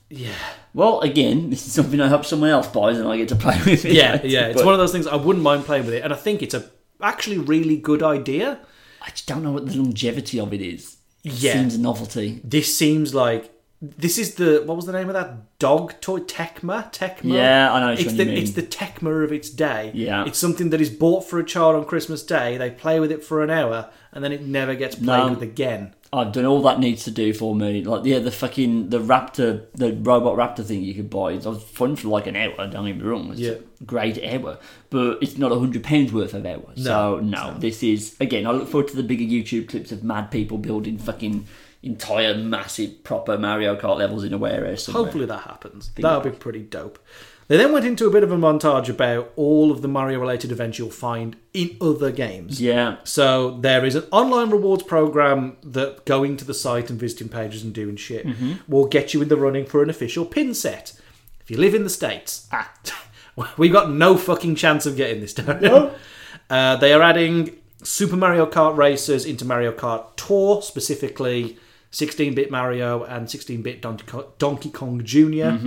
Yeah, 0.10 0.32
well, 0.74 1.02
again, 1.02 1.50
this 1.50 1.68
is 1.68 1.74
something 1.74 2.00
I 2.00 2.08
hope 2.08 2.24
someone 2.24 2.50
else 2.50 2.68
buys 2.68 2.98
and 2.98 3.08
I 3.10 3.18
get 3.18 3.28
to 3.30 3.36
play 3.36 3.58
with. 3.66 3.84
it. 3.84 3.92
yeah, 3.92 4.22
yeah. 4.24 4.48
It's 4.48 4.64
one 4.64 4.74
of 4.74 4.80
those 4.80 4.94
things 4.94 5.06
I 5.06 5.16
wouldn't 5.18 5.44
mind 5.44 5.66
playing 5.66 5.86
with 5.86 5.94
it, 5.96 6.04
and 6.04 6.14
I 6.14 6.16
think 6.16 6.42
it's 6.42 6.54
a 6.54 6.70
actually 7.02 7.38
really 7.40 7.76
good 7.78 8.02
idea. 8.02 8.60
I 9.02 9.10
just 9.10 9.28
don't 9.28 9.44
know 9.44 9.52
what 9.52 9.66
the 9.68 9.76
longevity 9.76 10.40
of 10.40 10.54
it 10.54 10.62
is. 10.62 10.98
It 11.24 11.34
Yeah. 11.34 11.54
seems 11.54 11.76
a 11.76 11.80
novelty. 11.80 12.40
This 12.44 12.76
seems 12.78 13.14
like 13.14 13.52
this 13.82 14.18
is 14.18 14.36
the 14.36 14.64
what 14.66 14.76
was 14.76 14.86
the 14.88 14.92
name 14.92 15.08
of 15.08 15.14
that 15.14 15.60
dog 15.60 15.94
toy 16.02 16.20
Tecma 16.20 16.92
Tecma. 16.92 17.34
Yeah, 17.34 17.72
I 17.74 17.80
know 17.80 17.92
It's 17.94 18.14
the 18.14 18.24
you 18.24 18.30
mean. 18.32 18.38
it's 18.42 18.52
the 18.52 18.64
Tecma 18.64 19.24
of 19.24 19.32
its 19.32 19.50
day. 19.50 19.92
Yeah. 19.94 20.26
it's 20.26 20.40
something 20.40 20.72
that 20.72 20.82
is 20.82 20.90
bought 20.90 21.22
for 21.30 21.38
a 21.40 21.44
child 21.46 21.76
on 21.76 21.86
Christmas 21.86 22.24
Day. 22.24 22.58
They 22.58 22.72
play 22.72 23.00
with 23.00 23.12
it 23.12 23.24
for 23.24 23.44
an 23.44 23.50
hour, 23.52 23.90
and 24.12 24.24
then 24.24 24.32
it 24.32 24.42
never 24.42 24.74
gets 24.76 24.96
played 24.96 25.06
No. 25.06 25.30
with 25.30 25.42
again. 25.44 25.94
I've 26.14 26.32
done 26.32 26.46
all 26.46 26.62
that 26.62 26.80
needs 26.80 27.04
to 27.04 27.12
do 27.12 27.34
for 27.34 27.54
me. 27.54 27.84
Like 27.84 28.06
yeah, 28.06 28.20
the 28.20 28.32
fucking 28.32 28.90
the 28.90 29.00
raptor, 29.00 29.66
the 29.76 29.92
robot 29.94 30.38
raptor 30.38 30.64
thing 30.66 30.82
you 30.82 30.94
could 30.96 31.10
buy. 31.10 31.34
It 31.34 31.46
was 31.46 31.62
fun 31.62 31.98
for 31.98 32.08
like 32.08 32.26
an 32.28 32.36
hour. 32.38 32.56
Don't 32.56 32.86
get 32.86 32.98
me 32.98 33.02
wrong. 33.04 33.30
It's 33.32 33.42
Yeah. 33.42 33.56
a 33.82 33.84
great 33.84 34.18
hour, 34.24 34.58
but 34.90 35.20
it's 35.22 35.38
not 35.38 35.52
a 35.52 35.60
hundred 35.60 35.84
pounds 35.84 36.12
worth 36.14 36.34
of 36.34 36.46
hour. 36.46 36.64
so 36.78 37.20
no, 37.20 37.56
this 37.60 37.84
is 37.84 38.16
again. 38.22 38.48
I 38.48 38.52
look 38.52 38.70
forward 38.70 38.88
to 38.88 38.96
the 38.96 39.04
bigger 39.04 39.26
YouTube 39.26 39.68
clips 39.68 39.92
of 39.92 40.04
mad 40.04 40.32
people 40.32 40.58
building 40.58 40.98
fucking 40.98 41.46
entire 41.88 42.36
massive 42.36 43.04
proper 43.04 43.38
Mario 43.38 43.76
Kart 43.76 43.98
levels 43.98 44.24
in 44.24 44.34
a 44.34 44.38
warehouse. 44.38 44.84
Somewhere. 44.84 45.04
Hopefully 45.04 45.26
that 45.26 45.42
happens. 45.42 45.92
That'll 45.96 46.22
be 46.22 46.32
pretty 46.32 46.62
dope. 46.62 47.00
They 47.48 47.56
then 47.56 47.72
went 47.72 47.86
into 47.86 48.06
a 48.06 48.10
bit 48.10 48.24
of 48.24 48.32
a 48.32 48.36
montage 48.36 48.90
about 48.90 49.32
all 49.38 49.72
of 49.72 49.82
the 49.82 49.88
Mario 49.88 50.20
related 50.20 50.52
events 50.52 50.78
you'll 50.78 50.90
find 50.90 51.38
in 51.54 51.78
other 51.80 52.12
games. 52.12 52.62
Yeah. 52.62 52.98
So 53.06 53.58
there 53.62 53.86
is 53.86 53.96
an 53.96 54.04
online 54.12 54.50
rewards 54.50 54.84
program 54.84 55.56
that 55.64 56.06
going 56.06 56.36
to 56.38 56.46
the 56.46 56.54
site 56.54 56.90
and 56.90 57.00
visiting 57.00 57.30
pages 57.30 57.64
and 57.64 57.74
doing 57.74 57.96
shit 57.96 58.28
will 58.68 58.86
get 58.86 59.14
you 59.14 59.22
in 59.22 59.30
the 59.30 59.38
running 59.38 59.66
for 59.66 59.82
an 59.82 59.90
official 59.90 60.26
pin 60.26 60.54
set. 60.54 61.00
If 61.40 61.50
you 61.50 61.58
live 61.58 61.74
in 61.74 61.86
the 61.86 61.90
States, 61.90 62.50
ah, 62.52 62.74
we've 63.58 63.72
got 63.72 63.92
no 63.92 64.18
fucking 64.18 64.56
chance 64.56 64.86
of 64.86 64.98
getting 64.98 65.22
this 65.22 65.34
done. 65.34 65.92
Uh, 66.50 66.78
they 66.78 66.94
are 66.94 67.02
adding 67.02 67.58
Super 67.84 68.16
Mario 68.16 68.46
Kart 68.46 68.78
Racers 68.78 69.26
into 69.26 69.44
Mario 69.44 69.74
Kart 69.74 70.16
Tour, 70.16 70.62
specifically 70.62 71.58
16-bit 71.92 72.52
Mario 72.52 73.04
and 73.04 73.28
16-bit 73.28 73.82
Donkey 73.82 74.06
Kong, 74.06 74.24
Donkey 74.38 74.70
Kong 74.70 75.04
junior 75.04 75.60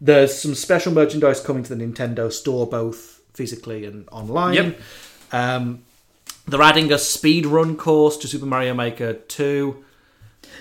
There's 0.00 0.38
some 0.40 0.54
special 0.54 0.92
merchandise 0.92 1.40
coming 1.40 1.62
to 1.62 1.74
the 1.74 1.82
Nintendo 1.84 2.30
store, 2.32 2.66
both 2.66 3.20
physically 3.32 3.84
and 3.86 4.06
online. 4.12 4.54
Yep. 4.54 4.80
Um, 5.32 5.82
they're 6.46 6.60
adding 6.62 6.92
a 6.92 6.98
speed 6.98 7.46
run 7.46 7.76
course 7.76 8.16
to 8.18 8.28
Super 8.28 8.44
Mario 8.46 8.74
Maker 8.74 9.14
2 9.14 9.82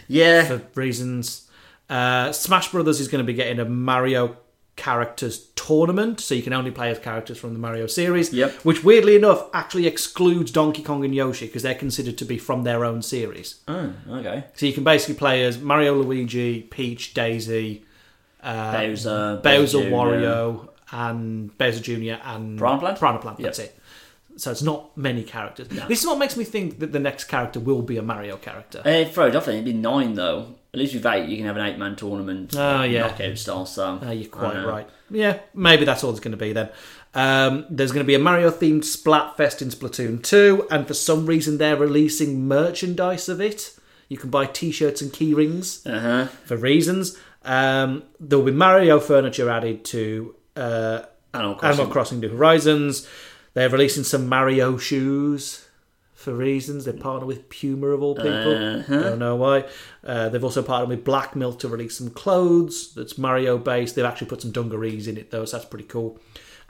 Yeah. 0.08 0.46
for 0.46 0.62
reasons. 0.76 1.48
Uh, 1.90 2.32
Smash 2.32 2.72
Brothers 2.72 3.00
is 3.02 3.08
going 3.10 3.24
to 3.24 3.28
be 3.28 3.34
getting 3.34 3.60
a 3.60 3.66
Mario 3.66 4.38
characters 4.76 5.48
tournament, 5.56 6.20
so 6.20 6.34
you 6.36 6.42
can 6.42 6.54
only 6.54 6.72
play 6.72 6.90
as 6.90 7.00
characters 7.00 7.38
from 7.38 7.54
the 7.54 7.60
Mario 7.60 7.88
series. 7.88 8.34
Yep. 8.34 8.52
Which, 8.64 8.84
weirdly 8.84 9.16
enough, 9.16 9.48
actually 9.54 9.88
excludes 9.88 10.52
Donkey 10.52 10.82
Kong 10.84 11.06
and 11.06 11.14
Yoshi 11.14 11.46
because 11.46 11.64
they're 11.64 11.76
considered 11.76 12.18
to 12.18 12.26
be 12.26 12.38
from 12.38 12.64
their 12.64 12.84
own 12.84 13.02
series. 13.02 13.62
oh, 13.68 13.94
okay. 14.10 14.46
So 14.56 14.66
you 14.66 14.74
can 14.74 14.84
basically 14.84 15.16
play 15.16 15.44
as 15.44 15.60
Mario, 15.60 15.96
Luigi, 15.96 16.62
Peach, 16.64 17.14
Daisy, 17.14 17.86
uh, 18.42 18.74
Bowser, 18.74 19.40
Bowser, 19.44 19.84
Jr.. 19.84 19.90
Wario, 19.90 20.70
and 20.92 21.58
Bowser 21.58 21.80
Jr. 21.80 22.20
and 22.24 22.58
Piranha 22.58 22.80
Plant? 22.80 23.00
Piranha 23.00 23.20
Plant, 23.20 23.40
Yep. 23.40 23.46
that's 23.46 23.60
it. 23.60 23.80
So 24.36 24.50
it's 24.52 24.64
not 24.64 24.98
many 24.98 25.24
characters. 25.24 25.68
This 25.68 26.02
is 26.02 26.08
what 26.08 26.18
makes 26.18 26.36
me 26.36 26.44
think 26.44 26.80
that 26.80 26.92
the 26.92 27.00
next 27.00 27.26
character 27.26 27.60
will 27.60 27.84
be 27.84 27.98
a 27.98 28.02
Mario 28.02 28.38
character. 28.38 28.82
Uh, 28.84 28.90
it 28.90 29.16
off 29.18 29.46
then, 29.46 29.56
it'd 29.56 29.66
be 29.66 29.74
nine 29.74 30.16
though. 30.16 30.56
At 30.74 30.80
least 30.80 30.96
with 30.96 31.06
eight, 31.06 31.30
you 31.30 31.38
can 31.38 31.46
have 31.46 31.56
an 31.58 31.66
eight 31.68 31.78
man 31.78 31.96
tournament. 31.96 32.56
Oh, 32.58 32.82
yeah. 32.82 33.02
Knockout 33.08 33.38
style, 33.38 33.66
so. 33.68 34.00
Ah, 34.02 34.10
you're 34.10 34.28
quite 34.30 34.64
right. 34.66 34.90
Yeah, 35.12 35.38
maybe 35.54 35.86
that's 35.86 36.04
all 36.04 36.10
it's 36.10 36.20
going 36.20 36.32
to 36.32 36.38
be 36.38 36.52
then. 36.52 36.70
Um, 37.14 37.68
there's 37.70 37.92
going 37.92 38.04
to 38.04 38.08
be 38.08 38.16
a 38.16 38.20
Mario 38.20 38.50
themed 38.50 38.80
Splatfest 38.80 39.62
in 39.62 39.68
Splatoon 39.70 40.24
2, 40.24 40.68
and 40.72 40.88
for 40.88 40.96
some 40.96 41.28
reason 41.28 41.60
they're 41.60 41.76
releasing 41.78 42.48
merchandise 42.48 43.30
of 43.30 43.40
it. 43.40 43.78
You 44.10 44.18
can 44.18 44.32
buy 44.32 44.48
t 44.48 44.72
shirts 44.72 45.00
and 45.02 45.14
key 45.14 45.34
rings 45.36 45.86
Uh 45.86 46.00
huh. 46.00 46.26
for 46.46 46.58
reasons. 46.58 47.18
Um, 47.46 48.04
there 48.20 48.40
will 48.40 48.46
be 48.46 48.52
Mario 48.52 49.00
furniture 49.00 49.50
added 49.52 49.86
to 49.86 50.36
uh, 50.56 51.04
Animal 51.36 51.56
Crossing. 51.56 51.70
Animal 51.80 51.94
Crossing 51.94 52.20
New 52.20 52.30
Horizons. 52.30 53.08
They're 53.54 53.70
releasing 53.70 54.04
some 54.04 54.28
Mario 54.28 54.78
shoes 54.78 55.68
for 56.24 56.34
reasons. 56.34 56.86
They 56.86 56.94
partner 56.94 57.26
with 57.28 57.50
Puma 57.50 57.88
of 57.88 58.02
all 58.02 58.16
people. 58.16 58.56
Uh-huh. 58.56 59.02
Don't 59.04 59.20
know 59.20 59.36
why. 59.36 59.66
Uh, 60.04 60.30
they've 60.30 60.44
also 60.44 60.64
partnered 60.64 60.90
with 60.90 61.04
Black 61.06 61.36
Milk 61.36 61.60
to 61.60 61.68
release 61.68 61.98
some 61.98 62.10
clothes 62.10 62.94
that's 62.96 63.18
Mario 63.18 63.58
based. 63.58 63.96
They've 63.96 64.06
actually 64.06 64.28
put 64.28 64.42
some 64.42 64.52
dungarees 64.52 65.08
in 65.08 65.18
it 65.18 65.32
though, 65.32 65.46
so 65.46 65.58
that's 65.58 65.70
pretty 65.70 65.86
cool. 65.86 66.20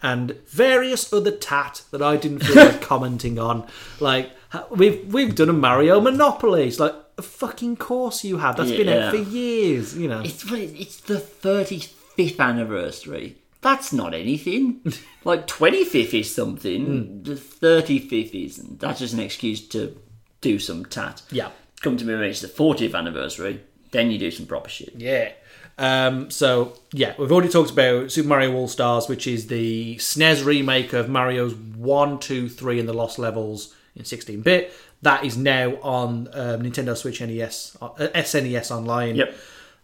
And 0.02 0.32
various 0.48 1.14
other 1.14 1.32
tat 1.32 1.84
that 1.92 2.02
I 2.02 2.18
didn't 2.18 2.40
feel 2.40 2.56
like 2.58 2.82
commenting 2.92 3.40
on. 3.40 3.66
Like 4.02 4.32
we've 4.70 5.14
we've 5.14 5.34
done 5.34 5.50
a 5.50 5.54
Mario 5.54 6.02
Monopoly. 6.02 6.68
It's 6.68 6.80
like 6.80 6.94
a 7.18 7.22
fucking 7.22 7.78
course 7.78 8.24
you 8.26 8.40
have. 8.40 8.58
That's 8.58 8.72
been 8.72 8.88
Yeah. 8.88 9.06
out 9.08 9.12
for 9.12 9.22
years. 9.22 9.98
You 9.98 10.10
know. 10.10 10.20
It's 10.20 10.44
it's 10.52 10.98
the 11.02 11.20
thirty 11.20 11.80
fifth 11.80 12.40
anniversary. 12.40 13.38
That's 13.64 13.94
not 13.94 14.14
anything. 14.14 14.84
like 15.24 15.48
twenty 15.48 15.86
fifth 15.86 16.14
is 16.14 16.34
something. 16.34 17.24
The 17.24 17.36
thirty 17.36 17.98
fifth 17.98 18.36
isn't. 18.36 18.80
That's 18.82 19.00
just 19.00 19.14
an 19.14 19.22
excuse 19.22 19.66
to 19.70 20.00
do 20.42 20.60
some 20.60 20.86
tat. 20.86 21.24
Yeah. 21.32 21.50
Come 21.82 21.98
to 21.98 22.06
me 22.06 22.14
when 22.14 22.26
it's 22.26 22.42
the 22.42 22.48
fortieth 22.48 22.94
anniversary. 22.94 23.62
Then 23.92 24.12
you 24.12 24.20
do 24.20 24.32
some 24.32 24.46
proper 24.46 24.70
shit. 24.70 24.94
Yeah. 24.98 25.32
Um, 25.78 26.30
so 26.30 26.74
yeah, 26.92 27.16
we've 27.18 27.32
already 27.32 27.50
talked 27.50 27.72
about 27.72 28.12
Super 28.12 28.28
Mario 28.28 28.54
All 28.54 28.68
Stars, 28.68 29.08
which 29.08 29.26
is 29.26 29.48
the 29.48 29.96
SNES 29.96 30.46
remake 30.46 30.94
of 30.94 31.10
Mario's 31.10 31.56
one, 31.56 32.20
two, 32.20 32.50
three, 32.50 32.80
and 32.80 32.88
the 32.88 32.94
Lost 32.94 33.18
Levels 33.18 33.74
in 33.96 34.04
16-bit. 34.04 34.72
That 35.02 35.26
is 35.26 35.36
now 35.36 35.76
on 35.82 36.28
um, 36.34 36.62
Nintendo 36.62 36.96
Switch 36.96 37.22
NES, 37.22 37.76
uh, 37.82 37.90
SNES 37.90 38.72
Online. 38.72 39.16
Yep. 39.16 39.36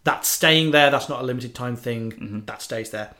That's 0.04 0.28
staying 0.28 0.70
there. 0.70 0.90
That's 0.90 1.08
not 1.08 1.22
a 1.22 1.24
limited 1.24 1.54
time 1.54 1.76
thing. 1.76 2.44
That 2.46 2.62
stays 2.62 2.90
there. 2.90 3.14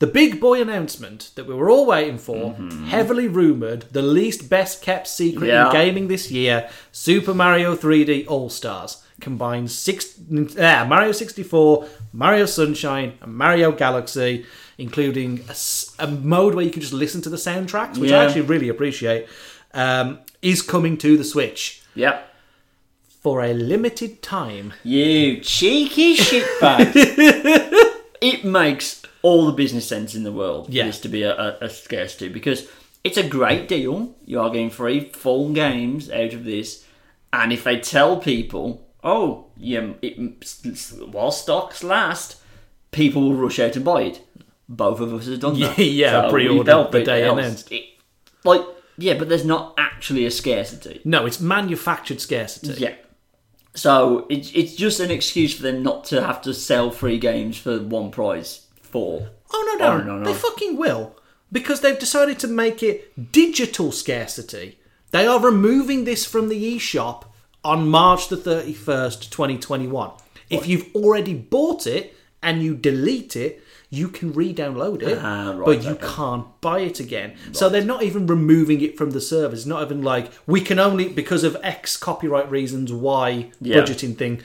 The 0.00 0.06
big 0.08 0.40
boy 0.40 0.60
announcement 0.60 1.30
that 1.36 1.46
we 1.46 1.54
were 1.54 1.70
all 1.70 1.86
waiting 1.86 2.18
for, 2.18 2.54
heavily 2.88 3.28
rumoured, 3.28 3.82
the 3.92 4.02
least 4.02 4.50
best 4.50 4.82
kept 4.82 5.06
secret 5.06 5.46
Yeah. 5.48 5.66
in 5.68 5.72
gaming 5.72 6.08
this 6.08 6.30
year 6.30 6.68
Super 6.92 7.32
Mario 7.32 7.74
3D 7.76 8.26
All 8.26 8.50
Stars. 8.50 9.02
combines 9.20 9.72
six 9.74 10.18
uh, 10.58 10.84
Mario 10.88 11.12
64, 11.12 11.86
Mario 12.12 12.44
Sunshine, 12.46 13.12
and 13.22 13.34
Mario 13.34 13.70
Galaxy, 13.72 14.44
including 14.76 15.44
a 16.00 16.06
mode 16.08 16.54
where 16.56 16.64
you 16.64 16.70
can 16.72 16.82
just 16.82 16.92
listen 16.92 17.22
to 17.22 17.30
the 17.30 17.36
soundtracks, 17.36 17.96
which 17.96 18.10
I 18.12 18.24
actually 18.24 18.42
really 18.42 18.68
appreciate. 18.68 19.26
Um, 19.72 20.18
is 20.42 20.60
coming 20.60 20.96
to 20.98 21.16
the 21.16 21.24
Switch 21.24 21.82
Yep. 21.94 22.28
for 23.22 23.42
a 23.42 23.54
limited 23.54 24.20
time. 24.22 24.72
You 24.82 25.38
cheeky 25.40 26.16
shitbag. 26.16 27.92
it 28.24 28.44
makes 28.44 29.02
all 29.22 29.46
the 29.46 29.52
business 29.52 29.86
sense 29.86 30.14
in 30.14 30.22
the 30.24 30.32
world 30.32 30.68
Yeah. 30.70 30.82
for 30.84 30.86
this 30.88 31.00
to 31.02 31.08
be 31.08 31.22
a, 31.22 31.34
a, 31.34 31.58
a 31.62 31.68
scarcity 31.70 32.28
because 32.28 32.68
it's 33.04 33.16
a 33.18 33.28
great 33.28 33.68
deal. 33.68 34.14
You 34.24 34.40
are 34.40 34.50
getting 34.50 34.70
free 34.70 35.10
full 35.10 35.52
games 35.52 36.10
out 36.10 36.32
of 36.32 36.44
this, 36.44 36.84
and 37.32 37.52
if 37.52 37.64
they 37.64 37.78
tell 37.78 38.16
people, 38.18 38.86
"Oh, 39.02 39.46
yeah, 39.56 39.92
it, 40.02 40.16
while 41.12 41.30
stocks 41.32 41.84
last," 41.84 42.36
people 42.92 43.22
will 43.22 43.34
rush 43.34 43.58
out 43.58 43.76
and 43.76 43.84
buy 43.84 44.02
it. 44.02 44.20
Both 44.68 45.00
of 45.00 45.12
us 45.12 45.26
have 45.26 45.40
done 45.40 45.60
that. 45.60 45.78
Yeah, 45.78 46.22
So 46.22 46.30
pre-ordered 46.30 46.90
the 46.92 47.02
day 47.04 47.28
announced. 47.28 47.70
It- 47.70 47.84
like, 48.44 48.62
yeah, 48.96 49.14
but 49.18 49.28
there's 49.28 49.44
not 49.44 49.74
actually 49.78 50.24
a 50.26 50.30
scarcity. 50.30 51.00
No, 51.04 51.26
it's 51.26 51.40
manufactured 51.40 52.20
scarcity. 52.20 52.74
Yeah. 52.80 52.94
So 53.74 54.26
it's 54.30 54.52
it's 54.54 54.74
just 54.76 55.00
an 55.00 55.10
excuse 55.10 55.54
for 55.54 55.62
them 55.62 55.82
not 55.82 56.04
to 56.06 56.22
have 56.22 56.40
to 56.42 56.54
sell 56.54 56.90
free 56.90 57.18
games 57.18 57.56
for 57.58 57.80
one 57.80 58.10
price 58.10 58.66
for. 58.82 59.30
Oh 59.52 59.76
no, 59.78 59.84
no, 59.84 59.92
Oh, 59.92 60.04
no, 60.04 60.18
no. 60.18 60.24
they 60.24 60.34
fucking 60.34 60.76
will 60.76 61.16
because 61.50 61.80
they've 61.80 61.98
decided 61.98 62.38
to 62.40 62.46
make 62.48 62.82
it 62.82 63.32
digital 63.32 63.90
scarcity. 63.92 64.78
They 65.10 65.26
are 65.26 65.40
removing 65.40 66.04
this 66.04 66.24
from 66.24 66.48
the 66.48 66.76
eShop 66.76 67.24
on 67.64 67.88
March 67.88 68.28
the 68.28 68.36
thirty 68.36 68.74
first, 68.74 69.32
twenty 69.32 69.58
twenty 69.58 69.88
one. 69.88 70.10
If 70.50 70.68
you've 70.68 70.94
already 70.94 71.34
bought 71.34 71.86
it 71.86 72.14
and 72.42 72.62
you 72.62 72.76
delete 72.76 73.34
it, 73.34 73.62
you 73.94 74.08
can 74.08 74.32
re-download 74.32 75.02
it, 75.02 75.18
Ah, 75.20 75.52
right, 75.56 75.64
but 75.64 75.82
you 75.84 75.90
okay. 75.92 76.06
can't 76.06 76.46
buy 76.60 76.80
it 76.80 77.00
again. 77.00 77.34
So 77.52 77.68
they're 77.68 77.84
not 77.84 78.02
even 78.02 78.26
removing 78.26 78.80
it 78.80 78.96
from 78.98 79.10
the 79.12 79.20
servers. 79.20 79.66
Not 79.66 79.82
even 79.82 80.02
like 80.02 80.30
we 80.46 80.60
can 80.60 80.78
only 80.78 81.08
because 81.08 81.44
of 81.44 81.56
X 81.62 81.96
copyright 81.96 82.50
reasons, 82.50 82.92
Y 82.92 83.50
Yeah. 83.60 83.76
budgeting 83.82 84.16
thing, 84.16 84.42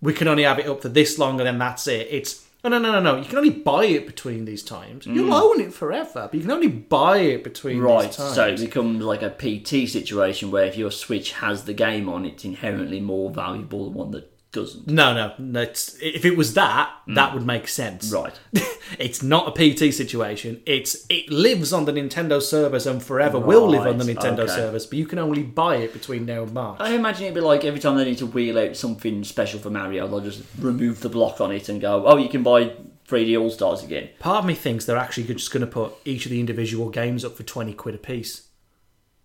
we 0.00 0.12
can 0.12 0.28
only 0.28 0.44
have 0.44 0.58
it 0.58 0.66
up 0.66 0.82
for 0.82 0.88
this 0.88 1.18
long 1.18 1.38
and 1.40 1.46
then 1.46 1.58
that's 1.58 1.86
it. 1.86 2.08
It's 2.10 2.44
no, 2.64 2.70
no, 2.70 2.78
no, 2.80 2.90
no, 2.92 3.00
no. 3.00 3.16
You 3.18 3.24
can 3.24 3.38
only 3.38 3.50
buy 3.50 3.84
it 3.84 4.04
between 4.04 4.44
these 4.44 4.64
times. 4.64 5.06
You'll 5.06 5.32
own 5.32 5.60
it 5.60 5.72
forever, 5.72 6.28
but 6.30 6.34
you 6.34 6.40
can 6.40 6.50
only 6.50 6.66
buy 6.68 7.18
it 7.18 7.44
between 7.44 7.78
Mm. 7.78 7.84
Right, 7.84 8.06
these 8.08 8.16
times. 8.16 8.34
so 8.34 8.46
it 8.48 8.58
becomes 8.58 9.02
like 9.04 9.22
a 9.22 9.30
PT 9.30 9.86
situation 9.88 10.50
where 10.50 10.64
if 10.66 10.76
your 10.76 10.90
Switch 10.90 11.32
has 11.34 11.64
the 11.64 11.72
game 11.72 12.08
on, 12.08 12.26
it's 12.26 12.44
inherently 12.44 13.00
more 13.00 13.30
valuable 13.30 13.84
than 13.84 13.94
one 13.94 14.10
that 14.10 14.30
doesn't. 14.50 14.86
no, 14.86 15.12
no, 15.12 15.34
no. 15.38 15.60
It's, 15.60 15.96
if 16.00 16.24
it 16.24 16.36
was 16.36 16.54
that, 16.54 16.90
mm. 17.06 17.14
that 17.16 17.34
would 17.34 17.44
make 17.44 17.68
sense. 17.68 18.10
Right. 18.10 18.32
it's 18.98 19.22
not 19.22 19.48
a 19.48 19.52
PT 19.52 19.92
situation. 19.92 20.62
It's 20.64 21.04
it 21.10 21.30
lives 21.30 21.72
on 21.72 21.84
the 21.84 21.92
Nintendo 21.92 22.40
servers 22.40 22.86
and 22.86 23.02
forever 23.02 23.38
will 23.38 23.68
live 23.68 23.86
on 23.86 23.98
the 23.98 24.04
Nintendo 24.04 24.40
okay. 24.40 24.54
servers, 24.54 24.86
but 24.86 24.98
you 24.98 25.06
can 25.06 25.18
only 25.18 25.42
buy 25.42 25.76
it 25.76 25.92
between 25.92 26.24
now 26.24 26.44
and 26.44 26.52
March. 26.54 26.80
I 26.80 26.94
imagine 26.94 27.24
it'd 27.24 27.34
be 27.34 27.40
like 27.40 27.64
every 27.64 27.80
time 27.80 27.96
they 27.96 28.04
need 28.06 28.18
to 28.18 28.26
wheel 28.26 28.58
out 28.58 28.74
something 28.74 29.22
special 29.22 29.60
for 29.60 29.70
Mario, 29.70 30.08
they'll 30.08 30.20
just 30.20 30.42
remove 30.58 31.00
the 31.00 31.10
block 31.10 31.40
on 31.42 31.52
it 31.52 31.68
and 31.68 31.80
go, 31.80 32.06
"Oh, 32.06 32.16
you 32.16 32.30
can 32.30 32.42
buy 32.42 32.72
3D 33.06 33.38
All 33.38 33.50
Stars 33.50 33.82
again." 33.82 34.08
Part 34.18 34.38
of 34.38 34.46
me 34.46 34.54
thinks 34.54 34.86
they're 34.86 34.96
actually 34.96 35.24
just 35.24 35.52
going 35.52 35.60
to 35.60 35.66
put 35.66 35.92
each 36.06 36.24
of 36.24 36.30
the 36.30 36.40
individual 36.40 36.88
games 36.88 37.22
up 37.22 37.36
for 37.36 37.42
twenty 37.42 37.74
quid 37.74 37.94
a 37.94 37.98
piece. 37.98 38.48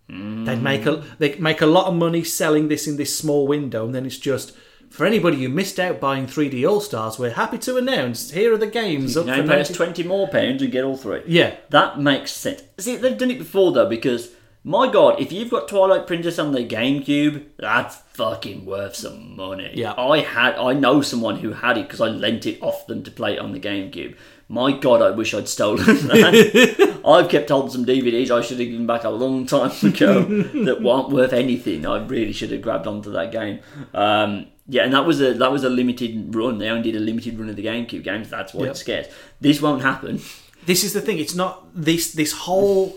They'd 0.09 0.61
make 0.61 0.85
a 0.85 0.97
mm. 0.97 1.17
they 1.17 1.35
make 1.35 1.61
a 1.61 1.65
lot 1.65 1.87
of 1.87 1.95
money 1.95 2.25
selling 2.25 2.67
this 2.67 2.87
in 2.87 2.97
this 2.97 3.17
small 3.17 3.47
window, 3.47 3.85
and 3.85 3.95
then 3.95 4.05
it's 4.05 4.17
just 4.17 4.51
for 4.93 5.07
anybody 5.07 5.37
who 5.41 5.49
missed 5.49 5.79
out 5.79 5.99
buying 5.99 6.27
3D 6.27 6.69
All 6.69 6.79
Stars. 6.79 7.17
We're 7.17 7.31
happy 7.31 7.57
to 7.57 7.77
announce 7.77 8.29
here 8.29 8.53
are 8.53 8.57
the 8.59 8.67
games 8.67 9.17
up 9.17 9.25
Now 9.25 9.37
for 9.41 9.47
pay 9.47 9.61
us 9.61 9.69
90 9.69 9.73
twenty 9.73 10.03
more 10.03 10.27
pounds 10.27 10.61
and 10.61 10.71
get 10.71 10.83
all 10.83 10.95
three. 10.97 11.23
Yeah, 11.25 11.55
That 11.71 11.99
makes 11.99 12.31
sense. 12.31 12.61
See, 12.77 12.95
they've 12.97 13.17
done 13.17 13.31
it 13.31 13.39
before 13.39 13.71
though, 13.71 13.89
because 13.89 14.29
my 14.63 14.89
god, 14.91 15.19
if 15.19 15.31
you've 15.31 15.49
got 15.49 15.67
Twilight 15.67 16.05
Princess 16.05 16.37
on 16.37 16.51
the 16.51 16.63
GameCube, 16.63 17.43
that's 17.57 17.95
fucking 18.13 18.65
worth 18.65 18.95
some 18.95 19.35
money. 19.35 19.71
Yeah. 19.73 19.93
I 19.97 20.19
had, 20.19 20.55
I 20.55 20.73
know 20.73 21.01
someone 21.01 21.37
who 21.37 21.53
had 21.53 21.79
it 21.79 21.87
because 21.87 21.99
I 21.99 22.09
lent 22.09 22.45
it 22.45 22.61
off 22.61 22.85
them 22.85 23.01
to 23.03 23.09
play 23.09 23.33
it 23.33 23.39
on 23.39 23.51
the 23.51 23.59
GameCube. 23.59 24.15
My 24.47 24.71
god, 24.73 25.01
I 25.01 25.09
wish 25.09 25.33
I'd 25.33 25.49
stolen 25.49 25.83
that. 25.85 27.01
I've 27.05 27.29
kept 27.29 27.49
holding 27.49 27.71
some 27.71 27.85
DVDs 27.85 28.29
I 28.29 28.41
should 28.41 28.59
have 28.59 28.69
given 28.69 28.85
back 28.85 29.03
a 29.03 29.09
long 29.09 29.47
time 29.47 29.71
ago 29.83 30.21
that 30.21 30.81
weren't 30.83 31.09
worth 31.09 31.33
anything. 31.33 31.85
I 31.87 32.05
really 32.05 32.31
should 32.31 32.51
have 32.51 32.61
grabbed 32.61 32.85
onto 32.87 33.11
that 33.11 33.31
game. 33.31 33.59
Um, 33.93 34.45
yeah, 34.67 34.83
and 34.83 34.93
that 34.93 35.05
was 35.05 35.21
a 35.21 35.33
that 35.35 35.51
was 35.51 35.63
a 35.63 35.69
limited 35.69 36.33
run. 36.35 36.57
They 36.57 36.69
only 36.69 36.91
did 36.91 37.01
a 37.01 37.03
limited 37.03 37.37
run 37.39 37.49
of 37.49 37.55
the 37.55 37.65
GameCube 37.65 38.03
games. 38.03 38.29
That's 38.29 38.53
why 38.53 38.63
Yep. 38.65 38.71
it's 38.71 38.79
scarce. 38.81 39.07
This 39.41 39.61
won't 39.61 39.81
happen. 39.81 40.21
this 40.65 40.83
is 40.83 40.93
the 40.93 41.01
thing. 41.01 41.19
It's 41.19 41.35
not 41.35 41.67
this 41.75 42.13
this 42.13 42.31
whole 42.31 42.95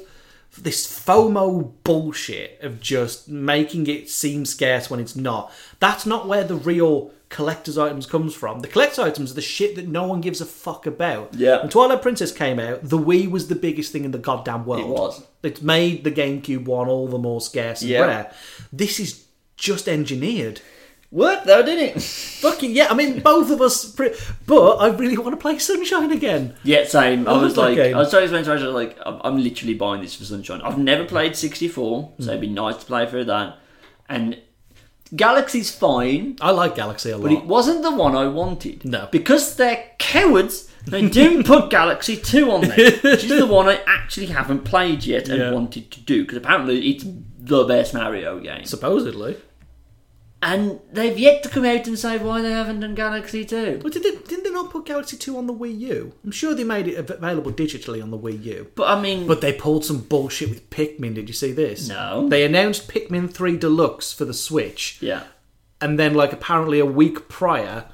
this 0.58 0.86
FOMO 0.86 1.72
bullshit 1.84 2.58
of 2.62 2.80
just 2.80 3.28
making 3.28 3.86
it 3.88 4.08
seem 4.08 4.44
scarce 4.46 4.88
when 4.88 5.00
it's 5.00 5.14
not. 5.16 5.52
That's 5.80 6.06
not 6.06 6.26
where 6.26 6.44
the 6.44 6.54
real 6.54 7.10
collector's 7.28 7.76
items 7.76 8.06
comes 8.06 8.34
from. 8.34 8.60
The 8.60 8.68
collector's 8.68 9.00
items 9.00 9.32
are 9.32 9.34
the 9.34 9.42
shit 9.42 9.74
that 9.76 9.86
no 9.88 10.06
one 10.06 10.20
gives 10.22 10.40
a 10.40 10.46
fuck 10.46 10.86
about. 10.86 11.34
Yeah. 11.34 11.58
When 11.60 11.68
Twilight 11.68 12.00
Princess 12.00 12.32
came 12.32 12.58
out, 12.58 12.84
the 12.88 12.96
Wii 12.98 13.28
was 13.30 13.48
the 13.48 13.54
biggest 13.56 13.92
thing 13.92 14.04
in 14.04 14.12
the 14.12 14.18
goddamn 14.18 14.64
world. 14.64 14.80
It 14.82 14.86
was. 14.88 15.22
It 15.42 15.62
made 15.62 16.04
the 16.04 16.12
GameCube 16.12 16.64
one 16.64 16.88
all 16.88 17.08
the 17.08 17.18
more 17.18 17.40
scarce 17.42 17.82
and 17.82 17.90
Yeah. 17.90 18.06
rare. 18.06 18.32
This 18.72 18.98
is 19.00 19.24
just 19.56 19.88
engineered. 19.88 20.60
Worked 21.10 21.46
though, 21.46 21.62
didn't 21.62 21.96
it? 21.96 22.02
Fucking 22.02 22.72
yeah, 22.72 22.88
I 22.90 22.94
mean 22.94 23.20
both 23.20 23.50
of 23.50 23.60
us 23.60 23.90
pre- 23.90 24.14
but 24.46 24.76
I 24.76 24.88
really 24.88 25.16
want 25.16 25.32
to 25.32 25.36
play 25.36 25.58
Sunshine 25.58 26.10
again. 26.12 26.54
Yeah, 26.64 26.84
same. 26.84 27.28
I, 27.28 27.32
I 27.32 27.42
was 27.42 27.56
like. 27.56 27.78
I 27.78 27.96
was 27.96 28.10
trying 28.10 28.28
to 28.28 28.36
explain 28.36 28.44
to 28.44 28.50
Rachel, 28.52 28.72
like, 28.72 28.98
I'm, 29.06 29.20
I'm 29.24 29.42
literally 29.42 29.74
buying 29.74 30.02
this 30.02 30.14
for 30.14 30.24
Sunshine. 30.24 30.60
I've 30.62 30.78
never 30.78 31.04
played 31.04 31.36
64, 31.36 32.12
so 32.18 32.28
it'd 32.28 32.40
be 32.40 32.48
mm. 32.48 32.54
nice 32.54 32.76
to 32.76 32.86
play 32.86 33.08
through 33.08 33.26
that. 33.26 33.58
And 34.08 34.40
Galaxy's 35.14 35.74
fine, 35.74 36.36
I 36.40 36.50
like 36.50 36.74
Galaxy 36.74 37.10
a 37.10 37.16
lot. 37.16 37.24
but 37.24 37.32
it 37.32 37.44
wasn't 37.44 37.82
the 37.82 37.94
one 37.94 38.16
I 38.16 38.26
wanted. 38.26 38.84
No. 38.84 39.08
Because 39.12 39.56
they're 39.56 39.92
cowards, 39.98 40.68
they 40.86 41.08
didn't 41.08 41.44
put 41.44 41.70
Galaxy 41.70 42.16
2 42.16 42.50
on 42.50 42.62
there, 42.62 42.90
which 42.90 43.24
is 43.24 43.28
the 43.28 43.46
one 43.46 43.68
I 43.68 43.80
actually 43.86 44.26
haven't 44.26 44.64
played 44.64 45.04
yet 45.04 45.28
and 45.28 45.38
Yeah. 45.38 45.52
wanted 45.52 45.90
to 45.92 46.00
do, 46.00 46.22
because 46.22 46.38
apparently 46.38 46.90
it's 46.90 47.04
the 47.38 47.64
best 47.64 47.94
Mario 47.94 48.40
game. 48.40 48.64
Supposedly. 48.64 49.36
And 50.46 50.78
they've 50.92 51.18
yet 51.18 51.42
to 51.42 51.48
come 51.48 51.64
out 51.64 51.88
and 51.88 51.98
say 51.98 52.18
why 52.18 52.40
they 52.40 52.52
haven't 52.52 52.78
done 52.78 52.94
Galaxy 52.94 53.44
2. 53.44 53.80
But 53.82 53.92
did 53.92 54.04
they, 54.04 54.12
didn't 54.12 54.44
they 54.44 54.50
not 54.52 54.70
put 54.70 54.86
Galaxy 54.86 55.16
2 55.16 55.36
on 55.36 55.48
the 55.48 55.52
Wii 55.52 55.76
U? 55.80 56.12
I'm 56.24 56.30
sure 56.30 56.54
they 56.54 56.62
made 56.62 56.86
it 56.86 56.94
available 56.94 57.50
digitally 57.50 58.00
on 58.00 58.12
the 58.12 58.18
Wii 58.18 58.44
U. 58.44 58.70
But 58.76 58.96
I 58.96 59.00
mean, 59.00 59.26
But 59.26 59.40
they 59.40 59.52
pulled 59.52 59.84
some 59.84 60.02
bullshit 60.02 60.48
with 60.48 60.70
Pikmin. 60.70 61.14
Did 61.14 61.28
you 61.28 61.34
see 61.34 61.50
this? 61.50 61.88
No. 61.88 62.28
They 62.28 62.44
announced 62.44 62.86
Pikmin 62.86 63.28
3 63.28 63.56
Deluxe 63.56 64.12
for 64.12 64.24
the 64.24 64.32
Switch, 64.32 64.98
yeah. 65.02 65.24
and 65.80 65.98
then 65.98 66.14
like 66.14 66.32
apparently 66.32 66.78
a 66.78 66.86
week 66.86 67.28
prior, 67.28 67.86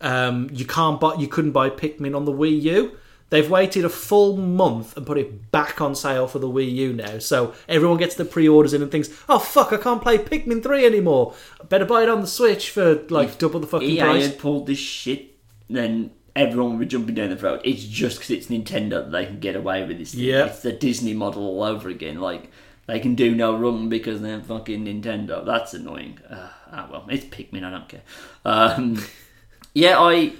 um, 0.00 0.48
you 0.50 0.64
can't 0.64 0.98
buy, 0.98 1.16
you 1.16 1.28
couldn't 1.28 1.52
buy 1.52 1.68
Pikmin 1.68 2.16
on 2.16 2.24
the 2.24 2.32
Wii 2.32 2.62
U. 2.62 2.96
They've 3.32 3.48
waited 3.48 3.86
a 3.86 3.88
full 3.88 4.36
month 4.36 4.94
and 4.94 5.06
put 5.06 5.16
it 5.16 5.50
back 5.50 5.80
on 5.80 5.94
sale 5.94 6.26
for 6.26 6.38
the 6.38 6.50
Wii 6.50 6.70
U 6.70 6.92
now. 6.92 7.18
So 7.18 7.54
everyone 7.66 7.96
gets 7.96 8.14
the 8.14 8.26
pre-orders 8.26 8.74
in 8.74 8.82
and 8.82 8.90
thinks, 8.90 9.08
"Oh 9.26 9.38
fuck, 9.38 9.72
I 9.72 9.78
can't 9.78 10.02
play 10.02 10.18
Pikmin 10.18 10.62
3 10.62 10.84
anymore. 10.84 11.32
I 11.58 11.64
better 11.64 11.86
buy 11.86 12.02
it 12.02 12.10
on 12.10 12.20
the 12.20 12.26
Switch 12.26 12.68
for 12.68 13.02
like 13.08 13.38
double 13.38 13.58
the 13.58 13.66
fucking 13.66 13.88
EA 13.88 14.00
price." 14.00 14.26
had 14.26 14.38
pulled 14.38 14.66
this 14.66 14.76
shit, 14.76 15.38
then 15.70 16.10
everyone 16.36 16.72
would 16.72 16.80
be 16.80 16.86
jumping 16.86 17.14
down 17.14 17.30
the 17.30 17.36
throat. 17.36 17.62
It's 17.64 17.84
just 17.84 18.18
because 18.18 18.32
it's 18.32 18.48
Nintendo 18.48 18.90
that 18.90 19.12
they 19.12 19.24
can 19.24 19.40
get 19.40 19.56
away 19.56 19.86
with 19.86 19.98
this. 19.98 20.12
Thing. 20.12 20.24
Yeah. 20.24 20.44
It's 20.48 20.60
the 20.60 20.72
Disney 20.72 21.14
model 21.14 21.42
all 21.42 21.62
over 21.62 21.88
again. 21.88 22.20
Like, 22.20 22.50
they 22.86 23.00
can 23.00 23.14
do 23.14 23.34
no 23.34 23.56
wrong 23.56 23.88
because 23.88 24.20
they're 24.20 24.40
fucking 24.40 24.84
Nintendo. 24.84 25.42
That's 25.42 25.72
annoying. 25.72 26.18
Uh, 26.28 26.48
ah, 26.70 26.88
well, 26.90 27.06
it's 27.08 27.24
Pikmin, 27.24 27.64
I 27.64 27.70
don't 27.70 27.88
care. 27.88 28.02
Um, 28.44 29.02
yeah, 29.74 29.98
I. 29.98 30.34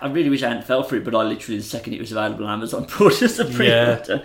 I 0.00 0.08
really 0.08 0.30
wish 0.30 0.42
I 0.42 0.48
hadn't 0.48 0.64
fell 0.64 0.82
for 0.82 0.96
it, 0.96 1.04
but 1.04 1.14
I 1.14 1.22
literally, 1.22 1.58
the 1.58 1.64
second 1.64 1.94
it 1.94 2.00
was 2.00 2.12
available 2.12 2.46
on 2.46 2.52
Amazon, 2.52 2.84
as 3.00 3.38
a 3.38 3.44
pre-order. 3.44 4.24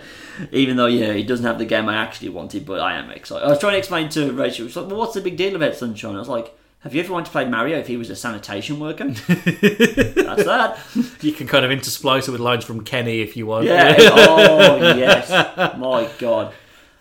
Even 0.52 0.76
though, 0.76 0.86
yeah, 0.86 1.12
it 1.12 1.24
doesn't 1.24 1.44
have 1.44 1.58
the 1.58 1.64
game 1.64 1.88
I 1.88 1.96
actually 1.96 2.30
wanted, 2.30 2.64
but 2.64 2.80
I 2.80 2.94
am 2.94 3.10
excited. 3.10 3.44
I 3.44 3.48
was 3.48 3.58
trying 3.58 3.72
to 3.72 3.78
explain 3.78 4.08
to 4.10 4.32
Rachel, 4.32 4.66
she's 4.66 4.76
like, 4.76 4.86
well, 4.86 4.96
what's 4.96 5.14
the 5.14 5.20
big 5.20 5.36
deal 5.36 5.56
about 5.56 5.74
Sunshine? 5.74 6.14
I 6.14 6.18
was 6.18 6.28
like, 6.28 6.56
have 6.80 6.94
you 6.94 7.02
ever 7.02 7.12
wanted 7.12 7.26
to 7.26 7.32
play 7.32 7.44
Mario 7.44 7.78
if 7.78 7.88
he 7.88 7.98
was 7.98 8.08
a 8.08 8.16
sanitation 8.16 8.80
worker? 8.80 9.08
That's 9.28 10.44
that. 10.44 10.78
You 11.20 11.32
can 11.32 11.46
kind 11.46 11.62
of 11.64 11.70
intersplice 11.70 12.26
it 12.26 12.30
with 12.30 12.40
lines 12.40 12.64
from 12.64 12.84
Kenny 12.84 13.20
if 13.20 13.36
you 13.36 13.46
want. 13.46 13.66
Yeah. 13.66 13.96
oh, 13.98 14.96
yes. 14.96 15.28
My 15.76 16.10
God. 16.18 16.54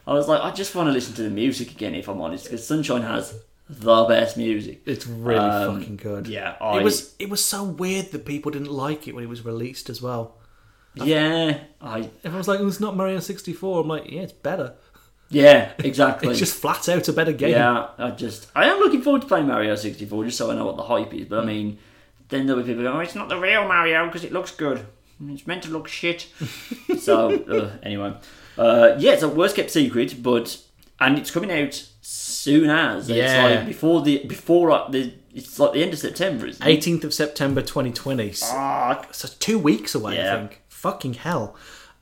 I 0.05 0.13
was 0.13 0.27
like, 0.27 0.41
I 0.41 0.51
just 0.51 0.75
want 0.75 0.87
to 0.87 0.91
listen 0.91 1.13
to 1.15 1.23
the 1.23 1.29
music 1.29 1.71
again, 1.71 1.95
if 1.95 2.09
I'm 2.09 2.19
honest, 2.19 2.43
because 2.43 2.67
Sunshine 2.67 3.03
has 3.03 3.39
the 3.69 4.05
best 4.05 4.35
music. 4.35 4.81
It's 4.85 5.05
really 5.05 5.39
Um, 5.39 5.79
fucking 5.79 5.97
good. 5.97 6.27
Yeah, 6.27 6.55
I, 6.59 6.79
It 6.79 6.83
was 6.83 7.13
it 7.19 7.29
was 7.29 7.43
so 7.43 7.63
weird 7.63 8.11
that 8.11 8.25
people 8.25 8.51
didn't 8.51 8.71
like 8.71 9.07
it 9.07 9.13
when 9.15 9.23
it 9.23 9.29
was 9.29 9.45
released 9.45 9.89
as 9.89 10.01
well. 10.01 10.35
Yeah, 10.95 11.59
I 11.79 12.09
Everyone 12.23 12.39
was 12.39 12.47
like, 12.47 12.59
oh, 12.59 12.67
"It's 12.67 12.79
not 12.79 12.97
Mario 12.97 13.19
64." 13.19 13.81
I'm 13.81 13.87
like, 13.87 14.09
"Yeah, 14.11 14.21
it's 14.21 14.33
better." 14.33 14.73
Yeah, 15.29 15.71
exactly. 15.77 16.29
It's 16.29 16.39
just 16.39 16.55
flat 16.59 16.89
out 16.89 17.07
a 17.07 17.13
better 17.13 17.31
game. 17.31 17.51
Yeah, 17.51 17.89
I 17.97 18.09
just 18.11 18.47
I 18.55 18.65
am 18.65 18.79
looking 18.79 19.01
forward 19.01 19.21
to 19.21 19.27
playing 19.27 19.47
Mario 19.47 19.75
64 19.75 20.25
just 20.25 20.37
so 20.37 20.49
I 20.51 20.55
know 20.55 20.65
what 20.65 20.75
the 20.77 20.83
hype 20.83 21.13
is. 21.13 21.27
But 21.27 21.43
I 21.43 21.45
mean, 21.45 21.77
then 22.29 22.47
there'll 22.47 22.61
be 22.63 22.67
people 22.67 22.83
going, 22.83 22.97
"Oh, 22.97 22.99
it's 23.01 23.15
not 23.15 23.29
the 23.29 23.39
real 23.39 23.67
Mario 23.67 24.07
because 24.07 24.23
it 24.23 24.33
looks 24.33 24.51
good. 24.51 24.85
It's 25.27 25.45
meant 25.45 25.63
to 25.63 25.69
look 25.69 25.87
shit." 25.87 26.27
so 26.99 27.31
uh, 27.45 27.71
anyway, 27.83 28.15
uh, 28.57 28.95
yeah, 28.97 29.13
it's 29.13 29.23
a 29.23 29.29
worst 29.29 29.55
kept 29.55 29.69
secret, 29.69 30.21
but 30.23 30.57
and 30.99 31.17
it's 31.19 31.31
coming 31.31 31.51
out 31.51 31.87
soon 32.39 32.69
as 32.69 33.09
it's 33.09 33.17
Yeah. 33.17 33.43
like 33.43 33.65
before 33.67 34.01
the 34.01 34.19
before 34.25 34.71
uh, 34.71 34.87
the 34.89 35.13
it's 35.33 35.59
like 35.59 35.73
the 35.73 35.83
end 35.83 35.93
of 35.93 35.99
September, 35.99 36.47
isn't 36.47 36.65
it? 36.65 36.79
18th 36.81 37.03
of 37.03 37.13
September 37.13 37.61
2020. 37.61 38.31
So 38.33 38.45
Ah, 38.49 39.01
so 39.11 39.27
two 39.39 39.59
weeks 39.59 39.93
away, 39.95 40.15
Yeah. 40.15 40.35
I 40.35 40.39
think. 40.39 40.61
Fucking 40.69 41.13
hell. 41.15 41.55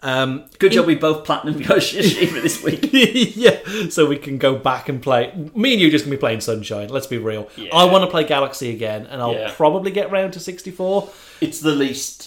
Um, 0.03 0.45
good 0.59 0.71
job 0.73 0.85
we 0.85 0.93
both 0.95 1.25
platinum 1.25 1.55
Tsushima 1.59 2.41
this 2.41 2.63
week. 2.63 2.89
yeah, 2.93 3.57
so 3.89 4.05
we 4.05 4.17
can 4.17 4.37
go 4.37 4.55
back 4.55 4.87
and 4.89 5.01
play. 5.01 5.33
Me 5.55 5.73
and 5.73 5.81
you 5.81 5.89
just 5.89 6.05
gonna 6.05 6.15
be 6.15 6.19
playing 6.19 6.41
Sunshine. 6.41 6.89
Let's 6.89 7.07
be 7.07 7.17
real. 7.17 7.49
I 7.73 7.85
want 7.85 8.03
to 8.03 8.09
play 8.11 8.23
Galaxy 8.23 8.69
again, 8.69 9.07
and 9.07 9.19
I'll 9.21 9.33
Yeah. 9.33 9.51
probably 9.57 9.89
get 9.91 10.11
round 10.11 10.33
to 10.33 10.39
64. 10.39 11.09
It's 11.41 11.59
the 11.61 11.71
least. 11.71 12.26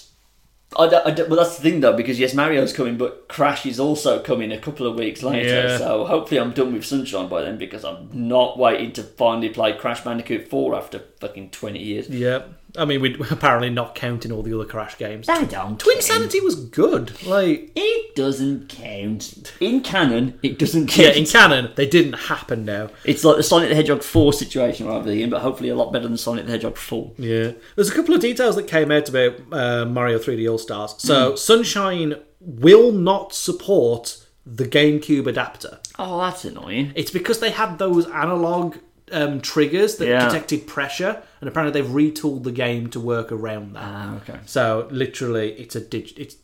I 0.76 0.84
I 0.84 1.10
well, 1.22 1.36
that's 1.36 1.56
the 1.56 1.62
thing 1.62 1.80
though, 1.80 1.96
because 1.96 2.20
yes, 2.20 2.32
Mario's 2.32 2.72
coming, 2.72 2.96
but 2.96 3.26
Crash 3.28 3.66
is 3.66 3.80
also 3.80 4.20
coming 4.22 4.52
a 4.52 4.58
couple 4.58 4.86
of 4.86 4.96
weeks 4.96 5.22
later. 5.22 5.48
Yeah. 5.48 5.78
So 5.78 6.04
hopefully, 6.04 6.40
I'm 6.40 6.52
done 6.52 6.72
with 6.72 6.84
Sunshine 6.84 7.28
by 7.28 7.42
then 7.42 7.58
because 7.58 7.84
I'm 7.84 8.08
not 8.12 8.56
waiting 8.56 8.92
to 8.92 9.02
finally 9.02 9.48
play 9.48 9.72
Crash 9.72 10.02
Bandicoot 10.02 10.48
4 10.48 10.76
after 10.76 11.00
fucking 11.18 11.50
20 11.50 11.78
years. 11.82 12.08
Yeah, 12.08 12.42
I 12.76 12.84
mean, 12.84 13.00
we're 13.00 13.16
apparently 13.30 13.70
not 13.70 13.94
counting 13.94 14.32
all 14.32 14.42
the 14.42 14.54
other 14.54 14.64
Crash 14.64 14.96
games. 14.98 15.26
They 15.26 15.44
don't 15.44 15.78
Twin 15.78 15.96
count. 15.96 16.04
Sanity 16.04 16.40
was 16.40 16.54
good. 16.54 17.22
Like, 17.26 17.72
It 17.74 18.14
doesn't 18.14 18.68
count. 18.68 19.52
In 19.60 19.80
canon, 19.80 20.38
it 20.42 20.58
doesn't 20.58 20.96
yeah, 20.96 21.06
count. 21.06 21.16
in 21.16 21.26
canon, 21.26 21.72
they 21.76 21.86
didn't 21.86 22.14
happen 22.14 22.64
now. 22.64 22.90
it's 23.04 23.24
like 23.24 23.36
the 23.36 23.42
Sonic 23.42 23.68
the 23.70 23.74
Hedgehog 23.74 24.02
4 24.02 24.32
situation 24.32 24.86
rather 24.86 25.14
than, 25.14 25.30
but 25.30 25.40
hopefully 25.40 25.68
a 25.68 25.74
lot 25.74 25.92
better 25.92 26.06
than 26.08 26.16
Sonic 26.16 26.46
the 26.46 26.52
Hedgehog 26.52 26.76
4. 26.76 27.12
Yeah, 27.18 27.52
there's 27.76 27.90
a 27.90 27.94
couple 27.94 28.14
of 28.14 28.20
details 28.20 28.56
that 28.56 28.66
came 28.66 28.90
out 28.90 29.08
about 29.08 29.34
uh, 29.52 29.84
Mario 29.86 30.18
3D 30.18 30.50
All 30.50 30.58
Stars. 30.58 30.94
So, 30.98 31.36
Sunshine 31.36 32.14
will 32.40 32.92
not 32.92 33.34
support 33.34 34.24
the 34.46 34.64
GameCube 34.64 35.26
adapter. 35.26 35.78
Oh, 35.98 36.18
that's 36.20 36.44
annoying. 36.44 36.92
It's 36.96 37.10
because 37.10 37.40
they 37.40 37.50
had 37.50 37.78
those 37.78 38.06
analog 38.08 38.76
um, 39.12 39.40
triggers 39.40 39.96
that 39.96 40.06
Yeah. 40.08 40.26
detected 40.26 40.66
pressure, 40.66 41.22
and 41.40 41.48
apparently 41.48 41.80
they've 41.80 41.90
retooled 41.90 42.44
the 42.44 42.52
game 42.52 42.88
to 42.90 43.00
work 43.00 43.30
around 43.32 43.74
that. 43.74 43.82
Ah, 43.84 44.16
okay. 44.16 44.38
So 44.46 44.88
literally, 44.90 45.52
it's 45.52 45.74
a 45.76 45.80
dig- 45.80 46.18
it's 46.18 46.36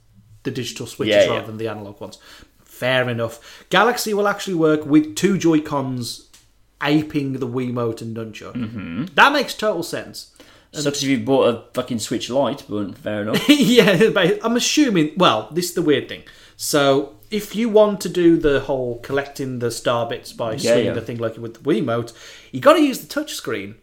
the 0.43 0.51
digital 0.51 0.87
switches 0.87 1.15
Yeah, 1.15 1.21
rather 1.27 1.35
yeah. 1.41 1.47
than 1.47 1.57
the 1.59 1.69
analog 1.69 2.01
ones. 2.01 2.19
Fair 2.65 3.09
enough. 3.09 3.65
Galaxy 3.71 4.13
will 4.15 4.29
actually 4.29 4.55
work 4.55 4.85
with 4.87 5.17
two 5.17 5.39
Joy 5.39 5.61
Cons 5.61 6.29
aping 6.83 7.33
the 7.35 7.47
Wiimote 7.49 8.03
and 8.03 8.17
nunchuck. 8.17 8.53
Mm-hmm. 8.55 9.05
That 9.15 9.33
makes 9.33 9.55
total 9.55 9.83
sense. 9.83 10.33
Sucks 10.73 11.03
if 11.03 11.09
you 11.09 11.19
bought 11.21 11.49
a 11.49 11.65
fucking 11.73 12.01
Switch 12.01 12.29
Lite, 12.29 12.65
but 12.69 12.99
fair 12.99 13.23
enough. 13.23 13.43
yeah, 13.49 14.11
but 14.11 14.39
I'm 14.45 14.57
assuming. 14.57 15.13
Well, 15.17 15.49
this 15.51 15.67
is 15.71 15.75
the 15.75 15.81
weird 15.81 16.07
thing. 16.07 16.23
So, 16.57 17.16
if 17.31 17.57
you 17.57 17.69
want 17.69 18.01
to 18.03 18.09
do 18.09 18.37
the 18.37 18.61
whole 18.61 18.99
collecting 19.01 19.59
the 19.59 19.71
star 19.71 20.09
bits 20.09 20.33
by 20.33 20.53
Yeah, 20.53 20.59
swinging 20.73 20.85
yeah. 20.87 20.93
the 20.93 21.01
thing 21.01 21.19
like 21.19 21.37
with 21.37 21.55
the 21.55 21.61
Wiimote, 21.61 22.13
you 22.53 22.61
got 22.61 22.75
to 22.75 22.83
use 22.83 23.01
the 23.01 23.07
touchscreen. 23.21 23.75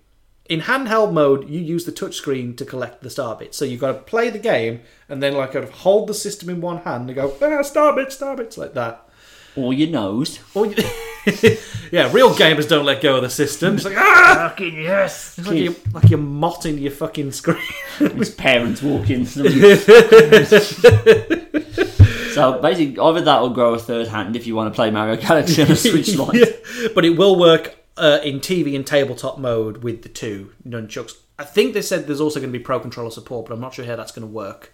In 0.50 0.62
handheld 0.62 1.14
mode, 1.14 1.48
you 1.50 1.60
use 1.62 1.86
the 1.86 1.92
touchscreen 1.94 2.56
to 2.58 2.66
collect 2.66 3.02
the 3.02 3.10
star 3.10 3.36
bits. 3.36 3.58
So 3.58 3.64
you've 3.66 3.80
got 3.80 3.94
to 3.94 4.00
play 4.00 4.30
the 4.30 4.40
game 4.40 4.82
and 5.08 5.24
then 5.24 5.34
like 5.36 5.54
kind 5.54 5.64
of 5.64 5.72
hold 5.72 6.08
the 6.10 6.14
system 6.14 6.50
in 6.50 6.60
one 6.62 6.80
hand 6.80 7.10
and 7.10 7.16
go 7.16 7.34
ah, 7.42 7.62
star 7.62 7.96
bits, 7.96 8.16
star 8.16 8.36
bits 8.36 8.58
like 8.58 8.74
that. 8.74 9.08
or 9.56 9.74
your 9.74 9.90
nose. 9.90 10.40
Or 10.54 10.66
you- 10.66 10.76
yeah, 11.94 12.12
real 12.12 12.34
gamers 12.36 12.68
don't 12.68 12.86
let 12.86 13.02
go 13.02 13.16
of 13.16 13.22
the 13.24 13.30
system. 13.30 13.76
It's 13.76 13.86
like 13.86 13.96
ah, 13.98 14.50
Fucking 14.50 14.82
yes. 14.82 15.38
it's 15.38 15.48
like 15.48 15.58
you're, 15.60 15.76
like 15.94 16.10
you're 16.10 16.20
motting 16.20 16.78
your 16.78 16.92
fucking 16.92 17.32
screen. 17.32 17.58
His 18.00 18.30
parents 18.32 18.82
walk 18.84 19.10
in. 19.10 19.26
so 22.34 22.62
basically, 22.62 23.00
either 23.00 23.22
that 23.22 23.42
or 23.42 23.54
grow 23.54 23.74
a 23.74 23.80
third 23.80 24.08
hand 24.08 24.36
if 24.36 24.46
you 24.48 24.56
want 24.56 24.74
to 24.74 24.76
play 24.76 24.92
Mario 24.92 25.16
Galaxy 25.16 25.62
on 25.62 25.72
a 25.72 25.76
Switch 25.88 26.16
Lite. 26.16 26.34
Yeah, 26.36 26.88
but 26.96 27.06
it 27.06 27.12
will 27.18 27.38
work 27.38 27.76
uh, 27.98 28.20
in 28.24 28.40
TV 28.40 28.76
and 28.76 28.86
tabletop 28.86 29.38
mode 29.40 29.84
with 29.84 30.04
the 30.04 30.10
two 30.10 30.52
nunchucks. 30.68 31.14
I 31.40 31.44
think 31.46 31.74
they 31.74 31.82
said 31.82 32.08
there's 32.08 32.22
also 32.22 32.40
going 32.40 32.52
to 32.52 32.58
be 32.58 32.64
Pro 32.64 32.80
Controller 32.80 33.12
support, 33.12 33.48
but 33.48 33.54
I'm 33.54 33.60
not 33.62 33.74
sure 33.74 33.86
how 33.86 33.96
that's 33.96 34.12
going 34.12 34.28
to 34.28 34.34
work. 34.34 34.72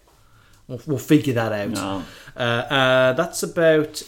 We'll, 0.67 0.81
we'll 0.85 0.97
figure 0.97 1.33
that 1.33 1.51
out. 1.51 1.69
No. 1.69 2.03
Uh, 2.35 2.39
uh, 2.39 3.13
that's 3.13 3.41
about 3.43 4.03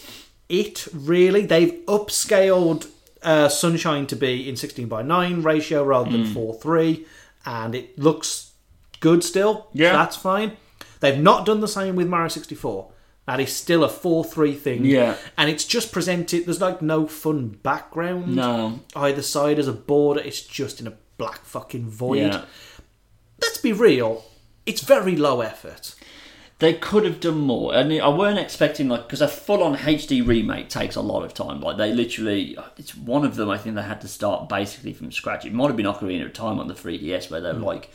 it, 0.48 0.86
really. 0.92 1.46
They've 1.46 1.72
upscaled 1.86 2.88
uh, 3.22 3.48
Sunshine 3.48 4.06
to 4.08 4.16
be 4.16 4.48
in 4.48 4.56
16 4.56 4.86
by 4.86 5.02
9 5.02 5.42
ratio 5.42 5.82
rather 5.82 6.10
than 6.10 6.26
Hmm. 6.26 6.32
4 6.34 6.54
3, 6.54 7.06
and 7.46 7.74
it 7.74 7.98
looks 7.98 8.52
good 9.00 9.24
still. 9.24 9.68
Yeah. 9.72 9.92
So 9.92 9.96
that's 9.98 10.16
fine. 10.16 10.56
They've 11.00 11.18
not 11.18 11.44
done 11.46 11.60
the 11.60 11.68
same 11.68 11.96
with 11.96 12.06
Mario 12.06 12.28
64. 12.28 12.91
That 13.26 13.38
is 13.38 13.54
still 13.54 13.84
a 13.84 13.88
4 13.88 14.24
3 14.24 14.54
thing. 14.54 14.84
Yeah. 14.84 15.16
And 15.38 15.48
it's 15.48 15.64
just 15.64 15.92
presented, 15.92 16.46
there's 16.46 16.60
like 16.60 16.82
no 16.82 17.06
fun 17.06 17.48
background 17.62 18.34
No. 18.34 18.80
either 18.96 19.22
side 19.22 19.58
as 19.58 19.68
a 19.68 19.72
border. 19.72 20.20
It's 20.20 20.42
just 20.42 20.80
in 20.80 20.86
a 20.86 20.94
black 21.18 21.44
fucking 21.44 21.88
void. 21.88 22.32
Yeah. 22.32 22.44
Let's 23.40 23.58
be 23.58 23.72
real. 23.72 24.24
It's 24.66 24.80
very 24.80 25.16
low 25.16 25.40
effort. 25.40 25.94
They 26.58 26.74
could 26.74 27.04
have 27.04 27.18
done 27.18 27.38
more. 27.38 27.74
And 27.74 27.92
I 27.92 28.08
weren't 28.08 28.38
expecting, 28.38 28.88
like, 28.88 29.04
because 29.04 29.20
a 29.20 29.26
full 29.26 29.64
on 29.64 29.76
HD 29.76 30.24
remake 30.24 30.68
takes 30.68 30.94
a 30.94 31.00
lot 31.00 31.24
of 31.24 31.34
time. 31.34 31.60
Like, 31.60 31.76
they 31.76 31.92
literally, 31.92 32.56
it's 32.76 32.94
one 32.94 33.24
of 33.24 33.34
them, 33.34 33.50
I 33.50 33.58
think 33.58 33.74
they 33.74 33.82
had 33.82 34.00
to 34.02 34.08
start 34.08 34.48
basically 34.48 34.92
from 34.92 35.10
scratch. 35.10 35.44
It 35.44 35.52
might 35.52 35.66
have 35.66 35.76
been 35.76 35.86
Ocarina 35.86 36.24
of 36.24 36.32
Time 36.32 36.60
on 36.60 36.68
the 36.68 36.74
3DS 36.74 37.30
where 37.30 37.40
they 37.40 37.52
were 37.52 37.58
hmm. 37.58 37.64
like, 37.64 37.90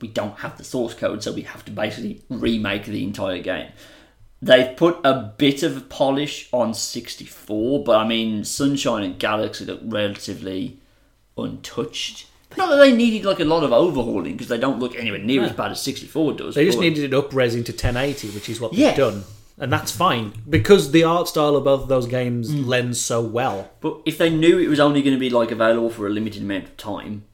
we 0.00 0.06
don't 0.06 0.38
have 0.38 0.56
the 0.56 0.62
source 0.64 0.94
code, 0.94 1.22
so 1.22 1.32
we 1.32 1.42
have 1.42 1.64
to 1.64 1.72
basically 1.72 2.22
remake 2.28 2.84
the 2.84 3.02
entire 3.02 3.40
game. 3.40 3.70
They've 4.44 4.76
put 4.76 4.98
a 5.04 5.32
bit 5.38 5.62
of 5.62 5.88
polish 5.88 6.48
on 6.52 6.74
64, 6.74 7.84
but 7.84 7.96
I 7.96 8.06
mean, 8.06 8.44
Sunshine 8.44 9.04
and 9.04 9.18
Galaxy 9.18 9.64
look 9.64 9.80
relatively 9.84 10.78
untouched. 11.38 12.26
Not 12.56 12.68
that 12.70 12.76
they 12.76 12.92
needed 12.92 13.24
like 13.24 13.40
a 13.40 13.44
lot 13.44 13.64
of 13.64 13.72
overhauling 13.72 14.32
because 14.32 14.48
they 14.48 14.58
don't 14.58 14.78
look 14.78 14.94
anywhere 14.96 15.18
near 15.20 15.42
as 15.42 15.52
bad 15.52 15.70
as 15.70 15.80
64 15.80 16.34
does. 16.34 16.54
They 16.54 16.66
just 16.66 16.78
but- 16.78 16.82
needed 16.82 17.04
it 17.04 17.14
up 17.14 17.30
resing 17.30 17.64
to 17.66 17.72
1080, 17.72 18.28
which 18.30 18.48
is 18.48 18.60
what 18.60 18.74
Yeah. 18.74 18.88
they've 18.88 18.96
done. 18.98 19.24
And 19.58 19.72
that's 19.72 19.92
fine. 19.92 20.32
Because 20.48 20.90
the 20.90 21.04
art 21.04 21.28
style 21.28 21.54
of 21.56 21.64
both 21.64 21.82
of 21.82 21.88
those 21.88 22.06
games 22.06 22.50
Mm. 22.50 22.66
lends 22.66 23.00
so 23.00 23.20
well. 23.20 23.70
But 23.80 23.98
if 24.04 24.18
they 24.18 24.28
knew 24.28 24.58
it 24.58 24.66
was 24.68 24.80
only 24.80 25.02
going 25.02 25.14
to 25.14 25.20
be 25.20 25.30
like 25.30 25.50
available 25.50 25.88
for 25.90 26.06
a 26.06 26.10
limited 26.10 26.42
amount 26.42 26.64
of 26.64 26.76
time, 26.76 27.24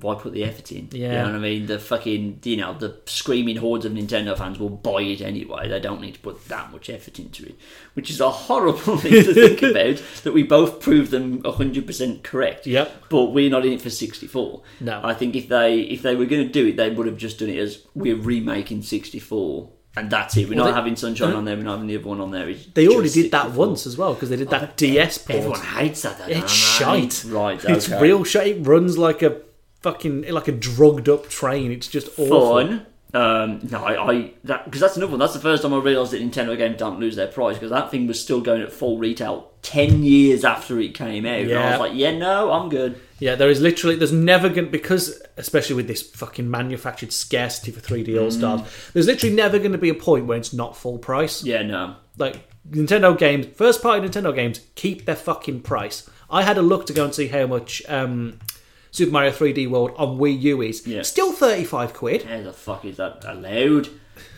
why 0.00 0.14
put 0.14 0.32
the 0.32 0.44
effort 0.44 0.72
in? 0.72 0.88
Yeah. 0.92 1.06
You 1.06 1.12
know 1.18 1.24
what 1.24 1.34
I 1.34 1.38
mean? 1.38 1.66
The 1.66 1.78
fucking, 1.78 2.40
you 2.44 2.56
know, 2.56 2.74
the 2.78 2.96
screaming 3.06 3.56
hordes 3.56 3.84
of 3.84 3.92
Nintendo 3.92 4.36
fans 4.36 4.58
will 4.58 4.68
buy 4.70 5.02
it 5.02 5.20
anyway. 5.20 5.68
They 5.68 5.80
don't 5.80 6.00
need 6.00 6.14
to 6.14 6.20
put 6.20 6.46
that 6.48 6.70
much 6.72 6.88
effort 6.90 7.18
into 7.18 7.46
it, 7.46 7.54
which 7.94 8.10
is 8.10 8.20
a 8.20 8.30
horrible 8.30 8.96
thing 8.98 9.12
to 9.24 9.34
think 9.34 9.62
about. 9.62 10.02
That 10.24 10.32
we 10.32 10.42
both 10.42 10.80
proved 10.80 11.10
them 11.10 11.42
hundred 11.44 11.86
percent 11.86 12.22
correct. 12.22 12.66
Yep. 12.66 13.08
But 13.08 13.26
we're 13.26 13.50
not 13.50 13.64
in 13.66 13.72
it 13.72 13.82
for 13.82 13.90
sixty 13.90 14.26
four. 14.26 14.62
No. 14.80 15.00
I 15.02 15.14
think 15.14 15.34
if 15.36 15.48
they 15.48 15.80
if 15.80 16.02
they 16.02 16.14
were 16.16 16.26
going 16.26 16.46
to 16.46 16.52
do 16.52 16.66
it, 16.66 16.76
they 16.76 16.90
would 16.90 17.06
have 17.06 17.16
just 17.18 17.38
done 17.38 17.48
it 17.48 17.58
as 17.58 17.82
we're 17.94 18.16
remaking 18.16 18.82
sixty 18.82 19.18
four. 19.18 19.70
And 19.98 20.10
that's 20.10 20.36
it. 20.36 20.46
We're 20.46 20.56
Well, 20.56 20.66
not 20.66 20.70
they- 20.72 20.76
having 20.76 20.94
Sunshine 20.96 21.32
on 21.32 21.46
there. 21.46 21.56
We're 21.56 21.62
not 21.62 21.70
having 21.78 21.86
the 21.86 21.96
other 21.96 22.06
one 22.06 22.20
on 22.20 22.30
there. 22.30 22.50
It's 22.50 22.66
They 22.66 22.86
already 22.86 23.08
did 23.08 23.30
that 23.30 23.44
64. 23.44 23.66
once 23.66 23.86
as 23.86 23.96
well, 23.96 24.12
because 24.12 24.28
they 24.28 24.36
did 24.36 24.48
oh, 24.48 24.50
that 24.50 24.76
DS 24.76 25.16
port. 25.16 25.38
Everyone 25.38 25.60
hates 25.60 26.02
that. 26.02 26.18
though, 26.18 26.26
It's 26.26 26.52
shite. 26.52 27.24
Right. 27.26 27.64
It's 27.64 27.88
real 27.88 28.22
shite. 28.22 28.48
It 28.58 28.66
runs 28.66 28.98
like 28.98 29.22
a 29.22 29.40
fucking 29.82 30.28
like 30.32 30.48
a 30.48 30.52
drugged 30.52 31.08
up 31.08 31.28
train. 31.28 31.72
It's 31.72 31.88
just 31.88 32.08
awful. 32.18 32.54
fun. 32.54 32.86
Um, 33.14 33.60
no, 33.70 33.82
I, 33.82 34.10
I 34.12 34.30
that 34.44 34.64
because 34.66 34.80
that's 34.80 34.96
another 34.96 35.12
one. 35.12 35.20
That's 35.20 35.32
the 35.32 35.40
first 35.40 35.62
time 35.62 35.72
I 35.72 35.78
realised 35.78 36.12
that 36.12 36.20
Nintendo 36.20 36.56
games 36.56 36.76
don't 36.76 37.00
lose 37.00 37.16
their 37.16 37.28
price 37.28 37.56
because 37.56 37.70
that 37.70 37.90
thing 37.90 38.06
was 38.06 38.20
still 38.20 38.40
going 38.40 38.60
at 38.60 38.72
full 38.72 38.98
retail 38.98 39.52
ten 39.62 40.02
years 40.02 40.44
after 40.44 40.78
it 40.80 40.92
came 40.94 41.24
out. 41.24 41.38
And 41.40 41.48
I 41.50 41.52
Yeah. 41.54 41.70
was 41.70 41.80
like, 41.80 41.92
yeah, 41.94 42.16
no, 42.16 42.52
I'm 42.52 42.68
good. 42.68 43.00
Yeah, 43.18 43.34
there 43.36 43.48
is 43.48 43.60
literally 43.62 43.96
there's 43.96 44.12
never 44.12 44.50
going 44.50 44.70
because 44.70 45.22
especially 45.38 45.76
with 45.76 45.86
this 45.86 46.02
fucking 46.02 46.50
manufactured 46.50 47.12
scarcity 47.12 47.70
for 47.70 47.80
3D 47.80 48.20
All 48.20 48.30
Stars, 48.30 48.60
there's 48.92 49.06
literally 49.06 49.34
never 49.34 49.58
going 49.58 49.72
to 49.72 49.78
be 49.78 49.88
a 49.88 49.94
point 49.94 50.26
where 50.26 50.36
it's 50.36 50.52
not 50.52 50.76
full 50.76 50.98
price. 50.98 51.42
Yeah, 51.42 51.62
no. 51.62 51.96
Like 52.18 52.40
Nintendo 52.68 53.16
games, 53.16 53.46
first 53.54 53.80
party 53.82 54.06
Nintendo 54.06 54.34
games 54.34 54.60
keep 54.74 55.06
their 55.06 55.16
fucking 55.16 55.60
price. 55.62 56.10
I 56.28 56.42
had 56.42 56.58
a 56.58 56.62
look 56.62 56.86
to 56.86 56.92
go 56.92 57.04
and 57.04 57.14
see 57.14 57.28
how 57.28 57.46
much 57.46 57.80
um, 57.88 58.40
Super 58.96 59.12
Mario 59.12 59.30
3D 59.30 59.68
World 59.68 59.92
on 59.98 60.16
Wii 60.18 60.40
U 60.40 60.62
is. 60.62 60.86
Yeah. 60.86 61.02
Still 61.02 61.30
35 61.32 61.92
quid. 61.92 62.22
How 62.22 62.40
the 62.40 62.52
fuck 62.54 62.82
is 62.86 62.96
that 62.96 63.22
allowed? 63.26 63.88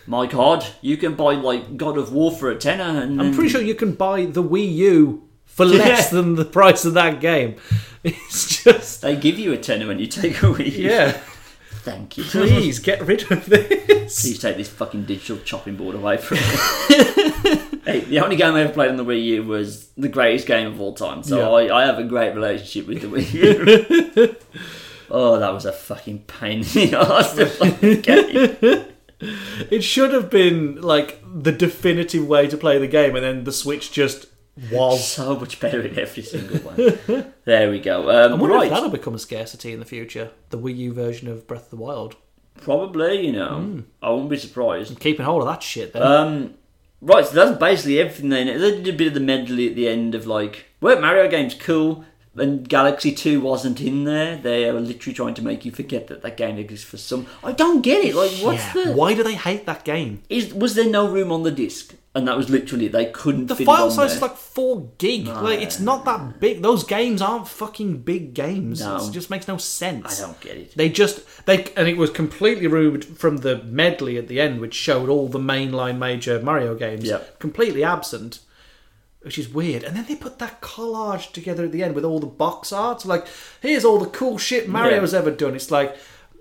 My 0.05 0.27
God, 0.27 0.67
you 0.81 0.97
can 0.97 1.15
buy 1.15 1.35
like 1.35 1.77
God 1.77 1.97
of 1.97 2.13
War 2.13 2.33
for 2.33 2.51
a 2.51 2.57
tenner, 2.57 3.01
and 3.01 3.21
I'm 3.23 3.33
pretty 3.35 3.51
sure 3.51 3.61
you 3.61 3.77
can 3.77 3.93
buy 3.93 4.25
the 4.25 4.43
Wii 4.43 4.75
U 4.75 5.29
for 5.45 5.65
less 5.65 6.07
Yeah. 6.13 6.21
than 6.21 6.35
the 6.35 6.45
price 6.45 6.85
of 6.85 6.95
that 6.95 7.21
game. 7.21 7.55
It's 8.05 8.63
just 8.65 9.03
they 9.03 9.15
give 9.17 9.39
you 9.39 9.53
a 9.53 9.57
tenner 9.59 9.87
when 9.89 9.99
you 9.99 10.07
take 10.07 10.43
a 10.43 10.47
Wii. 10.47 10.77
yeah. 10.77 11.21
Thank 11.83 12.19
you. 12.19 12.25
Please 12.25 12.79
get 12.79 13.01
rid 13.07 13.31
of 13.31 13.47
this. 13.47 14.23
Please 14.23 14.39
take 14.39 14.57
this 14.57 14.69
fucking 14.69 15.05
digital 15.05 15.39
chopping 15.39 15.77
board 15.77 15.95
away 15.95 16.17
from 16.17 16.37
me. 16.39 16.43
hey, 17.85 18.01
the 18.01 18.21
only 18.23 18.37
game 18.37 18.55
I 18.55 18.63
ever 18.63 18.73
played 18.73 18.91
on 18.91 18.97
the 18.97 19.05
Wii 19.05 19.23
U 19.25 19.43
was 19.45 19.89
the 19.97 20.09
greatest 20.09 20.47
game 20.47 20.67
of 20.67 20.81
all 20.81 20.95
time, 20.95 21.23
so 21.23 21.39
Yeah. 21.39 21.73
I, 21.75 21.83
I 21.83 21.87
have 21.87 21.99
a 21.99 22.05
great 22.05 22.35
relationship 22.35 22.87
with 22.89 23.03
the 23.03 23.09
Wii 23.09 24.17
U. 24.27 24.37
oh, 25.11 25.39
that 25.39 25.53
was 25.53 25.65
a 25.65 25.73
fucking 25.73 26.21
pain 26.21 26.59
in 26.59 26.91
the 26.91 26.95
arse 26.97 27.35
to 27.35 27.97
game. 27.97 28.85
It 29.21 29.83
should 29.83 30.13
have 30.13 30.31
been 30.31 30.81
like 30.81 31.21
the 31.27 31.51
definitive 31.51 32.29
way 32.29 32.47
to 32.47 32.57
play 32.57 32.79
the 32.79 32.87
game, 32.87 33.17
and 33.17 33.25
then 33.25 33.43
the 33.43 33.51
Switch 33.51 33.91
just 33.91 34.27
was. 34.71 35.07
So 35.07 35.39
much 35.39 35.61
better 35.61 35.81
in 35.83 35.99
every 35.99 36.23
single 36.23 36.59
one. 36.59 37.33
there 37.45 37.71
we 37.71 37.81
go. 37.81 38.03
Um, 38.11 38.33
I 38.33 38.35
wonder 38.37 38.55
right, 38.57 38.67
if 38.67 38.73
that'll 38.73 38.89
become 38.91 39.15
a 39.15 39.19
scarcity 39.19 39.73
in 39.73 39.81
the 39.81 39.87
future. 39.87 40.31
The 40.51 40.59
Wii 40.59 40.77
U 40.77 40.93
version 40.93 41.29
of 41.29 41.47
Breath 41.47 41.65
of 41.65 41.71
the 41.71 41.77
Wild. 41.77 42.17
probably, 42.61 43.27
you 43.27 43.33
know, 43.33 43.59
Hmm. 43.61 43.81
I 44.03 44.11
wouldn't 44.11 44.31
be 44.31 44.37
surprised. 44.39 44.99
Keeping 45.01 45.25
hold 45.25 45.43
of 45.43 45.49
that 45.49 45.63
shit, 45.63 45.93
then. 45.93 46.03
Um, 46.03 46.55
right, 47.01 47.25
so 47.27 47.35
that's 47.35 47.59
basically 47.59 48.01
everything. 48.01 48.31
Then 48.31 48.47
they 48.61 48.83
did 48.83 48.95
a 48.95 48.97
bit 48.99 49.07
of 49.09 49.15
the 49.15 49.21
medley 49.21 49.69
at 49.69 49.77
the 49.77 49.89
end 49.89 50.15
of 50.15 50.27
like, 50.27 50.67
weren't 50.81 51.01
Mario 51.01 51.29
games 51.31 51.55
cool? 51.55 52.05
And 52.41 52.69
Galaxy 52.69 53.13
Two 53.13 53.41
wasn't 53.41 53.81
in 53.81 54.05
there. 54.05 54.37
They 54.37 54.69
are 54.69 54.73
literally 54.73 55.15
trying 55.15 55.35
to 55.35 55.43
make 55.43 55.65
you 55.65 55.73
forget 55.73 56.09
that 56.09 56.23
that 56.23 56.37
game 56.37 56.59
exists 56.59 56.87
for 56.87 56.97
some. 56.97 57.27
I 57.43 57.53
don't 57.53 57.83
get 57.83 58.05
it. 58.05 58.15
Like, 58.15 58.33
what's 58.33 58.75
yeah. 58.75 58.85
the? 58.85 58.93
Why 58.93 59.15
do 59.15 59.23
they 59.23 59.35
hate 59.35 59.67
that 59.67 59.85
game? 59.85 60.23
Is 60.29 60.53
was 60.55 60.75
there 60.75 60.89
no 60.89 61.09
room 61.09 61.33
on 61.33 61.43
the 61.43 61.51
disc? 61.51 61.95
And 62.15 62.27
that 62.27 62.37
was 62.37 62.51
literally 62.51 62.89
they 62.89 63.07
couldn't. 63.07 63.47
The 63.47 63.55
fit 63.55 63.63
it 63.63 63.67
file 63.67 63.85
on 63.85 63.91
size 63.91 64.09
there. 64.11 64.17
is 64.17 64.23
like 64.23 64.37
four 64.37 64.91
gig. 64.99 65.29
like 65.29 65.61
it's 65.61 65.79
not 65.79 66.05
that 66.07 66.41
big. 66.41 66.63
Those 66.63 66.83
games 66.83 67.23
aren't 67.23 67.47
fucking 67.47 67.99
big 67.99 68.35
games. 68.35 68.81
No. 68.81 68.97
It 68.97 69.13
just 69.13 69.31
makes 69.31 69.47
no 69.47 69.57
sense. 69.57 70.21
I 70.21 70.27
don't 70.27 70.41
get 70.41 70.57
it. 70.57 70.75
They 70.75 70.89
just 70.89 71.47
they 71.47 71.71
and 71.77 71.87
it 71.87 71.97
was 71.97 72.11
completely 72.11 72.67
removed 72.67 73.05
from 73.19 73.39
the 73.39 73.63
medley 73.63 74.17
at 74.17 74.27
the 74.27 74.41
end, 74.41 74.61
which 74.61 74.75
showed 74.75 75.09
all 75.09 75.29
the 75.29 75.39
mainline 75.39 75.99
major 75.99 76.41
Mario 76.41 76.75
games. 76.75 77.05
Yep. 77.05 77.39
completely 77.39 77.85
absent, 77.85 78.41
which 79.23 79.39
is 79.39 79.49
weird. 79.49 79.83
And 79.83 79.97
then 79.97 80.07
they 80.07 80.17
put 80.17 80.39
that 80.39 80.61
collage 80.61 81.33
together 81.33 81.65
at 81.65 81.73
the 81.73 81.83
end 81.83 81.95
with 81.95 82.05
all 82.05 82.21
the 82.21 82.27
box 82.27 82.73
art. 82.73 83.05
Like, 83.05 83.27
here's 83.61 83.85
all 83.85 83.99
the 83.99 84.07
cool 84.07 84.39
shit 84.39 84.69
Mario's 84.69 85.15
ever 85.15 85.31
done. 85.31 85.55
It's 85.55 85.71
like. 85.71 85.97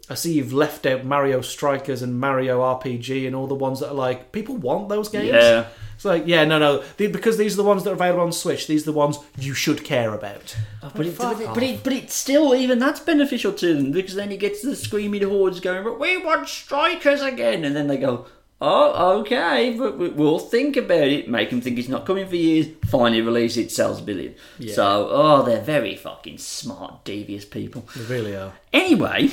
I 0.09 0.13
see 0.13 0.35
you've 0.35 0.53
left 0.53 0.85
out 0.85 1.03
Mario 1.03 1.41
Strikers 1.41 2.01
and 2.01 2.17
Mario 2.17 2.61
RPG 2.61 3.27
and 3.27 3.35
all 3.35 3.45
the 3.45 3.53
ones 3.53 3.81
that 3.81 3.89
are 3.89 3.93
like 3.93 4.31
people 4.31 4.55
want 4.55 4.87
those 4.87 5.09
games. 5.09 5.33
Yeah. 5.33 5.67
It's 5.97 6.05
like 6.05 6.27
yeah, 6.27 6.45
no, 6.45 6.59
no, 6.59 6.83
the, 6.97 7.07
because 7.07 7.39
these 7.39 7.55
are 7.55 7.57
the 7.57 7.67
ones 7.67 7.83
that 7.83 7.89
are 7.89 7.95
available 7.95 8.21
on 8.21 8.31
Switch. 8.31 8.67
These 8.67 8.83
are 8.83 8.91
the 8.91 8.97
ones 8.97 9.17
you 9.39 9.55
should 9.55 9.83
care 9.83 10.13
about. 10.13 10.55
Oh, 10.83 10.91
but, 10.95 11.07
it, 11.07 11.17
but, 11.17 11.41
it, 11.41 11.53
but, 11.55 11.63
it, 11.63 11.83
but 11.83 11.91
it's 11.91 12.13
still 12.13 12.53
even 12.53 12.77
that's 12.77 12.99
beneficial 12.99 13.51
to 13.53 13.73
them 13.73 13.91
because 13.91 14.13
then 14.13 14.31
it 14.31 14.39
gets 14.39 14.61
the 14.61 14.75
screaming 14.75 15.23
hordes 15.23 15.59
going. 15.59 15.83
But 15.83 15.99
we 15.99 16.15
want 16.15 16.47
strikers 16.47 17.23
again, 17.23 17.65
and 17.65 17.75
then 17.75 17.87
they 17.87 17.97
go, 17.97 18.27
"Oh, 18.59 19.19
okay, 19.19 19.75
but 19.77 19.97
we- 19.97 20.09
we'll 20.09 20.39
think 20.39 20.75
about 20.77 21.07
it." 21.07 21.29
Make 21.29 21.49
them 21.51 21.61
think 21.61 21.77
it's 21.77 21.87
not 21.89 22.05
coming 22.05 22.27
for 22.27 22.35
years. 22.35 22.67
Finally, 22.87 23.21
release 23.21 23.57
it, 23.57 23.71
sells 23.71 23.99
a 23.99 24.03
billion. 24.03 24.33
So, 24.73 25.07
oh, 25.11 25.43
they're 25.43 25.61
very 25.61 25.95
fucking 25.95 26.37
smart, 26.39 27.03
devious 27.03 27.45
people. 27.45 27.87
They 27.95 28.15
really 28.15 28.35
are. 28.35 28.53
Anyway, 28.73 29.29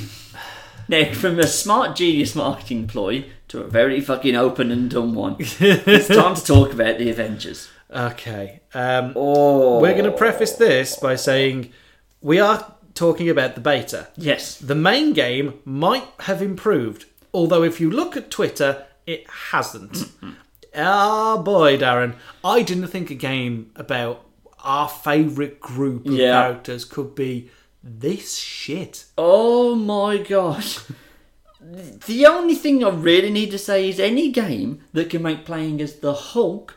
now 0.88 1.04
from 1.12 1.38
a 1.38 1.46
smart 1.46 1.96
genius 1.96 2.34
marketing 2.34 2.86
ploy 2.86 3.24
to 3.48 3.60
a 3.60 3.64
very 3.68 4.00
fucking 4.00 4.36
open 4.36 4.70
and 4.70 4.90
dumb 4.90 5.14
one, 5.14 5.36
it's 5.38 6.08
time 6.08 6.34
to 6.34 6.44
talk 6.44 6.72
about 6.72 6.98
the 6.98 7.10
Avengers. 7.10 7.68
Okay. 7.94 8.60
Um, 8.74 9.12
Oh, 9.16 9.78
We're 9.80 9.92
going 9.92 10.04
to 10.10 10.16
preface 10.16 10.52
this 10.52 10.96
by 10.96 11.14
saying 11.16 11.72
we 12.20 12.40
are 12.40 12.74
talking 12.94 13.28
about 13.28 13.54
the 13.54 13.60
beta. 13.60 14.08
yes. 14.16 14.58
The 14.58 14.74
main 14.74 15.12
game 15.12 15.54
might 15.64 16.06
have 16.20 16.42
improved, 16.42 17.06
although 17.32 17.62
if 17.62 17.80
you 17.80 17.90
look 17.90 18.16
at 18.16 18.30
Twitter, 18.30 18.84
it 19.06 19.26
hasn't. 19.50 20.10
Ah, 20.76 21.36
boy, 21.36 21.78
Darren, 21.78 22.14
I 22.42 22.62
didn't 22.62 22.88
think 22.88 23.10
a 23.10 23.14
game 23.14 23.70
about 23.76 24.24
our 24.64 24.88
favourite 24.88 25.60
group 25.60 26.06
of 26.06 26.12
Yeah. 26.14 26.42
characters 26.42 26.84
could 26.84 27.14
be 27.14 27.50
this 27.82 28.36
shit. 28.38 29.04
Oh 29.18 29.74
my 29.74 30.16
gosh. 30.18 30.80
The 32.06 32.26
only 32.26 32.54
thing 32.54 32.84
I 32.84 32.90
really 32.90 33.30
need 33.30 33.50
to 33.52 33.58
say 33.58 33.88
is 33.88 33.98
any 34.00 34.30
game 34.30 34.80
that 34.92 35.10
can 35.10 35.22
make 35.22 35.44
playing 35.44 35.80
as 35.80 35.96
the 36.00 36.12
Hulk 36.14 36.76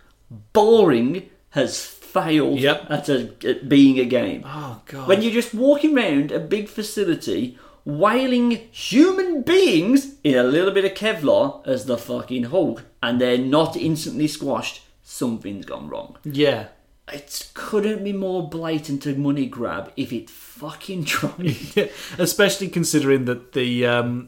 boring 0.53 1.29
has 1.51 1.83
failed 1.85 2.59
Yep. 2.59 2.85
at, 2.89 3.09
a, 3.09 3.29
at 3.45 3.67
being 3.69 3.99
a 3.99 4.05
game. 4.05 4.43
Oh, 4.45 4.81
God. 4.85 5.07
When 5.07 5.21
you're 5.21 5.31
just 5.33 5.53
walking 5.53 5.97
around 5.97 6.31
a 6.31 6.39
big 6.39 6.69
facility 6.69 7.57
wailing 7.88 8.52
human 8.71 9.41
beings 9.43 10.15
in 10.21 10.36
a 10.36 10.43
little 10.43 10.71
bit 10.71 10.84
of 10.84 10.91
Kevlar 10.91 11.65
as 11.65 11.86
the 11.86 11.97
fucking 11.97 12.43
Hulk 12.43 12.84
and 13.02 13.21
they're 13.21 13.38
not 13.38 13.78
instantly 13.78 14.28
squashed, 14.28 14.82
something's 15.02 15.65
gone 15.65 15.88
wrong. 15.89 16.17
yeah. 16.23 16.67
It 17.10 17.52
couldn't 17.54 18.04
be 18.04 18.12
more 18.12 18.50
blatant 18.50 19.06
a 19.06 19.13
money 19.15 19.45
grab 19.45 19.93
if 19.95 20.12
it 20.12 20.30
fucking 20.30 21.06
tried. 21.06 21.56
Especially 22.17 22.67
considering 22.67 23.23
that 23.23 23.54
the 23.54 23.86
um, 23.86 24.28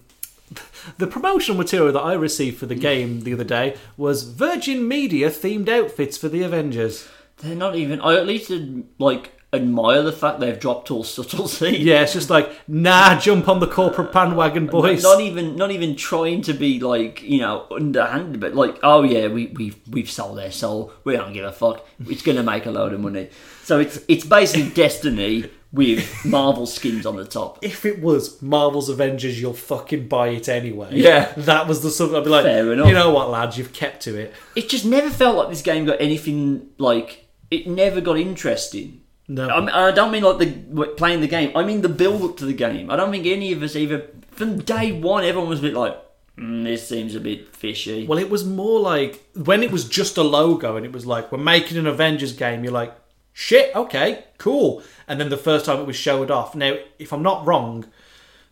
the 0.98 1.06
promotional 1.06 1.58
material 1.58 1.92
that 1.92 2.00
I 2.00 2.14
received 2.14 2.58
for 2.58 2.68
the 2.68 2.76
game 2.76 3.20
the 3.24 3.34
other 3.34 3.44
day 3.44 3.76
was 3.98 4.24
Virgin 4.24 4.88
Media 4.88 5.30
themed 5.30 5.68
outfits 5.68 6.18
for 6.18 6.30
the 6.30 6.42
Avengers. 6.42 7.06
They're 7.40 7.54
not 7.54 7.76
even. 7.76 8.00
I 8.00 8.16
at 8.16 8.26
least 8.26 8.48
did, 8.48 8.86
like 8.98 9.34
admire 9.52 10.04
the 10.04 10.12
fact 10.12 10.40
they've 10.40 10.60
dropped 10.60 10.92
all 10.92 11.04
subtlety. 11.04 11.78
Yeah, 11.90 12.02
it's 12.02 12.14
just 12.14 12.30
like 12.30 12.52
nah, 12.68 13.20
jump 13.20 13.48
on 13.48 13.60
the 13.60 13.68
corporate 13.68 14.10
uh, 14.10 14.12
bandwagon, 14.12 14.68
boys. 14.68 15.02
Not 15.04 15.22
even, 15.22 15.56
not 15.56 15.72
even 15.72 15.96
trying 15.96 16.42
to 16.44 16.54
be 16.54 16.80
like 16.80 17.22
you 17.24 17.40
know 17.40 17.66
underhanded, 17.72 18.40
but 18.40 18.54
like, 18.54 18.78
oh 18.84 19.04
yeah, 19.04 19.28
we 19.28 19.48
we've 19.48 19.78
we've 19.90 20.10
sold 20.12 20.38
their 20.38 20.52
soul. 20.52 20.94
We 21.04 21.14
don't 21.14 21.34
give 21.34 21.46
a 21.46 21.52
fuck. 21.52 21.86
It's 22.08 22.22
gonna 22.22 22.44
make 22.44 22.66
a 22.66 22.72
load 22.72 22.94
of 22.94 23.00
money. 23.00 23.30
So 23.64 23.80
it's 23.80 24.00
it's 24.08 24.26
basically 24.26 24.70
Destiny 24.74 25.50
with 25.72 26.26
Marvel 26.26 26.66
skins 26.66 27.06
on 27.06 27.16
the 27.16 27.26
top. 27.26 27.60
if 27.62 27.86
it 27.86 28.02
was 28.02 28.42
Marvel's 28.42 28.90
Avengers, 28.90 29.40
you'll 29.40 29.54
fucking 29.54 30.08
buy 30.08 30.30
it 30.30 30.50
anyway. 30.50 30.90
Yeah. 30.92 31.32
that 31.38 31.68
was 31.68 31.84
the 31.84 31.92
sort. 31.92 32.16
I'd 32.16 32.24
be 32.24 32.30
like, 32.32 32.44
Fair 32.44 32.74
enough. 32.74 32.88
you 32.88 32.94
know 32.94 33.12
what, 33.12 33.30
lads, 33.30 33.58
you've 33.58 33.74
kept 33.74 34.02
to 34.04 34.18
it. 34.18 34.34
It 34.56 34.68
just 34.68 34.84
never 34.86 35.12
felt 35.12 35.38
like 35.38 35.50
this 35.50 35.62
game 35.62 35.86
got 35.86 36.02
anything 36.02 36.70
like. 36.78 37.28
It 37.52 37.68
never 37.68 38.02
got 38.02 38.18
interesting. 38.18 38.99
No, 39.30 39.48
I, 39.48 39.90
I 39.90 39.92
don't 39.92 40.12
mean 40.12 40.24
like 40.24 40.40
the 40.40 40.94
playing 40.98 41.22
the 41.22 41.28
game. 41.28 41.56
I 41.56 41.64
mean 41.64 41.82
the 41.82 41.90
build 41.90 42.24
up 42.24 42.38
to 42.38 42.46
the 42.46 42.54
game. 42.54 42.90
I 42.90 42.96
don't 42.96 43.12
think 43.12 43.28
any 43.28 43.54
of 43.54 43.62
us 43.62 43.76
either 43.76 44.08
from 44.32 44.60
day 44.60 44.92
one. 44.92 45.24
Everyone 45.24 45.48
was 45.48 45.60
a 45.60 45.62
bit 45.62 45.76
like, 45.76 45.96
mm, 46.36 46.64
"This 46.64 46.90
seems 46.90 47.14
a 47.14 47.20
bit 47.20 47.56
fishy." 47.56 48.08
Well, 48.08 48.18
it 48.18 48.32
was 48.32 48.44
more 48.44 48.80
like 48.80 49.24
when 49.36 49.62
it 49.62 49.72
was 49.72 49.88
just 49.88 50.18
a 50.18 50.24
logo 50.24 50.76
and 50.76 50.86
it 50.86 50.92
was 50.92 51.06
like, 51.06 51.32
we're 51.32 51.38
making 51.38 51.78
an 51.78 51.86
Avengers 51.86 52.34
game, 52.34 52.64
you're 52.64 52.74
like, 52.74 52.96
shit, 53.32 53.74
okay, 53.76 54.26
cool. 54.40 54.82
And 55.08 55.20
then 55.20 55.30
the 55.30 55.38
first 55.38 55.66
time 55.66 55.80
it 55.80 55.88
was 55.88 55.96
showed 55.96 56.32
off. 56.32 56.56
Now, 56.56 56.78
if 56.98 57.14
I'm 57.14 57.24
not 57.24 57.46
wrong, 57.46 57.86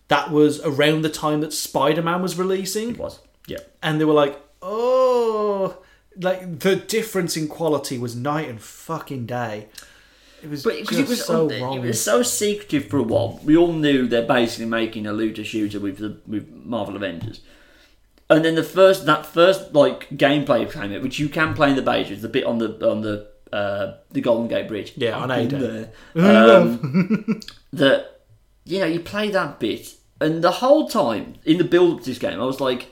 that 0.09 0.31
was 0.31 0.61
around 0.61 1.01
the 1.01 1.09
time 1.09 1.41
that 1.41 1.53
Spider 1.53 2.03
Man 2.03 2.21
was 2.21 2.37
releasing. 2.37 2.91
It 2.91 2.97
was. 2.99 3.19
Yeah. 3.47 3.57
And 3.81 3.99
they 3.99 4.05
were 4.05 4.13
like, 4.13 4.39
oh, 4.61 5.79
like 6.15 6.59
the 6.59 6.75
difference 6.75 7.35
in 7.35 7.47
quality 7.47 7.97
was 7.97 8.15
night 8.15 8.47
and 8.47 8.61
fucking 8.61 9.25
day. 9.25 9.69
It 10.43 10.50
was 10.50 10.63
But 10.63 10.78
just 10.80 10.91
it 10.93 11.08
was 11.08 11.26
so 11.26 11.50
it 11.50 11.62
wrong. 11.62 11.82
was 11.82 12.04
so 12.04 12.21
secretive 12.21 12.89
for 12.89 12.97
a 12.97 13.04
while, 13.04 13.39
we 13.43 13.58
all 13.58 13.73
knew 13.73 14.08
they're 14.08 14.21
basically 14.26 14.65
making 14.67 15.08
a 15.08 15.13
looter 15.13 15.43
shooter 15.43 15.80
with 15.80 15.97
the 15.97 16.17
with 16.28 16.47
Marvel 16.52 16.95
Avengers. 16.95 17.41
And 18.30 18.43
then 18.43 18.56
the 18.56 18.63
first 18.63 19.06
that 19.06 19.26
first 19.26 19.73
like 19.73 20.10
gameplay 20.10 20.71
came 20.71 20.93
out, 20.93 21.02
which 21.02 21.17
you 21.19 21.30
can 21.30 21.54
play 21.54 21.69
in 21.71 21.76
the 21.76 21.82
beta, 21.82 22.12
is 22.13 22.21
the 22.21 22.30
bit 22.30 22.43
on 22.45 22.58
the 22.60 22.89
on 22.89 23.02
the 23.02 23.28
uh, 23.54 23.95
the 24.12 24.21
Golden 24.21 24.47
Gate 24.47 24.67
Bridge. 24.67 24.93
Yeah, 24.97 25.17
on 25.17 25.32
Ada. 25.32 25.89
Um, 26.15 27.39
that 27.73 28.21
you 28.65 28.80
know 28.80 28.86
you 28.86 29.00
play 29.00 29.30
that 29.32 29.60
bit, 29.60 29.95
and 30.19 30.43
the 30.43 30.52
whole 30.52 30.88
time 30.89 31.36
in 31.45 31.58
the 31.58 31.63
build 31.63 31.93
up 31.95 32.00
to 32.02 32.06
this 32.10 32.19
game, 32.19 32.39
I 32.41 32.45
was 32.45 32.60
like, 32.60 32.91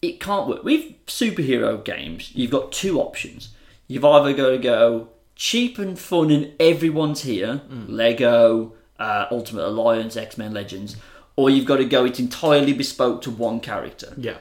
it 0.00 0.20
can't 0.20 0.46
work. 0.48 0.62
With 0.62 1.04
superhero 1.06 1.84
games, 1.84 2.30
you've 2.34 2.50
got 2.52 2.70
two 2.72 3.00
options. 3.00 3.50
You've 3.88 4.04
either 4.04 4.32
got 4.32 4.50
to 4.50 4.58
go 4.58 5.08
cheap 5.36 5.78
and 5.78 5.98
fun 5.98 6.30
and 6.30 6.52
everyone's 6.58 7.22
here, 7.22 7.60
Lego, 7.70 8.72
uh, 8.98 9.26
Ultimate 9.30 9.66
Alliance, 9.66 10.16
X 10.16 10.36
Men 10.36 10.52
Legends, 10.52 10.96
or 11.36 11.50
you've 11.50 11.66
got 11.66 11.76
to 11.76 11.84
go 11.84 12.04
it's 12.04 12.18
entirely 12.18 12.72
bespoke 12.72 13.22
to 13.22 13.30
one 13.30 13.60
character. 13.60 14.12
yeah. 14.16 14.38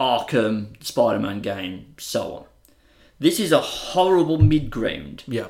Arkham, 0.00 0.82
Spider 0.84 1.18
Man 1.20 1.40
game, 1.40 1.94
so 1.98 2.34
on. 2.34 2.44
This 3.18 3.38
is 3.40 3.52
a 3.52 3.60
horrible 3.60 4.38
mid 4.38 4.70
ground 4.70 5.22
Yeah. 5.26 5.46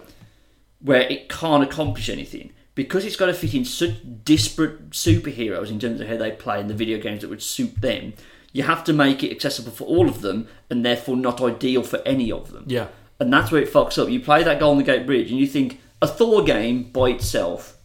where 0.81 1.01
it 1.03 1.29
can't 1.29 1.63
accomplish 1.65 2.09
anything 2.11 2.53
because 2.75 3.05
it's 3.05 3.17
got 3.17 3.27
to 3.27 3.35
fit 3.35 3.55
in 3.55 3.65
such 3.65 3.95
disparate 4.25 4.91
superheroes 4.91 5.71
in 5.71 5.81
terms 5.81 6.01
of 6.01 6.09
how 6.09 6.17
they 6.19 6.31
play 6.31 6.61
in 6.61 6.69
the 6.69 6.75
video 6.75 6.99
games 7.01 7.23
that 7.23 7.31
would 7.31 7.43
suit 7.43 7.81
them. 7.81 8.13
You 8.53 8.65
have 8.65 8.85
to 8.85 8.93
make 8.93 9.23
it 9.25 9.31
accessible 9.33 9.73
for 9.73 9.85
all 9.85 10.09
of 10.09 10.21
them, 10.21 10.47
and 10.71 10.85
therefore 10.85 11.17
not 11.17 11.41
ideal 11.41 11.83
for 11.83 12.01
any 12.07 12.31
of 12.31 12.53
them. 12.53 12.65
Yeah. 12.69 12.89
And 13.25 13.33
that's 13.33 13.51
where 13.51 13.63
it 13.63 13.73
fucks 13.73 14.01
up. 14.01 14.09
You 14.09 14.21
play 14.21 14.43
that 14.45 14.61
Golden 14.61 14.85
Gate 14.85 15.07
Bridge, 15.07 15.31
and 15.31 15.41
you 15.41 15.47
think 15.47 15.81
a 16.03 16.07
Thor 16.07 16.43
game 16.45 16.85
by 16.85 17.11
itself 17.11 17.77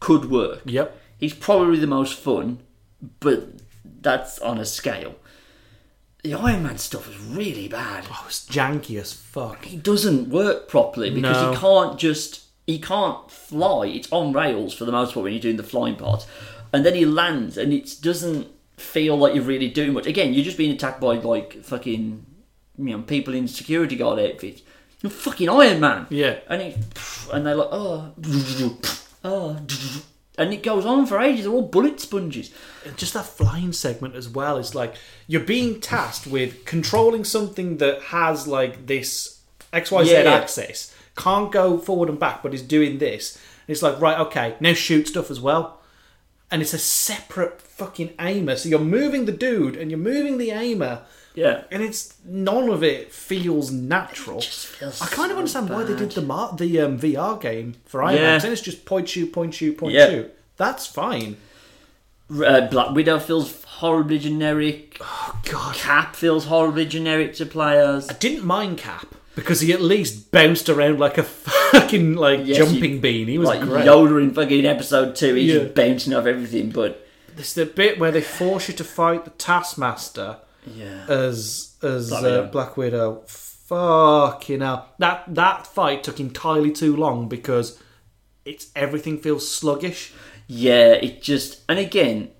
could 0.00 0.30
work. 0.30 0.62
Yep. 0.64 0.96
He's 1.18 1.34
probably 1.34 1.78
the 1.78 1.86
most 1.86 2.14
fun, 2.18 2.60
but 3.20 3.48
that's 4.00 4.38
on 4.38 4.58
a 4.58 4.64
scale. 4.64 5.16
The 6.24 6.34
Iron 6.34 6.64
Man 6.64 6.78
stuff 6.78 7.08
is 7.08 7.18
really 7.18 7.68
bad. 7.68 8.04
Oh, 8.10 8.24
it's 8.28 8.44
janky 8.46 9.00
as 9.00 9.12
fuck. 9.12 9.64
He 9.64 9.76
doesn't 9.76 10.28
work 10.30 10.68
properly 10.68 11.10
because 11.10 11.36
No. 11.42 11.50
he 11.52 11.56
can't 11.56 11.98
just 11.98 12.42
he 12.66 12.78
can't 12.78 13.30
fly. 13.30 13.86
It's 13.86 14.08
on 14.12 14.32
rails 14.32 14.74
for 14.74 14.84
the 14.84 14.92
most 14.92 15.14
part 15.14 15.24
when 15.24 15.32
you're 15.32 15.40
doing 15.40 15.56
the 15.56 15.62
flying 15.62 15.96
part, 15.96 16.26
and 16.72 16.84
then 16.84 16.94
he 16.94 17.04
lands 17.06 17.56
and 17.56 17.72
it 17.72 17.96
doesn't 18.02 18.48
feel 18.76 19.16
like 19.16 19.34
you're 19.34 19.44
really 19.44 19.68
doing 19.68 19.92
much. 19.92 20.06
Again, 20.06 20.34
you're 20.34 20.44
just 20.44 20.58
being 20.58 20.72
attacked 20.72 21.00
by 21.00 21.16
like 21.18 21.62
fucking 21.64 22.26
you 22.78 22.96
know 22.96 23.02
people 23.02 23.32
in 23.34 23.46
security 23.48 23.96
guard 23.96 24.18
outfits. 24.18 24.62
You're 25.02 25.10
fucking 25.10 25.48
Iron 25.48 25.80
Man. 25.80 26.06
Yeah. 26.10 26.38
and 26.48 26.62
he 26.62 26.74
and 27.32 27.46
they're 27.46 27.54
like 27.54 27.68
oh 27.70 28.12
oh. 29.24 29.56
And 30.36 30.52
it 30.54 30.62
goes 30.62 30.86
on 30.86 31.04
for 31.06 31.18
ages. 31.20 31.44
They're 31.44 31.52
all 31.52 31.62
bullet 31.66 31.98
sponges. 32.00 32.52
And 32.86 32.96
just 32.96 33.14
that 33.14 33.26
flying 33.26 33.72
segment 33.72 34.14
as 34.14 34.28
well 34.28 34.56
is 34.56 34.72
like 34.74 34.94
you're 35.26 35.40
being 35.40 35.80
tasked 35.80 36.28
with 36.28 36.64
controlling 36.64 37.24
something 37.24 37.78
that 37.78 38.02
has 38.02 38.46
like 38.46 38.86
this 38.86 39.40
XYZ 39.72 40.06
Yeah, 40.06 40.22
yeah. 40.22 40.34
axis, 40.34 40.94
can't 41.16 41.50
go 41.50 41.76
forward 41.78 42.08
and 42.08 42.20
back, 42.20 42.42
but 42.44 42.54
is 42.54 42.62
doing 42.62 42.98
this. 42.98 43.34
And 43.66 43.74
it's 43.74 43.82
like, 43.82 44.00
right, 44.00 44.18
okay, 44.20 44.54
now 44.60 44.74
shoot 44.74 45.08
stuff 45.08 45.28
as 45.30 45.40
well. 45.40 45.80
And 46.52 46.62
it's 46.62 46.72
a 46.72 46.78
separate 46.78 47.60
fucking 47.60 48.14
aimer. 48.20 48.56
So 48.56 48.68
you're 48.68 48.78
moving 48.78 49.24
the 49.26 49.32
dude 49.32 49.76
and 49.76 49.90
you're 49.90 49.98
moving 49.98 50.38
the 50.38 50.52
aimer. 50.52 51.02
Yeah. 51.38 51.62
And 51.70 51.82
it's 51.82 52.14
none 52.24 52.68
of 52.68 52.82
it 52.82 53.12
feels 53.12 53.70
natural. 53.70 54.40
just 54.40 54.66
feels 54.66 55.00
I 55.00 55.06
kind 55.06 55.30
of 55.30 55.36
so 55.36 55.38
understand 55.38 55.70
why 55.70 55.84
they 55.84 55.94
did 55.96 56.10
the 56.12 56.22
mar- 56.22 56.54
the 56.56 56.80
um, 56.80 56.98
VR 56.98 57.40
game 57.40 57.74
for 57.84 58.02
Iron 58.02 58.14
Man. 58.16 58.22
Yeah. 58.24 58.34
'cause 58.34 58.42
Then 58.42 58.52
it's 58.52 58.60
just 58.62 58.84
point 58.84 59.08
shoot, 59.08 59.32
point 59.32 59.54
shoot, 59.54 59.78
point 59.78 59.94
Yeah. 59.94 60.08
shoot. 60.10 60.34
That's 60.56 60.86
fine. 60.86 61.36
Uh, 62.44 62.62
Black 62.68 62.94
Widow 62.94 63.18
feels 63.20 63.64
horribly 63.64 64.18
generic. 64.18 64.98
Oh 65.00 65.38
god, 65.50 65.74
Cap 65.76 66.14
feels 66.14 66.44
horribly 66.46 66.84
generic 66.84 67.34
to 67.34 67.46
players. 67.46 68.08
I 68.10 68.12
didn't 68.14 68.44
mind 68.44 68.76
Cap 68.78 69.14
because 69.34 69.60
he 69.60 69.72
at 69.72 69.80
least 69.80 70.30
bounced 70.30 70.68
around 70.68 70.98
like 70.98 71.16
a 71.16 71.22
fucking 71.72 72.16
like 72.16 72.40
Yes, 72.44 72.58
jumping 72.58 72.94
you- 72.94 73.00
bean. 73.00 73.28
He 73.28 73.38
was 73.38 73.48
like 73.48 73.62
great. 73.62 73.86
Yoda 73.86 74.22
in 74.22 74.34
fucking 74.34 74.66
episode 74.66 75.16
two, 75.16 75.34
he's 75.36 75.54
Yeah. 75.54 75.60
just 75.60 75.74
bouncing 75.74 76.12
off 76.12 76.26
everything. 76.26 76.70
But 76.70 77.06
It's 77.38 77.54
the 77.54 77.64
bit 77.64 77.98
where 78.00 78.10
they 78.10 78.20
force 78.20 78.68
you 78.68 78.74
to 78.74 78.84
fight 78.84 79.24
the 79.24 79.30
Taskmaster 79.30 80.38
yeah, 80.66 81.06
as 81.08 81.76
as 81.82 82.08
Black 82.10 82.22
Black, 82.22 82.22
Widow. 82.22 82.42
uh, 82.44 82.50
Black 82.50 82.76
Widow. 82.76 83.22
Fucking 83.26 84.60
hell, 84.60 84.88
that 84.98 85.24
that 85.34 85.66
fight 85.66 86.02
took 86.02 86.18
entirely 86.20 86.72
too 86.72 86.96
long 86.96 87.28
because 87.28 87.78
it's 88.44 88.70
everything 88.74 89.18
feels 89.18 89.50
sluggish. 89.50 90.12
yeah, 90.46 90.92
it 90.92 91.20
just 91.22 91.60
and 91.68 91.78
again, 91.78 92.30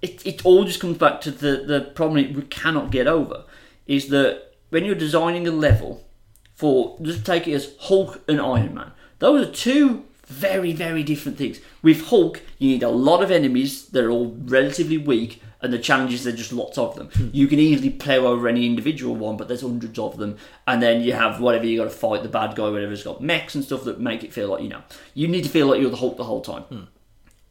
it 0.00 0.24
it 0.26 0.44
all 0.44 0.64
just 0.64 0.80
comes 0.80 0.96
back 0.98 1.20
to 1.22 1.30
the 1.30 1.64
the 1.66 1.80
problem 1.94 2.32
we 2.34 2.42
cannot 2.42 2.90
get 2.90 3.06
over 3.06 3.44
is 3.86 4.08
that 4.08 4.54
when 4.70 4.84
you're 4.84 4.94
designing 4.94 5.46
a 5.46 5.50
level 5.50 6.06
for 6.54 6.96
just 7.02 7.26
take 7.26 7.46
it 7.46 7.52
as 7.52 7.74
Hulk 7.80 8.22
and 8.26 8.40
Iron 8.40 8.74
Man, 8.74 8.92
those 9.18 9.46
are 9.46 9.50
two 9.52 10.04
very 10.26 10.72
very 10.72 11.02
different 11.02 11.36
things. 11.36 11.60
With 11.82 12.06
Hulk, 12.06 12.40
you 12.58 12.70
need 12.70 12.82
a 12.82 12.88
lot 12.88 13.22
of 13.22 13.30
enemies 13.30 13.88
that 13.88 14.04
are 14.04 14.10
all 14.10 14.34
relatively 14.44 14.96
weak. 14.96 15.42
And 15.62 15.72
the 15.72 15.78
challenge 15.78 16.14
is 16.14 16.24
there's 16.24 16.36
just 16.36 16.52
lots 16.52 16.78
of 16.78 16.94
them. 16.96 17.08
Hmm. 17.08 17.28
You 17.32 17.46
can 17.46 17.58
easily 17.58 17.90
play 17.90 18.18
over 18.18 18.48
any 18.48 18.64
individual 18.66 19.14
one, 19.14 19.36
but 19.36 19.46
there's 19.46 19.60
hundreds 19.60 19.98
of 19.98 20.16
them. 20.16 20.38
And 20.66 20.82
then 20.82 21.02
you 21.02 21.12
have 21.12 21.40
whatever 21.40 21.66
you 21.66 21.78
got 21.78 21.84
to 21.84 21.90
fight 21.90 22.22
the 22.22 22.28
bad 22.30 22.56
guy, 22.56 22.70
whatever's 22.70 23.04
got 23.04 23.22
mechs 23.22 23.54
and 23.54 23.62
stuff 23.62 23.84
that 23.84 24.00
make 24.00 24.24
it 24.24 24.32
feel 24.32 24.48
like 24.48 24.62
you 24.62 24.68
know 24.68 24.82
you 25.14 25.28
need 25.28 25.44
to 25.44 25.50
feel 25.50 25.66
like 25.66 25.80
you're 25.80 25.90
the 25.90 25.96
Hulk 25.96 26.16
the 26.16 26.24
whole 26.24 26.40
time. 26.40 26.62
Hmm. 26.62 26.84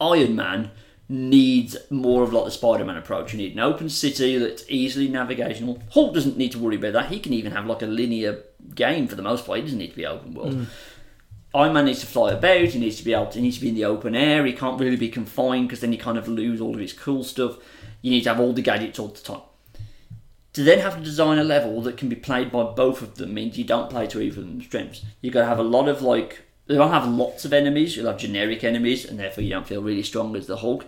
Iron 0.00 0.34
Man 0.34 0.70
needs 1.08 1.76
more 1.90 2.22
of 2.22 2.32
like 2.32 2.44
the 2.44 2.50
Spider-Man 2.50 2.96
approach. 2.96 3.32
You 3.32 3.38
need 3.38 3.52
an 3.52 3.60
open 3.60 3.88
city 3.88 4.38
that's 4.38 4.64
easily 4.68 5.08
navigational. 5.08 5.82
Hulk 5.90 6.14
doesn't 6.14 6.36
need 6.36 6.52
to 6.52 6.58
worry 6.58 6.76
about 6.76 6.92
that. 6.92 7.10
He 7.10 7.18
can 7.18 7.32
even 7.32 7.52
have 7.52 7.66
like 7.66 7.82
a 7.82 7.86
linear 7.86 8.44
game 8.74 9.08
for 9.08 9.16
the 9.16 9.22
most 9.22 9.44
part. 9.44 9.58
He 9.58 9.64
doesn't 9.64 9.78
need 9.78 9.90
to 9.90 9.96
be 9.96 10.06
open 10.06 10.34
world. 10.34 10.54
Hmm. 10.54 10.64
Iron 11.52 11.72
Man 11.72 11.86
needs 11.86 12.00
to 12.00 12.06
fly 12.06 12.32
about. 12.32 12.68
He 12.68 12.78
needs 12.78 12.96
to 12.98 13.04
be 13.04 13.12
able. 13.12 13.26
To, 13.26 13.38
he 13.38 13.42
needs 13.42 13.56
to 13.56 13.62
be 13.62 13.70
in 13.70 13.74
the 13.74 13.84
open 13.84 14.14
air. 14.14 14.46
He 14.46 14.52
can't 14.52 14.80
really 14.80 14.96
be 14.96 15.08
confined 15.08 15.68
because 15.68 15.80
then 15.80 15.92
you 15.92 15.98
kind 15.98 16.16
of 16.16 16.28
lose 16.28 16.60
all 16.60 16.74
of 16.74 16.80
his 16.80 16.92
cool 16.92 17.24
stuff. 17.24 17.56
You 18.02 18.10
need 18.10 18.22
to 18.22 18.30
have 18.30 18.40
all 18.40 18.52
the 18.52 18.62
gadgets 18.62 18.98
all 18.98 19.08
the 19.08 19.20
time. 19.20 19.42
To 20.54 20.64
then 20.64 20.80
have 20.80 20.96
to 20.96 21.04
design 21.04 21.38
a 21.38 21.44
level 21.44 21.80
that 21.82 21.96
can 21.96 22.08
be 22.08 22.16
played 22.16 22.50
by 22.50 22.64
both 22.64 23.02
of 23.02 23.14
them 23.16 23.34
means 23.34 23.56
you 23.56 23.64
don't 23.64 23.90
play 23.90 24.06
to 24.08 24.20
either 24.20 24.40
of 24.40 24.46
them's 24.46 24.64
strengths. 24.64 25.04
You've 25.20 25.34
got 25.34 25.42
to 25.42 25.46
have 25.46 25.60
a 25.60 25.64
lot 25.64 25.88
of 25.88 26.02
like 26.02 26.42
you 26.70 26.76
don't 26.76 26.92
have 26.92 27.08
lots 27.08 27.44
of 27.44 27.52
enemies. 27.52 27.96
You'll 27.96 28.06
have 28.06 28.18
generic 28.18 28.62
enemies, 28.62 29.04
and 29.04 29.18
therefore 29.18 29.42
you 29.42 29.50
don't 29.50 29.66
feel 29.66 29.82
really 29.82 30.04
strong 30.04 30.36
as 30.36 30.46
the 30.46 30.58
Hulk. 30.58 30.86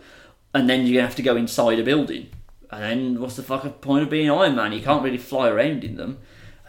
And 0.55 0.71
then 0.71 0.87
you're 0.87 0.95
gonna 0.95 1.09
have 1.09 1.17
to 1.17 1.23
go 1.23 1.37
inside 1.37 1.81
a 1.81 1.83
building. 1.83 2.29
And 2.71 2.83
then 2.83 3.21
what's 3.21 3.37
the 3.37 3.43
fucking 3.43 3.73
point 3.73 4.05
of 4.05 4.11
being 4.11 4.31
Iron 4.31 4.55
Man? 4.55 4.73
You 4.73 4.81
can't 4.81 5.03
really 5.03 5.19
fly 5.19 5.49
around 5.49 5.83
in 5.83 5.97
them. 5.97 6.19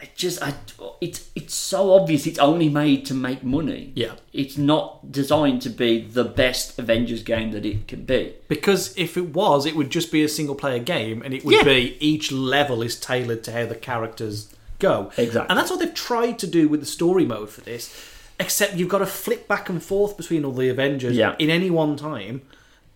I 0.03 0.09
just, 0.15 0.41
I, 0.43 0.53
it's 0.99 1.29
it's 1.33 1.53
so 1.55 1.93
obvious. 1.93 2.27
It's 2.27 2.39
only 2.39 2.67
made 2.67 3.05
to 3.05 3.13
make 3.13 3.41
money. 3.43 3.91
Yeah. 3.95 4.13
It's 4.33 4.57
not 4.57 5.11
designed 5.11 5.61
to 5.63 5.69
be 5.69 6.01
the 6.01 6.25
best 6.25 6.77
Avengers 6.77 7.23
game 7.23 7.51
that 7.51 7.65
it 7.65 7.87
can 7.87 8.03
be. 8.03 8.33
Because 8.49 8.93
if 8.97 9.15
it 9.15 9.33
was, 9.33 9.65
it 9.65 9.75
would 9.77 9.89
just 9.89 10.11
be 10.11 10.23
a 10.23 10.27
single 10.29 10.55
player 10.55 10.79
game, 10.79 11.21
and 11.21 11.33
it 11.33 11.45
would 11.45 11.55
Yeah. 11.55 11.63
be 11.63 11.97
each 11.99 12.31
level 12.31 12.81
is 12.81 12.99
tailored 12.99 13.43
to 13.45 13.51
how 13.53 13.65
the 13.65 13.75
characters 13.75 14.53
go. 14.79 15.11
Exactly. 15.17 15.47
And 15.49 15.57
that's 15.57 15.71
what 15.71 15.79
they've 15.79 15.93
tried 15.93 16.37
to 16.39 16.47
do 16.47 16.67
with 16.67 16.81
the 16.81 16.85
story 16.85 17.25
mode 17.25 17.49
for 17.49 17.61
this. 17.61 17.93
Except 18.39 18.75
you've 18.75 18.89
got 18.89 18.99
to 18.99 19.05
flip 19.05 19.47
back 19.47 19.69
and 19.69 19.81
forth 19.81 20.17
between 20.17 20.43
all 20.43 20.51
the 20.51 20.67
Avengers 20.69 21.15
Yeah. 21.15 21.35
in 21.39 21.49
any 21.49 21.69
one 21.69 21.95
time, 21.95 22.41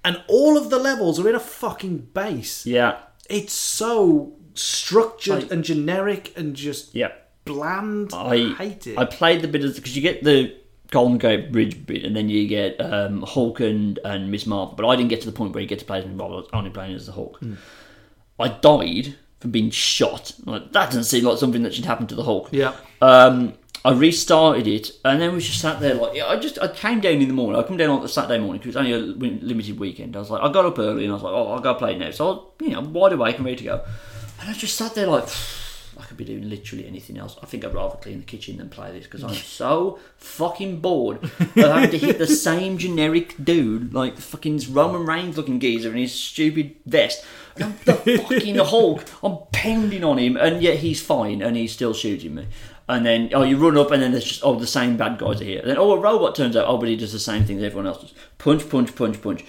and 0.03 0.21
all 0.27 0.57
of 0.57 0.69
the 0.69 0.79
levels 0.79 1.19
are 1.19 1.29
in 1.29 1.35
a 1.35 1.39
fucking 1.39 2.09
base. 2.13 2.65
Yeah. 2.65 2.97
It's 3.29 3.53
so 3.53 4.33
structured 4.59 5.43
Like- 5.43 5.51
and 5.51 5.63
generic 5.63 6.33
and 6.37 6.55
just 6.55 6.93
Yeah. 6.95 7.11
bland. 7.45 8.11
I 8.13 8.53
hate 8.53 8.87
it. 8.87 8.97
I 8.97 9.05
played 9.05 9.41
the 9.41 9.47
bit 9.47 9.63
of 9.63 9.75
because 9.75 9.95
you 9.95 10.01
get 10.01 10.23
the 10.23 10.53
Golden 10.91 11.17
Gate 11.17 11.51
Bridge 11.51 11.85
bit, 11.85 12.03
and 12.05 12.15
then 12.15 12.29
you 12.29 12.47
get 12.47 12.79
um, 12.79 13.21
Hulk 13.21 13.59
and, 13.59 13.99
and 14.05 14.31
Miss 14.31 14.45
Marvel. 14.45 14.73
But 14.75 14.85
I 14.87 14.95
didn't 14.95 15.09
get 15.09 15.19
to 15.21 15.25
the 15.27 15.33
point 15.33 15.53
where 15.53 15.61
you 15.61 15.67
get 15.67 15.79
to 15.79 15.85
play 15.85 15.99
as 15.99 16.05
Miss 16.05 16.15
Marvel. 16.15 16.37
I 16.37 16.39
was 16.41 16.49
only 16.53 16.69
playing 16.69 16.95
as 16.95 17.05
the 17.05 17.11
Hulk. 17.11 17.37
Hmm. 17.39 17.53
I 18.39 18.47
died 18.49 19.15
from 19.39 19.51
being 19.51 19.69
shot. 19.69 20.33
Like, 20.45 20.71
that 20.73 20.87
doesn't 20.87 21.03
seem 21.05 21.23
like 21.25 21.37
something 21.39 21.63
that 21.63 21.73
should 21.73 21.85
happen 21.85 22.07
to 22.07 22.15
the 22.15 22.23
Hulk. 22.23 22.49
yeah. 22.51 22.73
Um, 23.01 23.53
I 23.85 23.91
restarted 23.91 24.67
it, 24.67 24.91
and 25.05 25.21
then 25.21 25.33
we 25.33 25.39
just 25.39 25.61
sat 25.61 25.79
there 25.79 25.93
like 25.93 26.15
yeah, 26.15 26.25
I 26.25 26.37
just 26.37 26.59
I 26.59 26.67
came 26.67 26.99
down 26.99 27.21
in 27.21 27.27
the 27.27 27.33
morning. 27.33 27.61
I 27.61 27.63
come 27.65 27.77
down 27.77 27.89
on 27.91 28.01
the 28.01 28.09
Saturday 28.09 28.39
morning 28.39 28.59
because 28.59 28.75
it 28.75 28.79
was 28.79 28.85
only 28.85 28.91
a 28.93 29.45
limited 29.45 29.79
weekend. 29.79 30.15
I 30.15 30.19
was 30.19 30.29
like, 30.29 30.41
I 30.41 30.51
got 30.51 30.65
up 30.65 30.77
early 30.79 31.03
and 31.03 31.11
I 31.11 31.13
was 31.13 31.23
like, 31.23 31.31
oh, 31.33 31.53
I'll 31.53 31.59
go 31.61 31.73
play 31.75 31.97
now. 31.97 32.11
So 32.11 32.25
I 32.25 32.29
was, 32.31 32.39
you 32.61 32.69
know, 32.71 32.81
wide 32.81 33.13
awake 33.13 33.37
and 33.37 33.45
ready 33.45 33.57
to 33.57 33.63
go. 33.63 33.81
And 34.39 34.49
I 34.49 34.53
just 34.53 34.77
sat 34.77 34.95
there 34.95 35.07
like, 35.07 35.27
I 35.99 36.03
could 36.03 36.17
be 36.17 36.25
doing 36.25 36.47
literally 36.47 36.87
anything 36.87 37.17
else. 37.17 37.37
I 37.41 37.47
think 37.47 37.65
I'd 37.65 37.73
rather 37.73 37.97
clean 37.97 38.19
the 38.19 38.25
kitchen 38.25 38.57
than 38.57 38.69
play 38.69 38.91
this 38.91 39.05
because 39.05 39.23
I'm 39.23 39.33
so 39.33 39.99
fucking 40.17 40.79
bored 40.79 41.23
of 41.23 41.53
having 41.55 41.91
to 41.91 41.97
hit 41.97 42.17
the 42.19 42.27
same 42.47 42.77
generic 42.77 43.35
dude, 43.43 43.93
like 43.93 44.15
the 44.15 44.21
fucking 44.21 44.61
Roman 44.69 45.05
Reigns 45.05 45.37
looking 45.37 45.59
geezer 45.59 45.91
in 45.91 45.97
his 45.97 46.13
stupid 46.13 46.75
vest. 46.85 47.25
And 47.55 47.65
I'm 47.65 47.75
the 47.85 47.93
fucking 48.19 48.55
Hulk. 48.57 49.05
I'm 49.23 49.37
pounding 49.51 50.03
on 50.03 50.19
him, 50.19 50.37
and 50.37 50.61
yet 50.61 50.77
he's 50.77 51.01
fine, 51.01 51.41
and 51.41 51.57
he's 51.57 51.71
still 51.73 51.93
shooting 51.93 52.35
me. 52.35 52.47
And 52.89 53.05
then, 53.05 53.31
oh, 53.33 53.43
you 53.43 53.57
run 53.57 53.77
up, 53.77 53.91
and 53.91 54.01
then 54.01 54.11
there's 54.11 54.23
just, 54.23 54.45
oh, 54.45 54.55
the 54.55 54.67
same 54.67 54.95
bad 54.95 55.17
guys 55.17 55.41
are 55.41 55.45
here. 55.45 55.59
And 55.59 55.69
then, 55.69 55.77
oh, 55.77 55.91
a 55.91 55.99
robot 55.99 56.35
turns 56.35 56.55
out, 56.55 56.67
oh, 56.67 56.77
but 56.77 56.87
he 56.87 56.95
does 56.95 57.11
the 57.11 57.19
same 57.19 57.43
thing 57.43 57.57
that 57.57 57.65
everyone 57.65 57.87
else 57.87 58.01
does. 58.01 58.13
Punch, 58.37 58.69
punch, 58.69 58.95
punch, 58.95 59.21
punch. 59.21 59.43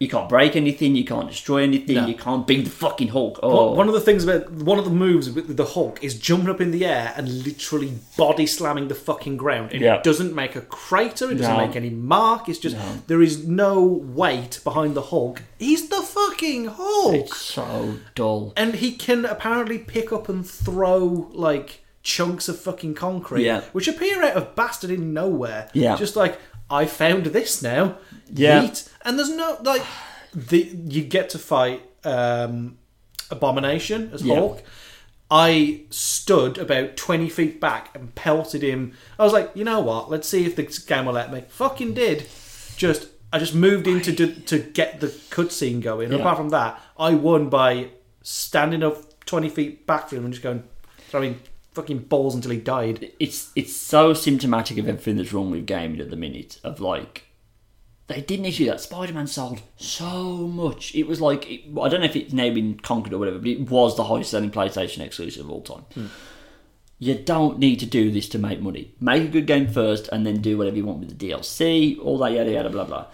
You 0.00 0.08
can't 0.08 0.30
break 0.30 0.56
anything, 0.56 0.96
you 0.96 1.04
can't 1.04 1.28
destroy 1.28 1.58
anything, 1.62 1.96
No. 1.96 2.06
you 2.06 2.14
can't 2.14 2.46
beat 2.46 2.64
the 2.64 2.70
fucking 2.70 3.08
Hulk. 3.08 3.38
Oh, 3.42 3.72
One- 3.74 3.86
of 3.86 3.92
the 3.92 4.00
things 4.00 4.24
about 4.24 4.50
one 4.50 4.78
of 4.78 4.86
the 4.86 4.90
moves 4.90 5.28
with 5.30 5.58
the 5.58 5.64
Hulk 5.66 6.02
is 6.02 6.14
jumping 6.18 6.48
up 6.48 6.58
in 6.58 6.70
the 6.70 6.86
air 6.86 7.12
and 7.18 7.44
literally 7.44 7.92
body 8.16 8.46
slamming 8.46 8.88
the 8.88 8.94
fucking 8.94 9.36
ground. 9.36 9.72
And 9.72 9.82
Yeah. 9.82 9.96
it 9.96 10.02
doesn't 10.02 10.34
make 10.34 10.56
a 10.56 10.62
crater, 10.62 11.30
it 11.30 11.34
doesn't 11.36 11.52
No. 11.54 11.66
make 11.66 11.76
any 11.76 11.90
mark. 11.90 12.48
It's 12.48 12.58
just 12.58 12.76
there 13.08 13.20
is 13.20 13.46
no 13.46 13.82
weight 13.82 14.60
behind 14.64 14.94
the 14.94 15.02
Hulk. 15.02 15.42
He's 15.58 15.90
the 15.90 16.00
fucking 16.00 16.64
Hulk. 16.64 17.14
it's 17.16 17.36
so 17.36 17.96
dull. 18.14 18.54
and 18.56 18.76
he 18.76 18.92
can 18.92 19.26
apparently 19.26 19.76
pick 19.76 20.14
up 20.14 20.30
and 20.30 20.48
throw 20.48 21.28
like 21.34 21.84
chunks 22.02 22.48
of 22.48 22.58
fucking 22.58 22.94
concrete, 22.94 23.44
Yeah. 23.44 23.60
which 23.72 23.86
appear 23.86 24.22
out 24.24 24.32
of 24.32 24.54
bastard 24.54 24.90
in 24.90 25.12
nowhere. 25.12 25.68
Yeah. 25.74 25.94
just 25.96 26.16
like 26.16 26.38
I 26.70 26.86
found 26.86 27.26
this 27.26 27.62
now. 27.62 27.96
Yeah. 28.32 28.62
Yeet. 28.62 28.88
and 29.04 29.18
there's 29.18 29.30
no 29.30 29.58
like 29.62 29.82
the 30.34 30.58
you 30.88 31.02
get 31.02 31.30
to 31.30 31.38
fight 31.38 31.82
um, 32.04 32.78
Abomination 33.30 34.10
as 34.12 34.22
Yeah. 34.22 34.36
Hulk. 34.36 34.62
I 35.32 35.82
stood 35.90 36.58
about 36.58 36.96
20 36.96 37.28
feet 37.28 37.60
back 37.60 37.94
and 37.94 38.12
pelted 38.16 38.62
him. 38.62 38.94
I 39.16 39.22
was 39.22 39.32
like, 39.32 39.52
you 39.54 39.62
know 39.62 39.78
what? 39.80 40.10
Let's 40.10 40.28
see 40.28 40.44
if 40.44 40.56
the 40.56 40.64
game 40.88 41.06
will 41.06 41.12
let 41.12 41.32
me. 41.32 41.44
Fucking 41.48 41.94
did. 41.94 42.26
Just 42.76 43.08
I 43.32 43.38
just 43.38 43.54
moved 43.54 43.86
in 43.86 44.00
to 44.02 44.12
do, 44.12 44.32
to 44.34 44.58
get 44.58 45.00
the 45.00 45.06
cutscene 45.06 45.80
going. 45.80 46.10
Yeah. 46.10 46.18
Apart 46.18 46.36
from 46.36 46.48
that, 46.48 46.80
I 46.98 47.14
won 47.14 47.48
by 47.48 47.90
standing 48.22 48.82
up 48.82 49.24
20 49.24 49.48
feet 49.48 49.86
back 49.86 50.08
from 50.08 50.18
him 50.18 50.24
and 50.24 50.34
just 50.34 50.42
going 50.42 50.64
throwing 51.08 51.40
fucking 51.72 52.00
balls 52.00 52.34
until 52.34 52.50
he 52.50 52.58
died. 52.58 53.12
It's 53.18 53.50
it's 53.54 53.74
so 53.74 54.14
symptomatic 54.14 54.78
of 54.78 54.88
everything 54.88 55.16
that's 55.16 55.32
wrong 55.32 55.50
with 55.50 55.66
gaming 55.66 56.00
at 56.00 56.10
the 56.10 56.16
minute. 56.16 56.58
Of 56.64 56.80
like, 56.80 57.26
they 58.08 58.20
didn't 58.20 58.46
issue 58.46 58.66
that. 58.66 58.80
Spider 58.80 59.12
Man 59.12 59.26
sold 59.26 59.62
so 59.76 60.36
much. 60.36 60.94
It 60.94 61.06
was 61.06 61.20
like 61.20 61.50
it, 61.50 61.60
I 61.80 61.88
don't 61.88 62.00
know 62.00 62.06
if 62.06 62.16
it's 62.16 62.32
now 62.32 62.52
been 62.52 62.78
conquered 62.78 63.12
or 63.12 63.18
whatever, 63.18 63.38
but 63.38 63.48
it 63.48 63.70
was 63.70 63.96
the 63.96 64.04
highest 64.04 64.30
selling 64.30 64.50
PlayStation 64.50 65.00
exclusive 65.00 65.44
of 65.44 65.50
all 65.50 65.62
time. 65.62 65.84
Hmm. 65.94 66.06
You 67.02 67.14
don't 67.14 67.58
need 67.58 67.80
to 67.80 67.86
do 67.86 68.10
this 68.10 68.28
to 68.30 68.38
make 68.38 68.60
money. 68.60 68.92
Make 69.00 69.22
a 69.22 69.28
good 69.28 69.46
game 69.46 69.68
first, 69.68 70.08
and 70.12 70.26
then 70.26 70.42
do 70.42 70.58
whatever 70.58 70.76
you 70.76 70.84
want 70.84 70.98
with 71.00 71.18
the 71.18 71.30
DLC. 71.30 71.98
All 71.98 72.18
that 72.18 72.32
yada 72.32 72.52
yada 72.52 72.68
blah 72.68 72.84
blah. 72.84 73.06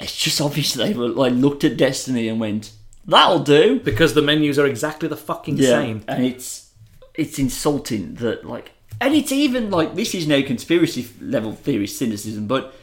It's 0.00 0.16
just 0.16 0.40
obvious 0.40 0.74
they 0.74 0.94
were 0.94 1.08
like 1.08 1.32
looked 1.34 1.62
at 1.62 1.76
Destiny 1.76 2.26
and 2.26 2.40
went, 2.40 2.72
"That'll 3.06 3.44
do." 3.44 3.78
Because 3.78 4.14
the 4.14 4.22
menus 4.22 4.58
are 4.58 4.66
exactly 4.66 5.08
the 5.08 5.16
fucking 5.16 5.58
same. 5.58 6.02
and 6.08 6.24
it's 6.24 6.69
it's 7.20 7.38
insulting 7.38 8.14
that 8.14 8.46
like, 8.46 8.72
and 9.00 9.14
it's 9.14 9.30
even 9.30 9.70
like 9.70 9.94
this 9.94 10.14
is 10.14 10.26
no 10.26 10.42
conspiracy 10.42 11.06
level 11.20 11.52
theory 11.52 11.86
cynicism, 11.86 12.46
but 12.46 12.74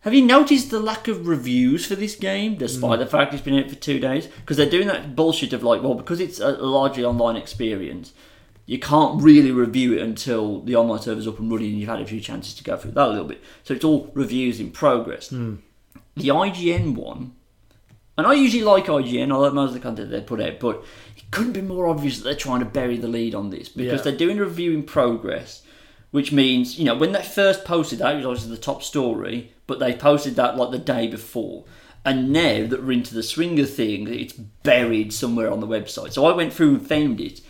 have 0.00 0.12
you 0.12 0.22
noticed 0.22 0.70
the 0.70 0.80
lack 0.80 1.06
of 1.08 1.26
reviews 1.26 1.86
for 1.86 1.94
this 1.94 2.16
game, 2.16 2.56
despite 2.56 2.98
mm. 2.98 3.04
the 3.04 3.06
fact 3.06 3.32
it's 3.32 3.42
been 3.42 3.58
out 3.58 3.70
for 3.70 3.76
two 3.76 4.00
days? 4.00 4.26
Because 4.26 4.56
they're 4.56 4.68
doing 4.68 4.88
that 4.88 5.14
bullshit 5.16 5.52
of 5.52 5.62
like, 5.62 5.82
well, 5.82 5.94
because 5.94 6.20
it's 6.20 6.40
a 6.40 6.50
largely 6.50 7.04
online 7.04 7.36
experience, 7.36 8.12
you 8.66 8.78
can't 8.78 9.22
really 9.22 9.52
review 9.52 9.94
it 9.94 10.02
until 10.02 10.60
the 10.60 10.74
online 10.74 11.00
server's 11.00 11.28
up 11.28 11.38
and 11.38 11.50
running 11.50 11.70
and 11.70 11.80
you've 11.80 11.88
had 11.88 12.00
a 12.00 12.06
few 12.06 12.20
chances 12.20 12.54
to 12.54 12.64
go 12.64 12.76
through 12.76 12.90
that 12.90 13.06
a 13.06 13.10
little 13.10 13.28
bit. 13.28 13.42
So 13.62 13.74
it's 13.74 13.84
all 13.84 14.10
reviews 14.12 14.58
in 14.58 14.72
progress. 14.72 15.30
Mm. 15.30 15.58
The 16.16 16.28
IGN 16.28 16.96
one, 16.96 17.34
and 18.16 18.26
I 18.26 18.34
usually 18.34 18.62
like 18.62 18.86
IGN, 18.86 19.32
I 19.32 19.36
like 19.36 19.52
most 19.52 19.68
of 19.68 19.74
the 19.74 19.80
content 19.80 20.10
they 20.10 20.20
put 20.20 20.40
out, 20.40 20.60
but 20.60 20.84
it 21.16 21.30
couldn't 21.30 21.52
be 21.52 21.62
more 21.62 21.86
obvious 21.86 22.18
that 22.18 22.24
they're 22.24 22.34
trying 22.34 22.60
to 22.60 22.66
bury 22.66 22.96
the 22.96 23.08
lead 23.08 23.34
on 23.34 23.50
this 23.50 23.68
because 23.68 24.00
Yeah. 24.00 24.02
they're 24.04 24.16
doing 24.18 24.38
a 24.38 24.44
review 24.44 24.72
in 24.72 24.82
progress, 24.84 25.62
which 26.10 26.30
means, 26.32 26.78
you 26.78 26.84
know, 26.84 26.94
when 26.94 27.12
they 27.12 27.22
first 27.22 27.64
posted 27.64 27.98
that, 27.98 28.14
it 28.14 28.18
was 28.18 28.26
obviously 28.26 28.50
the 28.54 28.60
top 28.60 28.82
story, 28.82 29.52
but 29.66 29.78
they 29.80 29.92
posted 29.92 30.36
that 30.36 30.56
like 30.56 30.70
the 30.70 30.78
day 30.78 31.06
before. 31.08 31.64
And 32.04 32.30
now 32.32 32.66
that 32.66 32.84
we're 32.84 32.92
into 32.92 33.14
the 33.14 33.22
swinger 33.22 33.64
thing, 33.64 34.06
it's 34.08 34.34
buried 34.34 35.12
somewhere 35.12 35.50
on 35.50 35.60
the 35.60 35.66
website. 35.66 36.12
So 36.12 36.26
I 36.26 36.34
went 36.36 36.52
through 36.52 36.74
and 36.74 36.86
found 36.86 37.20
it. 37.20 37.40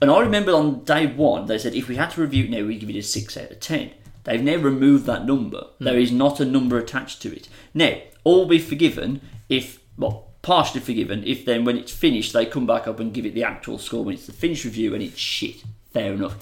And 0.00 0.10
I 0.10 0.20
remember 0.20 0.52
on 0.52 0.84
day 0.84 1.06
one, 1.06 1.46
they 1.46 1.56
said 1.58 1.74
if 1.74 1.88
we 1.88 1.96
had 1.96 2.10
to 2.10 2.20
review 2.20 2.44
it 2.44 2.50
now, 2.50 2.64
we'd 2.66 2.80
give 2.80 2.90
it 2.90 2.96
a 2.96 3.02
6 3.02 3.36
out 3.38 3.50
of 3.50 3.60
10. 3.60 3.90
They've 4.24 4.42
now 4.42 4.56
removed 4.56 5.06
that 5.06 5.24
number. 5.26 5.64
Hmm. 5.78 5.84
There 5.84 5.98
is 5.98 6.12
not 6.12 6.38
a 6.40 6.44
number 6.44 6.76
attached 6.78 7.22
to 7.22 7.34
it. 7.34 7.48
Now, 7.72 7.96
all 8.24 8.44
be 8.46 8.58
forgiven 8.58 9.20
if, 9.48 9.78
well, 9.96 10.32
partially 10.42 10.80
forgiven 10.80 11.24
if 11.24 11.44
then 11.44 11.64
when 11.64 11.78
it's 11.78 11.92
finished, 11.92 12.32
they 12.32 12.46
come 12.46 12.66
back 12.66 12.86
up 12.86 13.00
and 13.00 13.14
give 13.14 13.26
it 13.26 13.34
the 13.34 13.44
actual 13.44 13.78
score 13.78 14.04
when 14.04 14.14
it's 14.14 14.26
the 14.26 14.32
finished 14.32 14.64
review 14.64 14.94
and 14.94 15.02
it's 15.02 15.18
shit. 15.18 15.64
Fair 15.92 16.14
enough. 16.14 16.36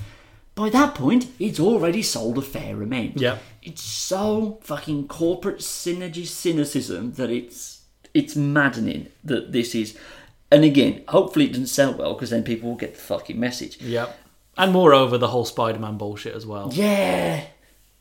By 0.54 0.68
that 0.70 0.94
point, 0.94 1.28
it's 1.38 1.60
already 1.60 2.02
sold 2.02 2.38
a 2.38 2.42
fair 2.42 2.82
amount. 2.82 3.18
Yeah. 3.18 3.38
It's 3.62 3.82
so 3.82 4.58
fucking 4.62 5.08
corporate 5.08 5.58
synergy 5.58 6.26
cynicism 6.26 7.12
that 7.14 7.30
it's 7.30 7.82
it's 8.14 8.36
maddening 8.36 9.08
that 9.24 9.52
this 9.52 9.74
is. 9.74 9.96
And 10.50 10.64
again, 10.64 11.02
hopefully 11.08 11.46
it 11.46 11.52
doesn't 11.52 11.68
sell 11.68 11.94
well 11.94 12.12
because 12.14 12.30
then 12.30 12.42
people 12.44 12.68
will 12.68 12.76
get 12.76 12.94
the 12.94 13.00
fucking 13.00 13.40
message. 13.40 13.80
Yeah. 13.80 14.12
And 14.58 14.72
moreover, 14.72 15.16
the 15.16 15.28
whole 15.28 15.46
Spider-Man 15.46 15.96
bullshit 15.96 16.34
as 16.34 16.44
well. 16.46 16.70
Yeah, 16.72 17.44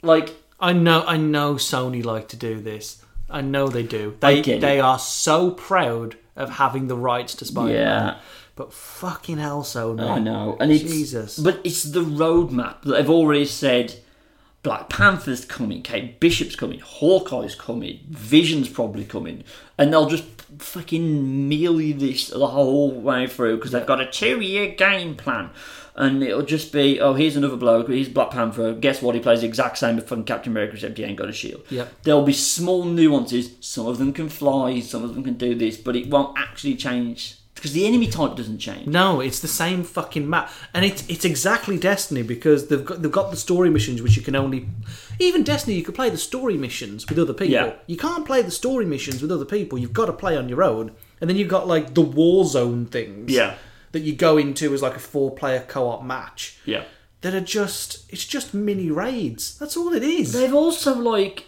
like 0.02 0.36
I 0.60 0.74
know, 0.74 1.04
I 1.06 1.16
know 1.16 1.56
Sony 1.56 2.04
like 2.04 2.28
to 2.30 2.36
do 2.36 2.60
this. 2.60 3.01
I 3.32 3.42
know 3.42 3.68
they 3.68 3.84
do. 3.84 4.18
They 4.20 4.42
get 4.42 4.58
it. 4.58 4.62
they 4.62 4.80
are 4.80 5.00
so 5.00 5.52
proud 5.52 6.18
of 6.36 6.50
having 6.52 6.88
the 6.88 6.96
rights 6.96 7.36
to 7.36 7.46
Spider-Man. 7.46 7.76
Yeah. 7.76 8.18
But 8.56 8.74
fucking 8.74 9.38
hell, 9.38 9.64
so 9.64 9.94
no. 9.94 10.08
I 10.08 10.20
know, 10.20 10.58
and 10.60 10.72
it's 10.72 10.84
Jesus. 10.84 11.40
but 11.40 11.62
it's 11.64 11.84
the 11.84 12.04
roadmap 12.04 12.82
that 12.84 12.92
they've 12.92 13.10
already 13.10 13.46
said. 13.46 13.96
Black 14.64 14.90
Panther's 14.90 15.44
coming, 15.44 15.82
Kate 15.82 16.20
Bishop's 16.20 16.56
coming, 16.56 16.80
Hawkeye's 16.80 17.56
coming, 17.56 18.02
Vision's 18.12 18.70
probably 18.70 19.04
coming, 19.04 19.44
and 19.80 19.92
they'll 19.92 20.08
just 20.08 20.41
fucking 20.60 21.48
mealy 21.48 21.94
this 21.94 22.28
the 22.28 22.48
whole 22.48 22.92
way 22.92 23.28
through 23.28 23.58
because 23.58 23.72
they've 23.72 23.86
got 23.86 24.02
a 24.02 24.06
two-year 24.06 24.76
game 24.76 25.16
plan, 25.16 25.50
and 25.96 26.24
it'll 26.24 26.42
just 26.44 26.72
be, 26.72 27.00
oh, 27.00 27.14
here's 27.14 27.36
another 27.36 27.58
bloke, 27.58 27.90
he's 27.90 28.10
Black 28.10 28.32
Panther. 28.32 28.74
Guess 28.74 29.02
what? 29.02 29.16
He 29.16 29.22
plays 29.22 29.42
the 29.42 29.48
exact 29.48 29.78
same 29.78 29.98
as 29.98 30.04
fucking 30.04 30.26
Captain 30.26 30.52
America, 30.52 30.74
except 30.76 30.98
he 30.98 31.04
ain't 31.04 31.18
got 31.18 31.30
a 31.30 31.34
shield. 31.34 31.64
Yeah. 31.70 31.88
There'll 32.04 32.24
be 32.24 32.34
small 32.34 32.86
nuances. 32.86 33.56
Some 33.60 33.88
of 33.88 33.98
them 33.98 34.14
can 34.14 34.30
fly, 34.30 34.80
some 34.80 35.04
of 35.04 35.14
them 35.14 35.24
can 35.24 35.36
do 35.36 35.56
this, 35.56 35.78
but 35.78 35.96
it 35.96 36.10
won't 36.10 36.38
actually 36.38 36.76
change 36.76 37.38
because 37.62 37.74
the 37.74 37.86
enemy 37.86 38.08
type 38.08 38.36
doesn't 38.36 38.58
change. 38.58 38.88
No, 38.88 39.20
it's 39.20 39.40
the 39.40 39.48
same 39.48 39.84
fucking 39.84 40.28
map, 40.28 40.52
and 40.74 40.84
it's 40.84 41.08
it's 41.08 41.26
exactly 41.26 41.78
Destiny 41.78 42.24
because 42.24 42.70
they've 42.70 42.84
got 42.84 43.04
they've 43.04 43.12
got 43.12 43.30
the 43.30 43.38
story 43.38 43.70
missions 43.70 44.02
which 44.02 44.16
you 44.16 44.24
can 44.24 44.36
only 44.36 44.68
even 45.22 45.44
Destiny 45.44 45.76
you 45.76 45.84
could 45.84 45.96
play 45.96 46.10
the 46.10 46.18
story 46.18 46.58
missions 46.58 47.08
with 47.08 47.18
other 47.20 47.34
people. 47.34 47.54
Yeah. 47.54 47.74
You 47.88 47.98
can't 47.98 48.26
play 48.26 48.42
the 48.42 48.52
story 48.52 48.86
missions 48.86 49.22
with 49.22 49.32
other 49.32 49.46
people. 49.46 49.78
You've 49.78 49.94
got 49.94 50.06
to 50.08 50.14
play 50.14 50.36
on 50.38 50.50
your 50.50 50.64
own, 50.64 50.92
and 51.20 51.30
then 51.30 51.38
you've 51.38 51.50
got 51.50 51.68
like 51.68 51.94
the 51.94 52.02
war 52.02 52.46
zone 52.46 52.86
things. 52.86 53.32
Yeah. 53.32 53.56
that 53.92 54.02
you 54.02 54.16
go 54.16 54.38
into 54.38 54.74
as 54.74 54.82
like 54.82 54.96
a 54.96 55.00
four 55.00 55.32
player 55.36 55.64
co 55.68 55.88
op 55.90 56.04
match. 56.04 56.60
Yeah. 56.66 56.84
That 57.22 57.36
are 57.36 57.42
just 57.42 58.12
it's 58.12 58.26
just 58.26 58.54
mini 58.54 58.90
raids. 58.90 59.58
That's 59.60 59.78
all 59.78 59.94
it 59.94 60.04
is. 60.04 60.34
They've 60.34 60.54
also 60.54 60.96
like 60.96 61.46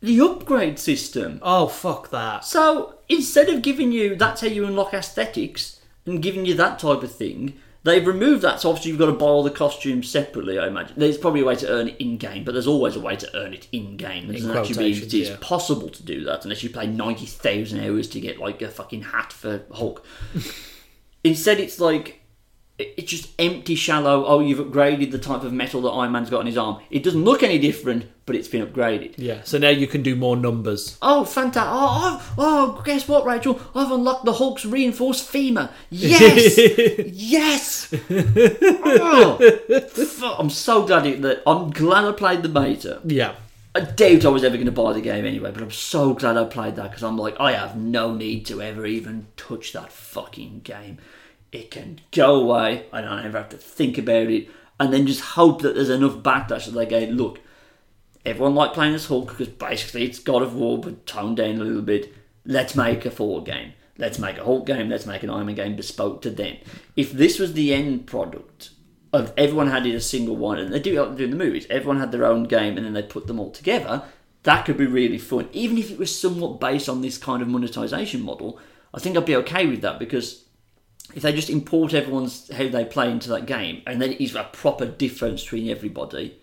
the 0.00 0.20
upgrade 0.20 0.78
system. 0.78 1.38
oh 1.42 1.66
fuck 1.68 2.10
that. 2.10 2.44
So 2.44 2.94
instead 3.08 3.48
of 3.48 3.62
giving 3.62 3.92
you 3.92 4.16
that's 4.16 4.40
how 4.40 4.48
you 4.48 4.66
unlock 4.66 4.92
aesthetics 4.92 5.80
and 6.06 6.22
giving 6.22 6.44
you 6.46 6.54
that 6.54 6.78
type 6.78 7.02
of 7.02 7.12
thing, 7.14 7.54
they've 7.84 8.06
removed 8.06 8.42
that. 8.42 8.60
So 8.60 8.70
obviously 8.70 8.90
you've 8.90 8.98
got 8.98 9.06
to 9.06 9.12
buy 9.12 9.26
all 9.26 9.42
the 9.42 9.50
costumes 9.50 10.10
separately. 10.10 10.58
I 10.58 10.66
imagine 10.66 10.94
there's 10.96 11.18
probably 11.18 11.42
a 11.42 11.44
way 11.44 11.56
to 11.56 11.68
earn 11.68 11.88
it 11.88 11.96
in 11.98 12.16
game, 12.16 12.44
but 12.44 12.52
there's 12.52 12.66
always 12.66 12.96
a 12.96 13.00
way 13.00 13.14
to 13.16 13.36
earn 13.36 13.54
it 13.54 13.68
in 13.70 13.96
game. 13.96 14.30
It 14.30 14.34
doesn't 14.34 14.56
actually 14.56 14.92
mean 14.92 15.02
it's 15.02 15.14
yeah. 15.14 15.36
possible 15.40 15.88
to 15.88 16.02
do 16.02 16.24
that 16.24 16.44
unless 16.44 16.62
you 16.62 16.70
play 16.70 16.86
ninety 16.86 17.26
thousand 17.26 17.80
hours 17.80 18.08
to 18.08 18.20
get 18.20 18.38
like 18.38 18.60
a 18.62 18.68
fucking 18.68 19.02
hat 19.02 19.32
for 19.32 19.62
Hulk. 19.72 20.04
Instead, 21.24 21.60
it's 21.60 21.78
like 21.78 22.08
it- 22.08 22.20
it's 22.76 23.10
just 23.10 23.30
empty, 23.38 23.76
shallow. 23.76 24.24
Oh, 24.26 24.40
you've 24.40 24.58
upgraded 24.58 25.12
the 25.12 25.18
type 25.18 25.44
of 25.44 25.52
metal 25.52 25.80
that 25.82 25.90
Iron 25.90 26.10
Man's 26.10 26.28
got 26.28 26.40
on 26.40 26.46
his 26.46 26.58
arm. 26.58 26.82
It 26.90 27.04
doesn't 27.04 27.24
look 27.24 27.44
any 27.44 27.58
different, 27.58 28.06
but 28.26 28.34
it's 28.34 28.48
been 28.48 28.66
upgraded. 28.66 29.14
Yeah. 29.16 29.42
So 29.44 29.58
now 29.58 29.68
you 29.68 29.86
can 29.86 30.02
do 30.02 30.16
more 30.16 30.36
numbers. 30.36 30.98
Oh, 31.00 31.24
fantastic! 31.24 31.72
Oh, 31.72 32.18
I've, 32.18 32.34
oh, 32.36 32.82
guess 32.84 33.06
what, 33.06 33.24
Rachel? 33.24 33.60
I've 33.76 33.92
unlocked 33.92 34.24
the 34.24 34.32
Hulk's 34.32 34.64
reinforced 34.64 35.28
femur. 35.28 35.70
Yes, 35.90 36.58
yes. 37.06 37.94
Oh, 38.10 39.38
fuck, 39.92 40.36
I'm 40.38 40.50
so 40.50 40.84
glad 40.84 41.06
it, 41.06 41.22
that 41.22 41.42
I'm 41.46 41.70
glad 41.70 42.04
I 42.04 42.12
played 42.12 42.42
the 42.42 42.48
beta. 42.48 43.00
Yeah. 43.04 43.36
I 43.76 43.80
doubt 43.80 44.24
I 44.24 44.28
was 44.28 44.44
ever 44.44 44.56
going 44.56 44.66
to 44.66 44.72
buy 44.72 44.92
the 44.92 45.00
game 45.00 45.24
anyway, 45.24 45.50
but 45.50 45.60
I'm 45.60 45.72
so 45.72 46.14
glad 46.14 46.36
I 46.36 46.44
played 46.44 46.76
that 46.76 46.90
because 46.90 47.02
I'm 47.02 47.18
like, 47.18 47.34
I 47.40 47.52
have 47.52 47.76
no 47.76 48.14
need 48.14 48.46
to 48.46 48.62
ever 48.62 48.86
even 48.86 49.26
touch 49.36 49.72
that 49.72 49.92
fucking 49.92 50.60
game. 50.62 50.98
It 51.54 51.70
can 51.70 52.00
go 52.10 52.34
away. 52.34 52.86
I 52.92 53.00
don't 53.00 53.24
ever 53.24 53.38
have 53.38 53.50
to 53.50 53.56
think 53.56 53.96
about 53.96 54.26
it, 54.26 54.48
and 54.80 54.92
then 54.92 55.06
just 55.06 55.20
hope 55.20 55.62
that 55.62 55.76
there's 55.76 55.88
enough 55.88 56.16
backlash 56.16 56.64
that 56.64 56.72
they 56.72 56.84
go, 56.84 56.98
look, 57.12 57.38
everyone 58.26 58.56
liked 58.56 58.74
playing 58.74 58.94
as 58.94 59.06
Hulk 59.06 59.28
because 59.28 59.46
basically 59.48 60.04
it's 60.04 60.18
God 60.18 60.42
of 60.42 60.56
War 60.56 60.78
but 60.78 61.06
toned 61.06 61.36
down 61.36 61.60
a 61.60 61.64
little 61.64 61.80
bit. 61.80 62.12
Let's 62.44 62.74
make 62.74 63.06
a 63.06 63.10
Thor 63.10 63.40
game. 63.40 63.74
Let's 63.98 64.18
make 64.18 64.36
a 64.36 64.44
Hulk 64.44 64.66
game. 64.66 64.88
Let's 64.88 65.06
make 65.06 65.22
an 65.22 65.30
Iron 65.30 65.46
Man 65.46 65.54
game 65.54 65.76
bespoke 65.76 66.22
to 66.22 66.30
them. 66.30 66.56
If 66.96 67.12
this 67.12 67.38
was 67.38 67.52
the 67.52 67.72
end 67.72 68.08
product 68.08 68.70
of 69.12 69.32
everyone 69.36 69.68
had 69.68 69.86
it 69.86 69.94
a 69.94 70.00
single 70.00 70.34
one, 70.34 70.58
and 70.58 70.74
they 70.74 70.80
do 70.80 71.14
they 71.14 71.22
in 71.22 71.30
the 71.30 71.36
movies, 71.36 71.68
everyone 71.70 72.00
had 72.00 72.10
their 72.10 72.26
own 72.26 72.44
game 72.44 72.76
and 72.76 72.84
then 72.84 72.94
they 72.94 73.02
put 73.04 73.28
them 73.28 73.38
all 73.38 73.52
together, 73.52 74.02
that 74.42 74.64
could 74.64 74.76
be 74.76 74.86
really 74.86 75.18
fun. 75.18 75.48
Even 75.52 75.78
if 75.78 75.92
it 75.92 75.98
was 76.00 76.18
somewhat 76.18 76.58
based 76.58 76.88
on 76.88 77.00
this 77.00 77.16
kind 77.16 77.42
of 77.42 77.46
monetization 77.48 78.22
model, 78.22 78.58
I 78.92 78.98
think 78.98 79.16
I'd 79.16 79.24
be 79.24 79.36
okay 79.36 79.66
with 79.66 79.82
that 79.82 80.00
because 80.00 80.43
if 81.14 81.22
they 81.22 81.32
just 81.32 81.50
import 81.50 81.92
everyone's 81.92 82.50
how 82.52 82.68
they 82.68 82.84
play 82.84 83.10
into 83.10 83.28
that 83.28 83.46
game 83.46 83.82
and 83.86 84.00
then 84.00 84.12
it 84.12 84.20
is 84.20 84.34
a 84.34 84.44
proper 84.44 84.86
difference 84.86 85.42
between 85.42 85.68
everybody 85.68 86.38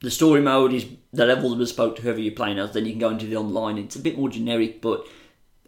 the 0.00 0.10
story 0.10 0.40
mode 0.40 0.72
is 0.72 0.86
the 1.12 1.24
levels 1.24 1.54
are 1.54 1.58
bespoke 1.58 1.96
to 1.96 2.02
whoever 2.02 2.20
you're 2.20 2.34
playing 2.34 2.58
as 2.58 2.72
then 2.72 2.84
you 2.84 2.92
can 2.92 3.00
go 3.00 3.10
into 3.10 3.26
the 3.26 3.36
online 3.36 3.78
it's 3.78 3.96
a 3.96 4.00
bit 4.00 4.18
more 4.18 4.28
generic 4.28 4.82
but 4.82 5.06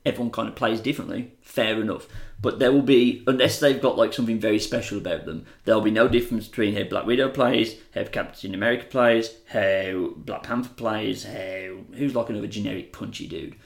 everyone 0.05 0.31
kind 0.31 0.49
of 0.49 0.55
plays 0.55 0.81
differently 0.81 1.33
fair 1.43 1.81
enough. 1.81 2.07
But 2.41 2.61
there 2.61 2.71
will 2.71 2.83
be 2.83 3.25
unless 3.27 3.59
they've 3.59 3.81
got 3.81 3.97
like 3.97 4.13
something 4.13 4.39
very 4.39 4.61
special 4.61 4.99
about 4.99 5.25
them 5.25 5.45
there'll 5.65 5.81
be 5.81 5.91
no 5.91 6.07
difference 6.07 6.47
between 6.47 6.77
how 6.77 6.85
black 6.85 7.05
widow 7.05 7.29
plays 7.29 7.75
how 7.95 8.05
captain 8.05 8.55
america 8.55 8.85
plays 8.85 9.35
how 9.49 10.13
black 10.17 10.45
panther 10.45 10.71
plays 10.77 11.25
how 11.25 11.79
who's 11.95 12.15
like 12.15 12.29
another 12.29 12.47
generic 12.47 12.93
punchy 12.93 13.27
dude? 13.27 13.57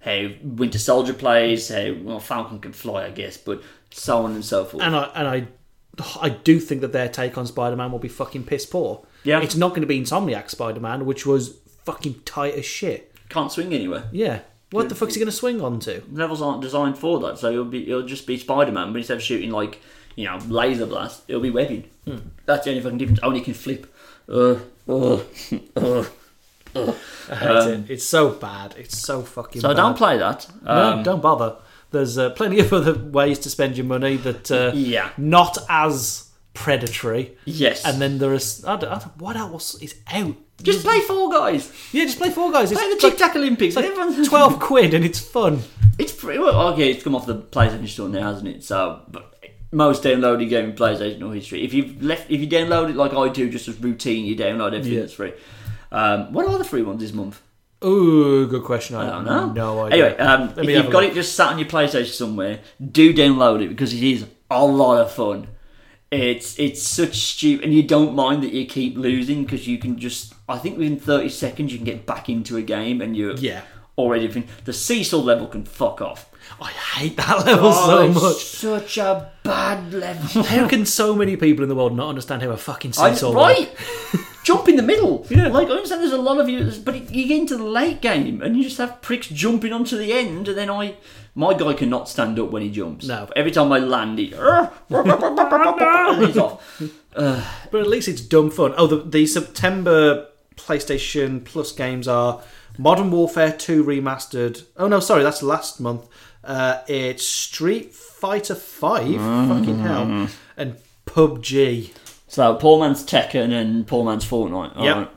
How 0.00 0.30
winter 0.42 0.78
soldier 0.78 1.12
plays 1.12 1.68
how 1.68 1.94
well 2.00 2.20
falcon 2.20 2.58
can 2.58 2.72
fly 2.72 3.04
i 3.04 3.10
guess 3.10 3.36
but 3.36 3.62
so 3.92 4.24
on 4.24 4.32
and 4.32 4.44
so 4.44 4.64
forth 4.64 4.82
and 4.82 4.96
I 4.96 5.04
and 5.14 5.28
I 5.28 5.46
I 6.20 6.30
do 6.30 6.58
think 6.58 6.80
that 6.80 6.92
their 6.92 7.08
take 7.08 7.36
on 7.36 7.46
Spider 7.46 7.76
Man 7.76 7.92
will 7.92 7.98
be 7.98 8.08
fucking 8.08 8.44
piss 8.44 8.64
poor. 8.64 9.04
Yeah. 9.24 9.40
It's 9.40 9.54
not 9.56 9.68
going 9.70 9.82
to 9.82 9.86
be 9.86 10.00
Insomniac 10.00 10.48
Spider 10.48 10.80
Man, 10.80 11.04
which 11.04 11.26
was 11.26 11.58
fucking 11.84 12.22
tight 12.24 12.54
as 12.54 12.64
shit. 12.64 13.14
can't 13.28 13.52
swing 13.52 13.72
anywhere 13.74 14.04
Yeah. 14.12 14.40
What 14.70 14.88
the 14.88 14.94
fuck's 14.94 15.14
he 15.14 15.20
going 15.20 15.30
to 15.30 15.36
swing 15.36 15.60
onto? 15.60 16.00
levels 16.10 16.40
aren't 16.40 16.62
designed 16.62 16.96
for 16.96 17.20
that, 17.20 17.38
so 17.38 17.50
it'll 17.52 17.66
be 17.66 17.88
it'll 17.90 18.06
just 18.06 18.26
be 18.26 18.38
Spider 18.38 18.72
Man, 18.72 18.92
but 18.92 18.98
instead 18.98 19.18
of 19.18 19.22
shooting 19.22 19.50
like 19.50 19.80
you 20.16 20.24
know 20.24 20.38
laser 20.48 20.86
blast, 20.86 21.24
it'll 21.28 21.42
be 21.42 21.50
webbing. 21.50 21.84
That's 22.46 22.64
the 22.64 22.70
only 22.70 22.82
fucking 22.82 22.98
difference. 22.98 23.20
Only 23.22 23.42
can 23.42 23.52
flip. 23.54 23.94
Uh, 24.28 24.56
uh, 24.88 25.20
uh. 25.76 26.04
I 26.74 27.34
hate 27.34 27.70
it. 27.74 27.90
It's 27.90 28.04
so 28.04 28.30
bad. 28.30 28.74
It's 28.78 28.96
so 28.98 29.20
fucking 29.22 29.60
So 29.60 29.68
bad. 29.68 29.76
don't 29.76 29.96
play 29.96 30.16
that. 30.18 30.46
No, 30.62 30.70
Um, 30.70 31.02
don't 31.02 31.20
bother. 31.20 31.56
There's 31.92 32.18
uh, 32.18 32.30
plenty 32.30 32.58
of 32.60 32.72
other 32.72 32.94
ways 32.94 33.38
to 33.40 33.50
spend 33.50 33.76
your 33.76 33.86
money 33.86 34.16
that 34.18 34.50
uh, 34.50 34.72
Yeah. 34.74 35.10
not 35.18 35.58
as 35.68 36.30
predatory. 36.54 37.36
Yes. 37.44 37.84
And 37.84 38.00
then 38.00 38.18
there 38.18 38.32
is 38.34 38.64
I 38.64 38.76
don't, 38.76 38.90
I 38.90 38.98
don't, 38.98 39.16
what 39.18 39.36
else 39.36 39.80
is 39.82 39.94
out? 40.12 40.34
just 40.62 40.84
play 40.84 41.00
Fall 41.00 41.30
Guys. 41.30 41.72
yeah, 41.92 42.04
just 42.04 42.18
play 42.18 42.30
Fall 42.30 42.52
Guys. 42.52 42.70
It's 42.70 42.80
Play 42.80 42.94
the 42.94 43.00
Tic 43.00 43.16
Tac 43.18 43.34
Olympics. 43.36 43.74
like 43.76 43.84
Everyone's- 43.86 44.28
twelve 44.28 44.60
quid 44.60 44.94
and 44.94 45.04
it's 45.04 45.18
fun. 45.20 45.60
It's 45.98 46.12
pretty 46.12 46.38
well. 46.38 46.68
Okay, 46.72 46.90
it's 46.90 47.02
come 47.04 47.14
off 47.14 47.26
the 47.26 47.36
PlayStation 47.36 47.88
Store 47.88 48.08
now, 48.08 48.32
hasn't 48.32 48.48
it? 48.48 48.64
So, 48.64 49.02
but 49.08 49.34
most 49.72 50.02
downloaded 50.02 50.48
game 50.48 50.66
in 50.70 50.72
PlayStation 50.76 51.34
history. 51.34 51.64
If 51.64 51.74
you've 51.74 52.02
left, 52.02 52.30
if 52.30 52.40
you 52.40 52.46
download 52.46 52.90
it 52.90 52.96
like 52.96 53.12
I 53.12 53.28
do, 53.28 53.50
just 53.50 53.68
as 53.68 53.78
routine, 53.78 54.24
you 54.24 54.36
download 54.36 54.68
everything 54.68 54.92
Yeah. 54.94 55.00
that's 55.00 55.12
free. 55.14 55.32
Um, 55.90 56.32
what 56.32 56.46
are 56.46 56.56
the 56.58 56.64
free 56.64 56.82
ones 56.82 57.00
this 57.02 57.12
month? 57.12 57.42
Ooh, 57.84 58.46
good 58.46 58.62
question. 58.64 58.96
I, 58.96 59.06
I 59.06 59.10
don't 59.10 59.24
know. 59.24 59.52
No 59.52 59.80
idea. 59.84 60.06
Anyway, 60.16 60.18
um, 60.20 60.54
if 60.56 60.68
you've 60.68 60.90
got 60.92 61.02
look. 61.02 61.12
it 61.12 61.14
just 61.14 61.34
sat 61.34 61.52
on 61.52 61.58
your 61.58 61.68
PlayStation 61.68 62.12
somewhere, 62.12 62.60
do 62.90 63.12
download 63.12 63.62
it 63.62 63.68
because 63.68 63.92
it 63.92 64.02
is 64.02 64.26
a 64.50 64.64
lot 64.64 65.00
of 65.00 65.12
fun. 65.12 65.48
It's 66.10 66.58
it's 66.58 66.82
such 66.82 67.16
stupid, 67.16 67.64
and 67.64 67.72
you 67.74 67.82
don't 67.82 68.14
mind 68.14 68.42
that 68.42 68.52
you 68.52 68.66
keep 68.66 68.96
losing 68.96 69.44
because 69.44 69.66
you 69.66 69.78
can 69.78 69.98
just. 69.98 70.34
I 70.48 70.58
think 70.58 70.76
within 70.78 70.98
thirty 71.00 71.28
seconds 71.30 71.72
you 71.72 71.78
can 71.78 71.86
get 71.86 72.06
back 72.06 72.28
into 72.28 72.56
a 72.56 72.62
game, 72.62 73.00
and 73.00 73.16
you're 73.16 73.34
Yeah. 73.36 73.62
already. 73.96 74.28
fin- 74.28 74.46
The 74.64 74.72
seesaw 74.74 75.18
level 75.20 75.46
can 75.46 75.64
fuck 75.64 76.02
off. 76.02 76.28
I 76.60 76.70
hate 76.70 77.16
that 77.16 77.44
level 77.46 77.70
Oh, 77.72 78.12
so 78.12 78.20
much. 78.20 78.44
Such 78.44 78.98
a 78.98 79.30
bad 79.42 79.92
level. 79.92 80.42
How 80.44 80.68
can 80.68 80.86
so 80.86 81.14
many 81.14 81.36
people 81.36 81.62
in 81.62 81.68
the 81.68 81.74
world 81.74 81.96
not 81.96 82.08
understand 82.08 82.42
how 82.42 82.50
a 82.50 82.56
fucking 82.56 82.92
seesaw 82.92 83.32
right? 83.32 83.70
Jump 84.44 84.68
in 84.68 84.76
the 84.76 84.82
middle. 84.82 85.26
Yeah. 85.30 85.48
Like 85.48 85.68
I 85.68 85.72
understand 85.72 86.02
there's 86.02 86.12
a 86.12 86.18
lot 86.18 86.38
of 86.40 86.48
you, 86.48 86.70
but 86.84 87.10
you 87.14 87.26
get 87.28 87.38
into 87.40 87.56
the 87.56 87.64
late 87.64 88.00
game 88.02 88.42
and 88.42 88.56
you 88.56 88.64
just 88.64 88.78
have 88.78 89.00
pricks 89.02 89.28
jumping 89.28 89.72
onto 89.72 89.96
the 89.96 90.12
end, 90.12 90.48
and 90.48 90.58
then 90.58 90.68
I, 90.70 90.96
my 91.34 91.54
guy 91.54 91.72
cannot 91.74 92.08
stand 92.08 92.38
up 92.38 92.50
when 92.50 92.62
he 92.62 92.70
jumps. 92.70 93.06
No. 93.06 93.28
Every 93.34 93.50
time 93.52 93.72
I 93.72 93.78
land, 93.78 94.18
he, 94.18 94.26
he's 94.26 94.36
off. 96.38 96.82
But 97.14 97.80
at 97.80 97.86
least 97.88 98.08
it's 98.08 98.20
dumb 98.20 98.50
fun. 98.50 98.74
Oh, 98.76 98.86
the, 98.86 98.96
the 98.96 99.26
September 99.26 100.28
PlayStation 100.56 101.44
Plus 101.44 101.72
games 101.72 102.06
are 102.08 102.42
Modern 102.78 103.10
Warfare 103.10 103.52
2 103.52 103.84
Remastered. 103.84 104.64
Oh, 104.76 104.88
no, 104.88 105.00
sorry, 105.00 105.22
that's 105.22 105.42
last 105.42 105.80
month. 105.80 106.06
Uh, 106.44 106.80
it's 106.88 107.26
Street 107.26 107.94
Fighter 107.94 108.54
5, 108.54 109.06
fucking 109.48 109.78
hell, 109.78 110.28
and 110.56 110.76
PUBG. 111.06 111.92
So 112.28 112.54
poor 112.54 112.80
man's 112.80 113.04
Tekken 113.04 113.52
and 113.52 113.86
poor 113.86 114.04
man's 114.04 114.24
Fortnite. 114.24 114.74
Yep. 114.76 114.96
Alright. 114.96 115.10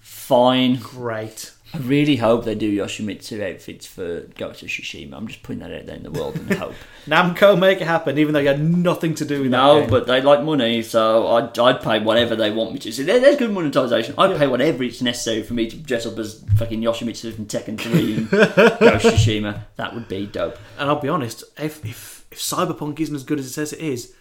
Fine. 0.00 0.76
Great. 0.76 1.50
I 1.74 1.78
really 1.78 2.16
hope 2.16 2.44
they 2.44 2.54
do 2.54 2.72
Yoshimitsu 2.72 3.52
outfits 3.52 3.84
for 3.84 4.20
Ghost 4.36 4.62
of 4.62 4.68
Tsushima. 4.68 5.14
I'm 5.14 5.26
just 5.26 5.42
putting 5.42 5.58
that 5.58 5.72
out 5.72 5.86
there 5.86 5.96
in 5.96 6.04
the 6.04 6.10
world 6.10 6.36
and 6.36 6.52
hope. 6.54 6.74
Namco 7.06 7.58
make 7.58 7.80
it 7.80 7.86
happen, 7.86 8.16
even 8.16 8.32
though 8.32 8.40
you 8.40 8.48
had 8.48 8.62
nothing 8.62 9.14
to 9.16 9.24
do 9.24 9.42
with 9.42 9.50
that. 9.50 9.56
No, 9.56 9.86
but 9.86 10.06
they 10.06 10.20
like 10.20 10.42
money, 10.42 10.82
so 10.82 11.26
I'd, 11.26 11.58
I'd 11.58 11.82
pay 11.82 11.98
whatever 11.98 12.36
they 12.36 12.52
want 12.52 12.72
me 12.72 12.78
to. 12.78 12.92
So 12.92 13.02
there, 13.02 13.18
there's 13.18 13.36
good 13.36 13.50
monetization. 13.50 14.14
I'd 14.16 14.38
pay 14.38 14.46
whatever 14.46 14.84
it's 14.84 15.02
necessary 15.02 15.42
for 15.42 15.54
me 15.54 15.68
to 15.68 15.76
dress 15.76 16.06
up 16.06 16.16
as 16.18 16.44
fucking 16.56 16.80
Yoshimitsu 16.80 17.34
from 17.34 17.46
Tekken 17.46 17.78
3 17.80 18.16
and 18.16 18.30
Ghost 18.30 18.58
of 19.04 19.12
Tsushima. 19.14 19.64
That 19.74 19.94
would 19.94 20.06
be 20.06 20.26
dope. 20.26 20.56
And 20.78 20.88
I'll 20.88 21.00
be 21.00 21.08
honest, 21.08 21.42
if, 21.58 21.84
if 21.84 22.14
if 22.34 22.40
Cyberpunk 22.40 22.98
isn't 22.98 23.14
as 23.14 23.22
good 23.22 23.38
as 23.38 23.46
it 23.46 23.50
says 23.50 23.72
it 23.72 23.78
is, 23.78 24.12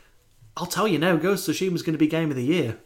I'll 0.56 0.68
tell 0.68 0.88
you 0.88 1.00
now, 1.00 1.16
Ghost 1.16 1.50
of 1.50 1.56
Tsushima's 1.56 1.82
going 1.82 1.94
to 1.94 2.00
be 2.00 2.08
game 2.08 2.30
of 2.30 2.36
the 2.36 2.44
year. 2.44 2.78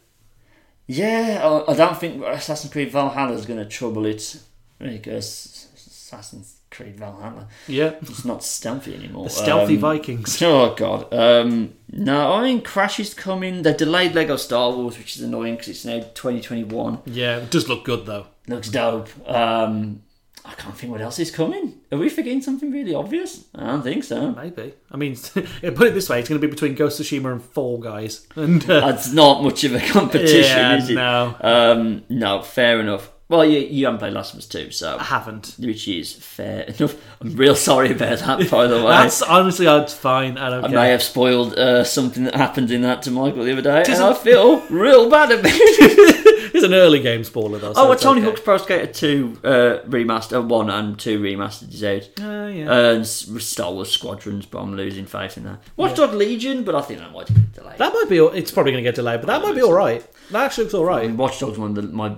Yeah, 0.87 1.41
I, 1.43 1.71
I 1.71 1.75
don't 1.75 1.97
think 1.97 2.23
Assassin's 2.23 2.71
Creed 2.71 2.91
Valhalla 2.91 3.33
is 3.33 3.45
going 3.45 3.59
to 3.59 3.65
trouble 3.65 4.05
it 4.05 4.41
because 4.79 5.67
Assassin's 5.75 6.55
Creed 6.69 6.97
Valhalla 6.97 7.47
Yeah, 7.67 7.95
it's 8.01 8.25
not 8.25 8.43
stealthy 8.43 8.93
anymore. 8.95 9.25
the 9.25 9.29
stealthy 9.29 9.75
Um, 9.75 9.81
Vikings. 9.81 10.41
Oh 10.41 10.73
god. 10.75 11.13
Um, 11.13 11.73
no, 11.91 12.33
I 12.33 12.43
mean 12.43 12.61
Crash 12.61 12.99
is 12.99 13.13
coming. 13.13 13.61
They 13.63 13.73
delayed 13.73 14.13
Lego 14.15 14.35
Star 14.37 14.71
Wars, 14.71 14.97
which 14.97 15.15
is 15.15 15.21
annoying 15.23 15.55
because 15.55 15.69
it's 15.69 15.85
now 15.85 15.99
2021. 15.99 16.99
Yeah, 17.05 17.37
it 17.37 17.49
does 17.51 17.67
look 17.69 17.83
good 17.85 18.05
though. 18.05 18.27
Looks 18.47 18.69
dope. 18.69 19.09
Um, 19.29 20.01
I 20.45 20.53
can't 20.53 20.77
think 20.77 20.91
what 20.93 21.01
else 21.01 21.19
is 21.19 21.29
coming. 21.29 21.73
Are 21.91 21.97
we 21.97 22.07
forgetting 22.07 22.41
something 22.41 22.71
really 22.71 22.95
obvious? 22.95 23.43
I 23.53 23.65
don't 23.67 23.81
think 23.83 24.05
so. 24.05 24.31
Maybe. 24.31 24.73
I 24.89 24.95
mean, 24.95 25.15
put 25.33 25.87
it 25.87 25.93
this 25.93 26.07
way: 26.09 26.19
it's 26.19 26.29
going 26.29 26.39
to 26.39 26.47
be 26.47 26.49
between 26.49 26.73
Ghost 26.75 26.99
of 27.01 27.05
Tsushima 27.05 27.33
and 27.33 27.43
Fall 27.43 27.79
Guys. 27.79 28.25
And 28.37 28.63
uh, 28.69 28.79
That's 28.79 29.11
not 29.11 29.43
much 29.43 29.65
of 29.65 29.75
a 29.75 29.79
competition, 29.81 30.43
yeah, 30.57 30.77
is 30.77 30.89
it? 30.89 30.93
no, 30.95 31.35
Um, 31.41 32.03
no, 32.09 32.41
fair 32.41 32.79
enough. 32.79 33.11
Well, 33.29 33.43
you, 33.43 33.59
you 33.59 33.85
haven't 33.85 33.99
played 33.99 34.13
Last 34.13 34.33
of 34.33 34.39
Us 34.39 34.47
2, 34.47 34.71
so 34.71 34.97
I 34.97 35.03
haven't. 35.03 35.55
which 35.59 35.87
is 35.87 36.13
fair 36.13 36.61
enough. 36.61 36.95
I'm 37.19 37.35
real 37.35 37.55
sorry 37.55 37.91
about 37.91 38.19
that, 38.19 38.49
by 38.49 38.67
the 38.67 38.77
way. 38.77 38.83
That's 38.83 39.21
honestly, 39.21 39.65
that's 39.65 39.93
fine. 39.93 40.37
I 40.37 40.49
don't 40.49 40.63
I 40.63 40.67
care. 40.69 40.77
may 40.77 40.89
have 40.91 41.03
spoiled 41.03 41.53
uh, 41.55 41.83
something 41.83 42.23
that 42.23 42.35
happened 42.35 42.71
in 42.71 42.81
that 42.83 43.01
to 43.03 43.11
Michael 43.11 43.43
the 43.43 43.51
other 43.51 43.61
day, 43.61 43.83
and 43.85 44.01
I 44.01 44.13
feel 44.13 44.61
real 44.67 45.09
bad 45.09 45.31
about 45.31 45.51
it. 45.51 46.23
It's 46.53 46.63
an 46.65 46.73
early 46.73 46.99
game 46.99 47.23
spoiler 47.23 47.59
though. 47.59 47.73
so 47.73 47.87
oh, 47.87 47.91
a 47.91 47.97
Tony 47.97 48.21
okay. 48.21 48.29
Hawk's 48.29 48.41
Pro 48.41 48.57
Skater 48.57 48.91
2 48.91 49.39
uh, 49.43 49.49
remaster, 49.87 50.43
1 50.43 50.69
and 50.69 50.97
2 50.97 51.19
remastered 51.19 51.73
is 51.73 51.83
out. 51.83 52.09
Uh, 52.19 52.47
yeah. 52.47 52.91
And 52.91 53.05
Star 53.05 53.71
Wars 53.71 53.91
Squadrons, 53.91 54.45
but 54.45 54.59
I'm 54.59 54.75
losing 54.75 55.05
faith 55.05 55.37
in 55.37 55.43
that. 55.43 55.59
Watch 55.75 55.95
Dog 55.95 56.13
Legion, 56.13 56.63
but 56.63 56.73
I 56.73 56.81
think 56.81 56.99
that 56.99 57.11
might 57.11 57.27
be 57.27 57.41
delayed. 57.53 57.77
that 57.77 57.93
might 57.93 58.09
be. 58.09 58.17
It's 58.17 58.51
probably 58.51 58.71
going 58.71 58.83
to 58.83 58.87
get 58.87 58.95
delayed, 58.95 59.21
but 59.21 59.27
that 59.27 59.41
might 59.41 59.55
be 59.55 59.61
all 59.61 59.73
right. 59.73 60.05
That 60.31 60.45
actually 60.45 60.65
looks 60.65 60.73
alright. 60.73 61.03
I 61.03 61.07
mean, 61.07 61.17
Watch 61.17 61.39
Dogs 61.39 61.57
one 61.57 61.69
of 61.69 61.75
the, 61.75 61.81
my 61.83 62.15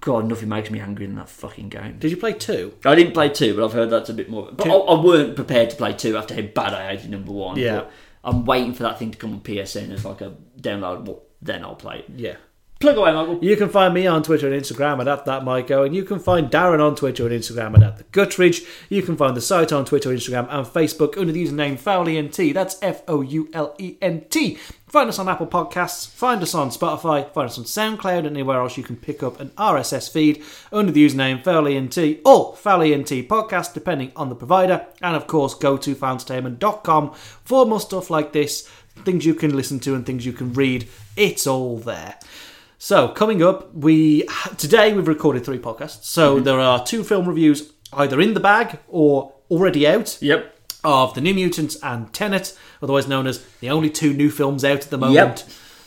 God, 0.00 0.26
nothing 0.28 0.48
makes 0.48 0.70
me 0.70 0.80
angry 0.80 1.06
than 1.06 1.16
that 1.16 1.28
fucking 1.28 1.68
game. 1.68 1.98
Did 1.98 2.10
you 2.10 2.16
play 2.16 2.32
two? 2.32 2.74
I 2.84 2.94
didn't 2.94 3.14
play 3.14 3.28
two, 3.28 3.54
but 3.54 3.64
I've 3.64 3.72
heard 3.72 3.90
that's 3.90 4.08
a 4.10 4.14
bit 4.14 4.30
more. 4.30 4.50
But 4.52 4.68
I, 4.68 4.74
I 4.74 5.02
weren't 5.02 5.34
prepared 5.36 5.70
to 5.70 5.76
play 5.76 5.92
two 5.92 6.16
after 6.16 6.34
how 6.34 6.42
bad 6.42 6.72
I 6.72 6.88
hated 6.94 7.10
number 7.10 7.32
one. 7.32 7.58
Yeah. 7.58 7.76
but 7.76 7.92
I'm 8.24 8.44
waiting 8.44 8.74
for 8.74 8.82
that 8.84 8.98
thing 8.98 9.10
to 9.10 9.18
come 9.18 9.32
on 9.32 9.40
PSN 9.40 9.90
as 9.92 10.04
like 10.04 10.20
a 10.20 10.36
downloadable. 10.60 11.20
Then 11.42 11.64
I'll 11.64 11.74
play 11.76 11.98
it. 12.00 12.06
Yeah. 12.16 12.36
Plug 12.78 12.98
away, 12.98 13.10
Michael. 13.10 13.42
You 13.42 13.56
can 13.56 13.70
find 13.70 13.94
me 13.94 14.06
on 14.06 14.22
Twitter 14.22 14.52
and 14.52 14.62
Instagram 14.62 15.00
at, 15.00 15.08
at 15.08 15.24
that 15.24 15.66
go, 15.66 15.82
and 15.82 15.96
you 15.96 16.04
can 16.04 16.18
find 16.18 16.50
Darren 16.50 16.84
on 16.86 16.94
Twitter 16.94 17.26
and 17.26 17.32
Instagram 17.34 17.74
at, 17.74 17.82
at 17.82 17.96
the 17.96 18.04
Guttridge. 18.04 18.66
You 18.90 19.00
can 19.00 19.16
find 19.16 19.34
the 19.34 19.40
site 19.40 19.72
on 19.72 19.86
Twitter, 19.86 20.10
Instagram, 20.10 20.46
and 20.50 20.66
Facebook 20.66 21.16
under 21.16 21.32
the 21.32 21.46
username 21.46 21.80
FoulENT. 21.80 22.52
That's 22.52 22.76
F 22.82 23.02
O 23.08 23.22
U 23.22 23.48
L 23.54 23.74
E 23.78 23.96
N 24.02 24.26
T. 24.28 24.58
Find 24.88 25.08
us 25.08 25.18
on 25.18 25.26
Apple 25.26 25.46
Podcasts, 25.46 26.06
find 26.06 26.42
us 26.42 26.54
on 26.54 26.68
Spotify, 26.68 27.32
find 27.32 27.48
us 27.48 27.58
on 27.58 27.64
SoundCloud, 27.64 28.18
and 28.18 28.28
anywhere 28.28 28.60
else 28.60 28.76
you 28.76 28.84
can 28.84 28.96
pick 28.96 29.22
up 29.22 29.40
an 29.40 29.50
RSS 29.56 30.12
feed 30.12 30.44
under 30.70 30.92
the 30.92 31.04
username 31.04 31.42
FoulENT 31.42 32.20
or 32.26 32.54
FoulENT 32.56 33.26
Podcast, 33.26 33.72
depending 33.72 34.12
on 34.14 34.28
the 34.28 34.36
provider. 34.36 34.86
And 35.00 35.16
of 35.16 35.26
course, 35.26 35.54
go 35.54 35.78
to 35.78 35.94
foulentertainment.com 35.94 37.14
for 37.14 37.64
more 37.64 37.80
stuff 37.80 38.10
like 38.10 38.32
this, 38.32 38.68
things 39.04 39.24
you 39.24 39.34
can 39.34 39.56
listen 39.56 39.80
to 39.80 39.94
and 39.94 40.04
things 40.04 40.26
you 40.26 40.34
can 40.34 40.52
read. 40.52 40.86
It's 41.16 41.46
all 41.46 41.78
there. 41.78 42.16
So 42.78 43.08
coming 43.08 43.42
up, 43.42 43.74
we 43.74 44.26
today 44.58 44.92
we've 44.92 45.08
recorded 45.08 45.44
three 45.44 45.58
podcasts. 45.58 46.04
So 46.04 46.36
mm-hmm. 46.36 46.44
there 46.44 46.60
are 46.60 46.84
two 46.84 47.04
film 47.04 47.26
reviews 47.26 47.72
either 47.92 48.20
in 48.20 48.34
the 48.34 48.40
bag 48.40 48.78
or 48.88 49.32
already 49.50 49.86
out 49.86 50.18
Yep. 50.20 50.54
of 50.84 51.14
The 51.14 51.20
New 51.20 51.34
Mutants 51.34 51.76
and 51.82 52.12
Tenet, 52.12 52.56
otherwise 52.82 53.08
known 53.08 53.26
as 53.26 53.44
the 53.60 53.70
only 53.70 53.90
two 53.90 54.12
new 54.12 54.30
films 54.30 54.64
out 54.64 54.84
at 54.84 54.90
the 54.90 54.98
moment. 54.98 55.44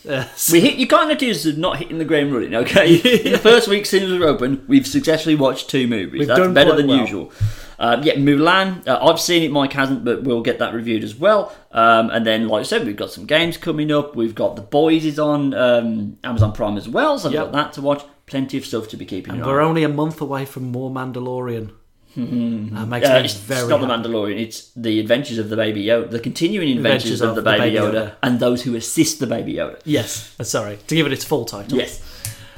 Uh, 0.07 0.25
so- 0.35 0.53
We 0.53 0.61
hit. 0.61 0.75
You 0.75 0.87
can't 0.87 1.11
accuse 1.11 1.45
us 1.45 1.53
of 1.53 1.57
not 1.57 1.77
hitting 1.77 1.97
the 1.97 2.05
ground 2.05 2.33
running. 2.33 2.55
Okay. 2.55 2.95
In 3.25 3.31
the 3.33 3.37
first 3.37 3.67
week 3.67 3.85
since 3.85 4.09
we're 4.09 4.27
open, 4.27 4.63
we've 4.67 4.87
successfully 4.87 5.35
watched 5.35 5.69
two 5.69 5.87
movies. 5.87 6.19
We've 6.19 6.27
That's 6.27 6.39
done 6.39 6.53
better 6.53 6.75
than 6.75 6.87
well. 6.87 6.97
usual. 6.99 7.31
Um, 7.79 8.03
yeah, 8.03 8.15
Mulan. 8.15 8.85
Uh, 8.87 8.99
I've 9.01 9.19
seen 9.21 9.43
it. 9.43 9.51
Mike 9.51 9.71
hasn't, 9.73 10.03
but 10.03 10.23
we'll 10.23 10.41
get 10.41 10.59
that 10.59 10.73
reviewed 10.73 11.03
as 11.03 11.15
well. 11.15 11.53
Um, 11.71 12.09
and 12.09 12.25
then, 12.25 12.47
like 12.47 12.61
I 12.61 12.63
said, 12.63 12.85
we've 12.85 12.95
got 12.95 13.11
some 13.11 13.25
games 13.25 13.57
coming 13.57 13.91
up. 13.91 14.15
We've 14.15 14.35
got 14.35 14.55
The 14.57 14.61
Boys 14.61 15.05
is 15.05 15.17
on 15.19 15.53
um, 15.53 16.17
Amazon 16.23 16.51
Prime 16.51 16.77
as 16.77 16.89
well, 16.89 17.17
so 17.17 17.29
I've 17.29 17.33
Yep. 17.35 17.43
got 17.45 17.51
that 17.53 17.73
to 17.73 17.81
watch. 17.81 18.03
Plenty 18.25 18.57
of 18.57 18.65
stuff 18.65 18.89
to 18.89 18.97
be 18.97 19.05
keeping 19.05 19.35
an 19.35 19.43
eye 19.43 19.47
we're 19.47 19.61
on. 19.61 19.69
only 19.69 19.83
a 19.83 19.89
month 19.89 20.21
away 20.21 20.45
from 20.45 20.71
more 20.71 20.91
Mandalorian. 20.91 21.71
Makes 22.19 23.07
Uh, 23.07 23.13
me 23.19 23.25
it's, 23.25 23.33
very 23.35 23.61
it's 23.61 23.69
not 23.69 23.81
the. 23.81 23.87
Mandalorian. 23.87 24.39
It's 24.39 24.71
the 24.75 24.99
Adventures 24.99 25.37
of 25.37 25.49
the 25.49 25.55
Baby 25.55 25.85
Yoda, 25.85 26.09
the 26.09 26.19
continuing 26.19 26.77
adventures, 26.77 27.11
Adventures 27.11 27.21
of, 27.21 27.29
of 27.29 27.35
the 27.35 27.41
the 27.41 27.49
Baby 27.51 27.75
Baby 27.75 27.77
Yoda, 27.77 27.93
Yoda. 27.93 28.15
and 28.23 28.39
those 28.39 28.63
who 28.63 28.75
assist 28.75 29.19
the 29.19 29.27
Baby 29.27 29.53
Yoda. 29.55 29.79
Yes, 29.85 30.35
uh, 30.39 30.43
sorry 30.43 30.77
to 30.87 30.95
give 30.95 31.05
it 31.05 31.13
its 31.13 31.23
full 31.25 31.45
title. 31.45 31.77
Yes. 31.77 32.01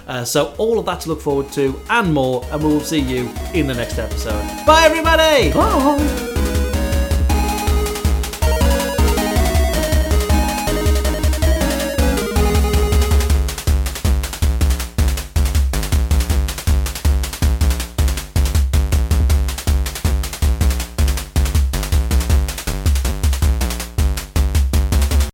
Uh, 0.07 0.25
so 0.25 0.53
all 0.57 0.79
of 0.79 0.85
that 0.87 0.99
to 1.01 1.09
look 1.09 1.21
forward 1.21 1.51
to 1.53 1.79
and 1.89 2.13
more, 2.13 2.43
and 2.51 2.63
we 2.63 2.69
will 2.69 2.79
see 2.81 2.99
you 2.99 3.29
in 3.53 3.67
the 3.67 3.73
next 3.73 3.97
episode. 3.99 4.43
Bye, 4.65 4.83
everybody. 4.85 5.51
Bye. 5.53 6.40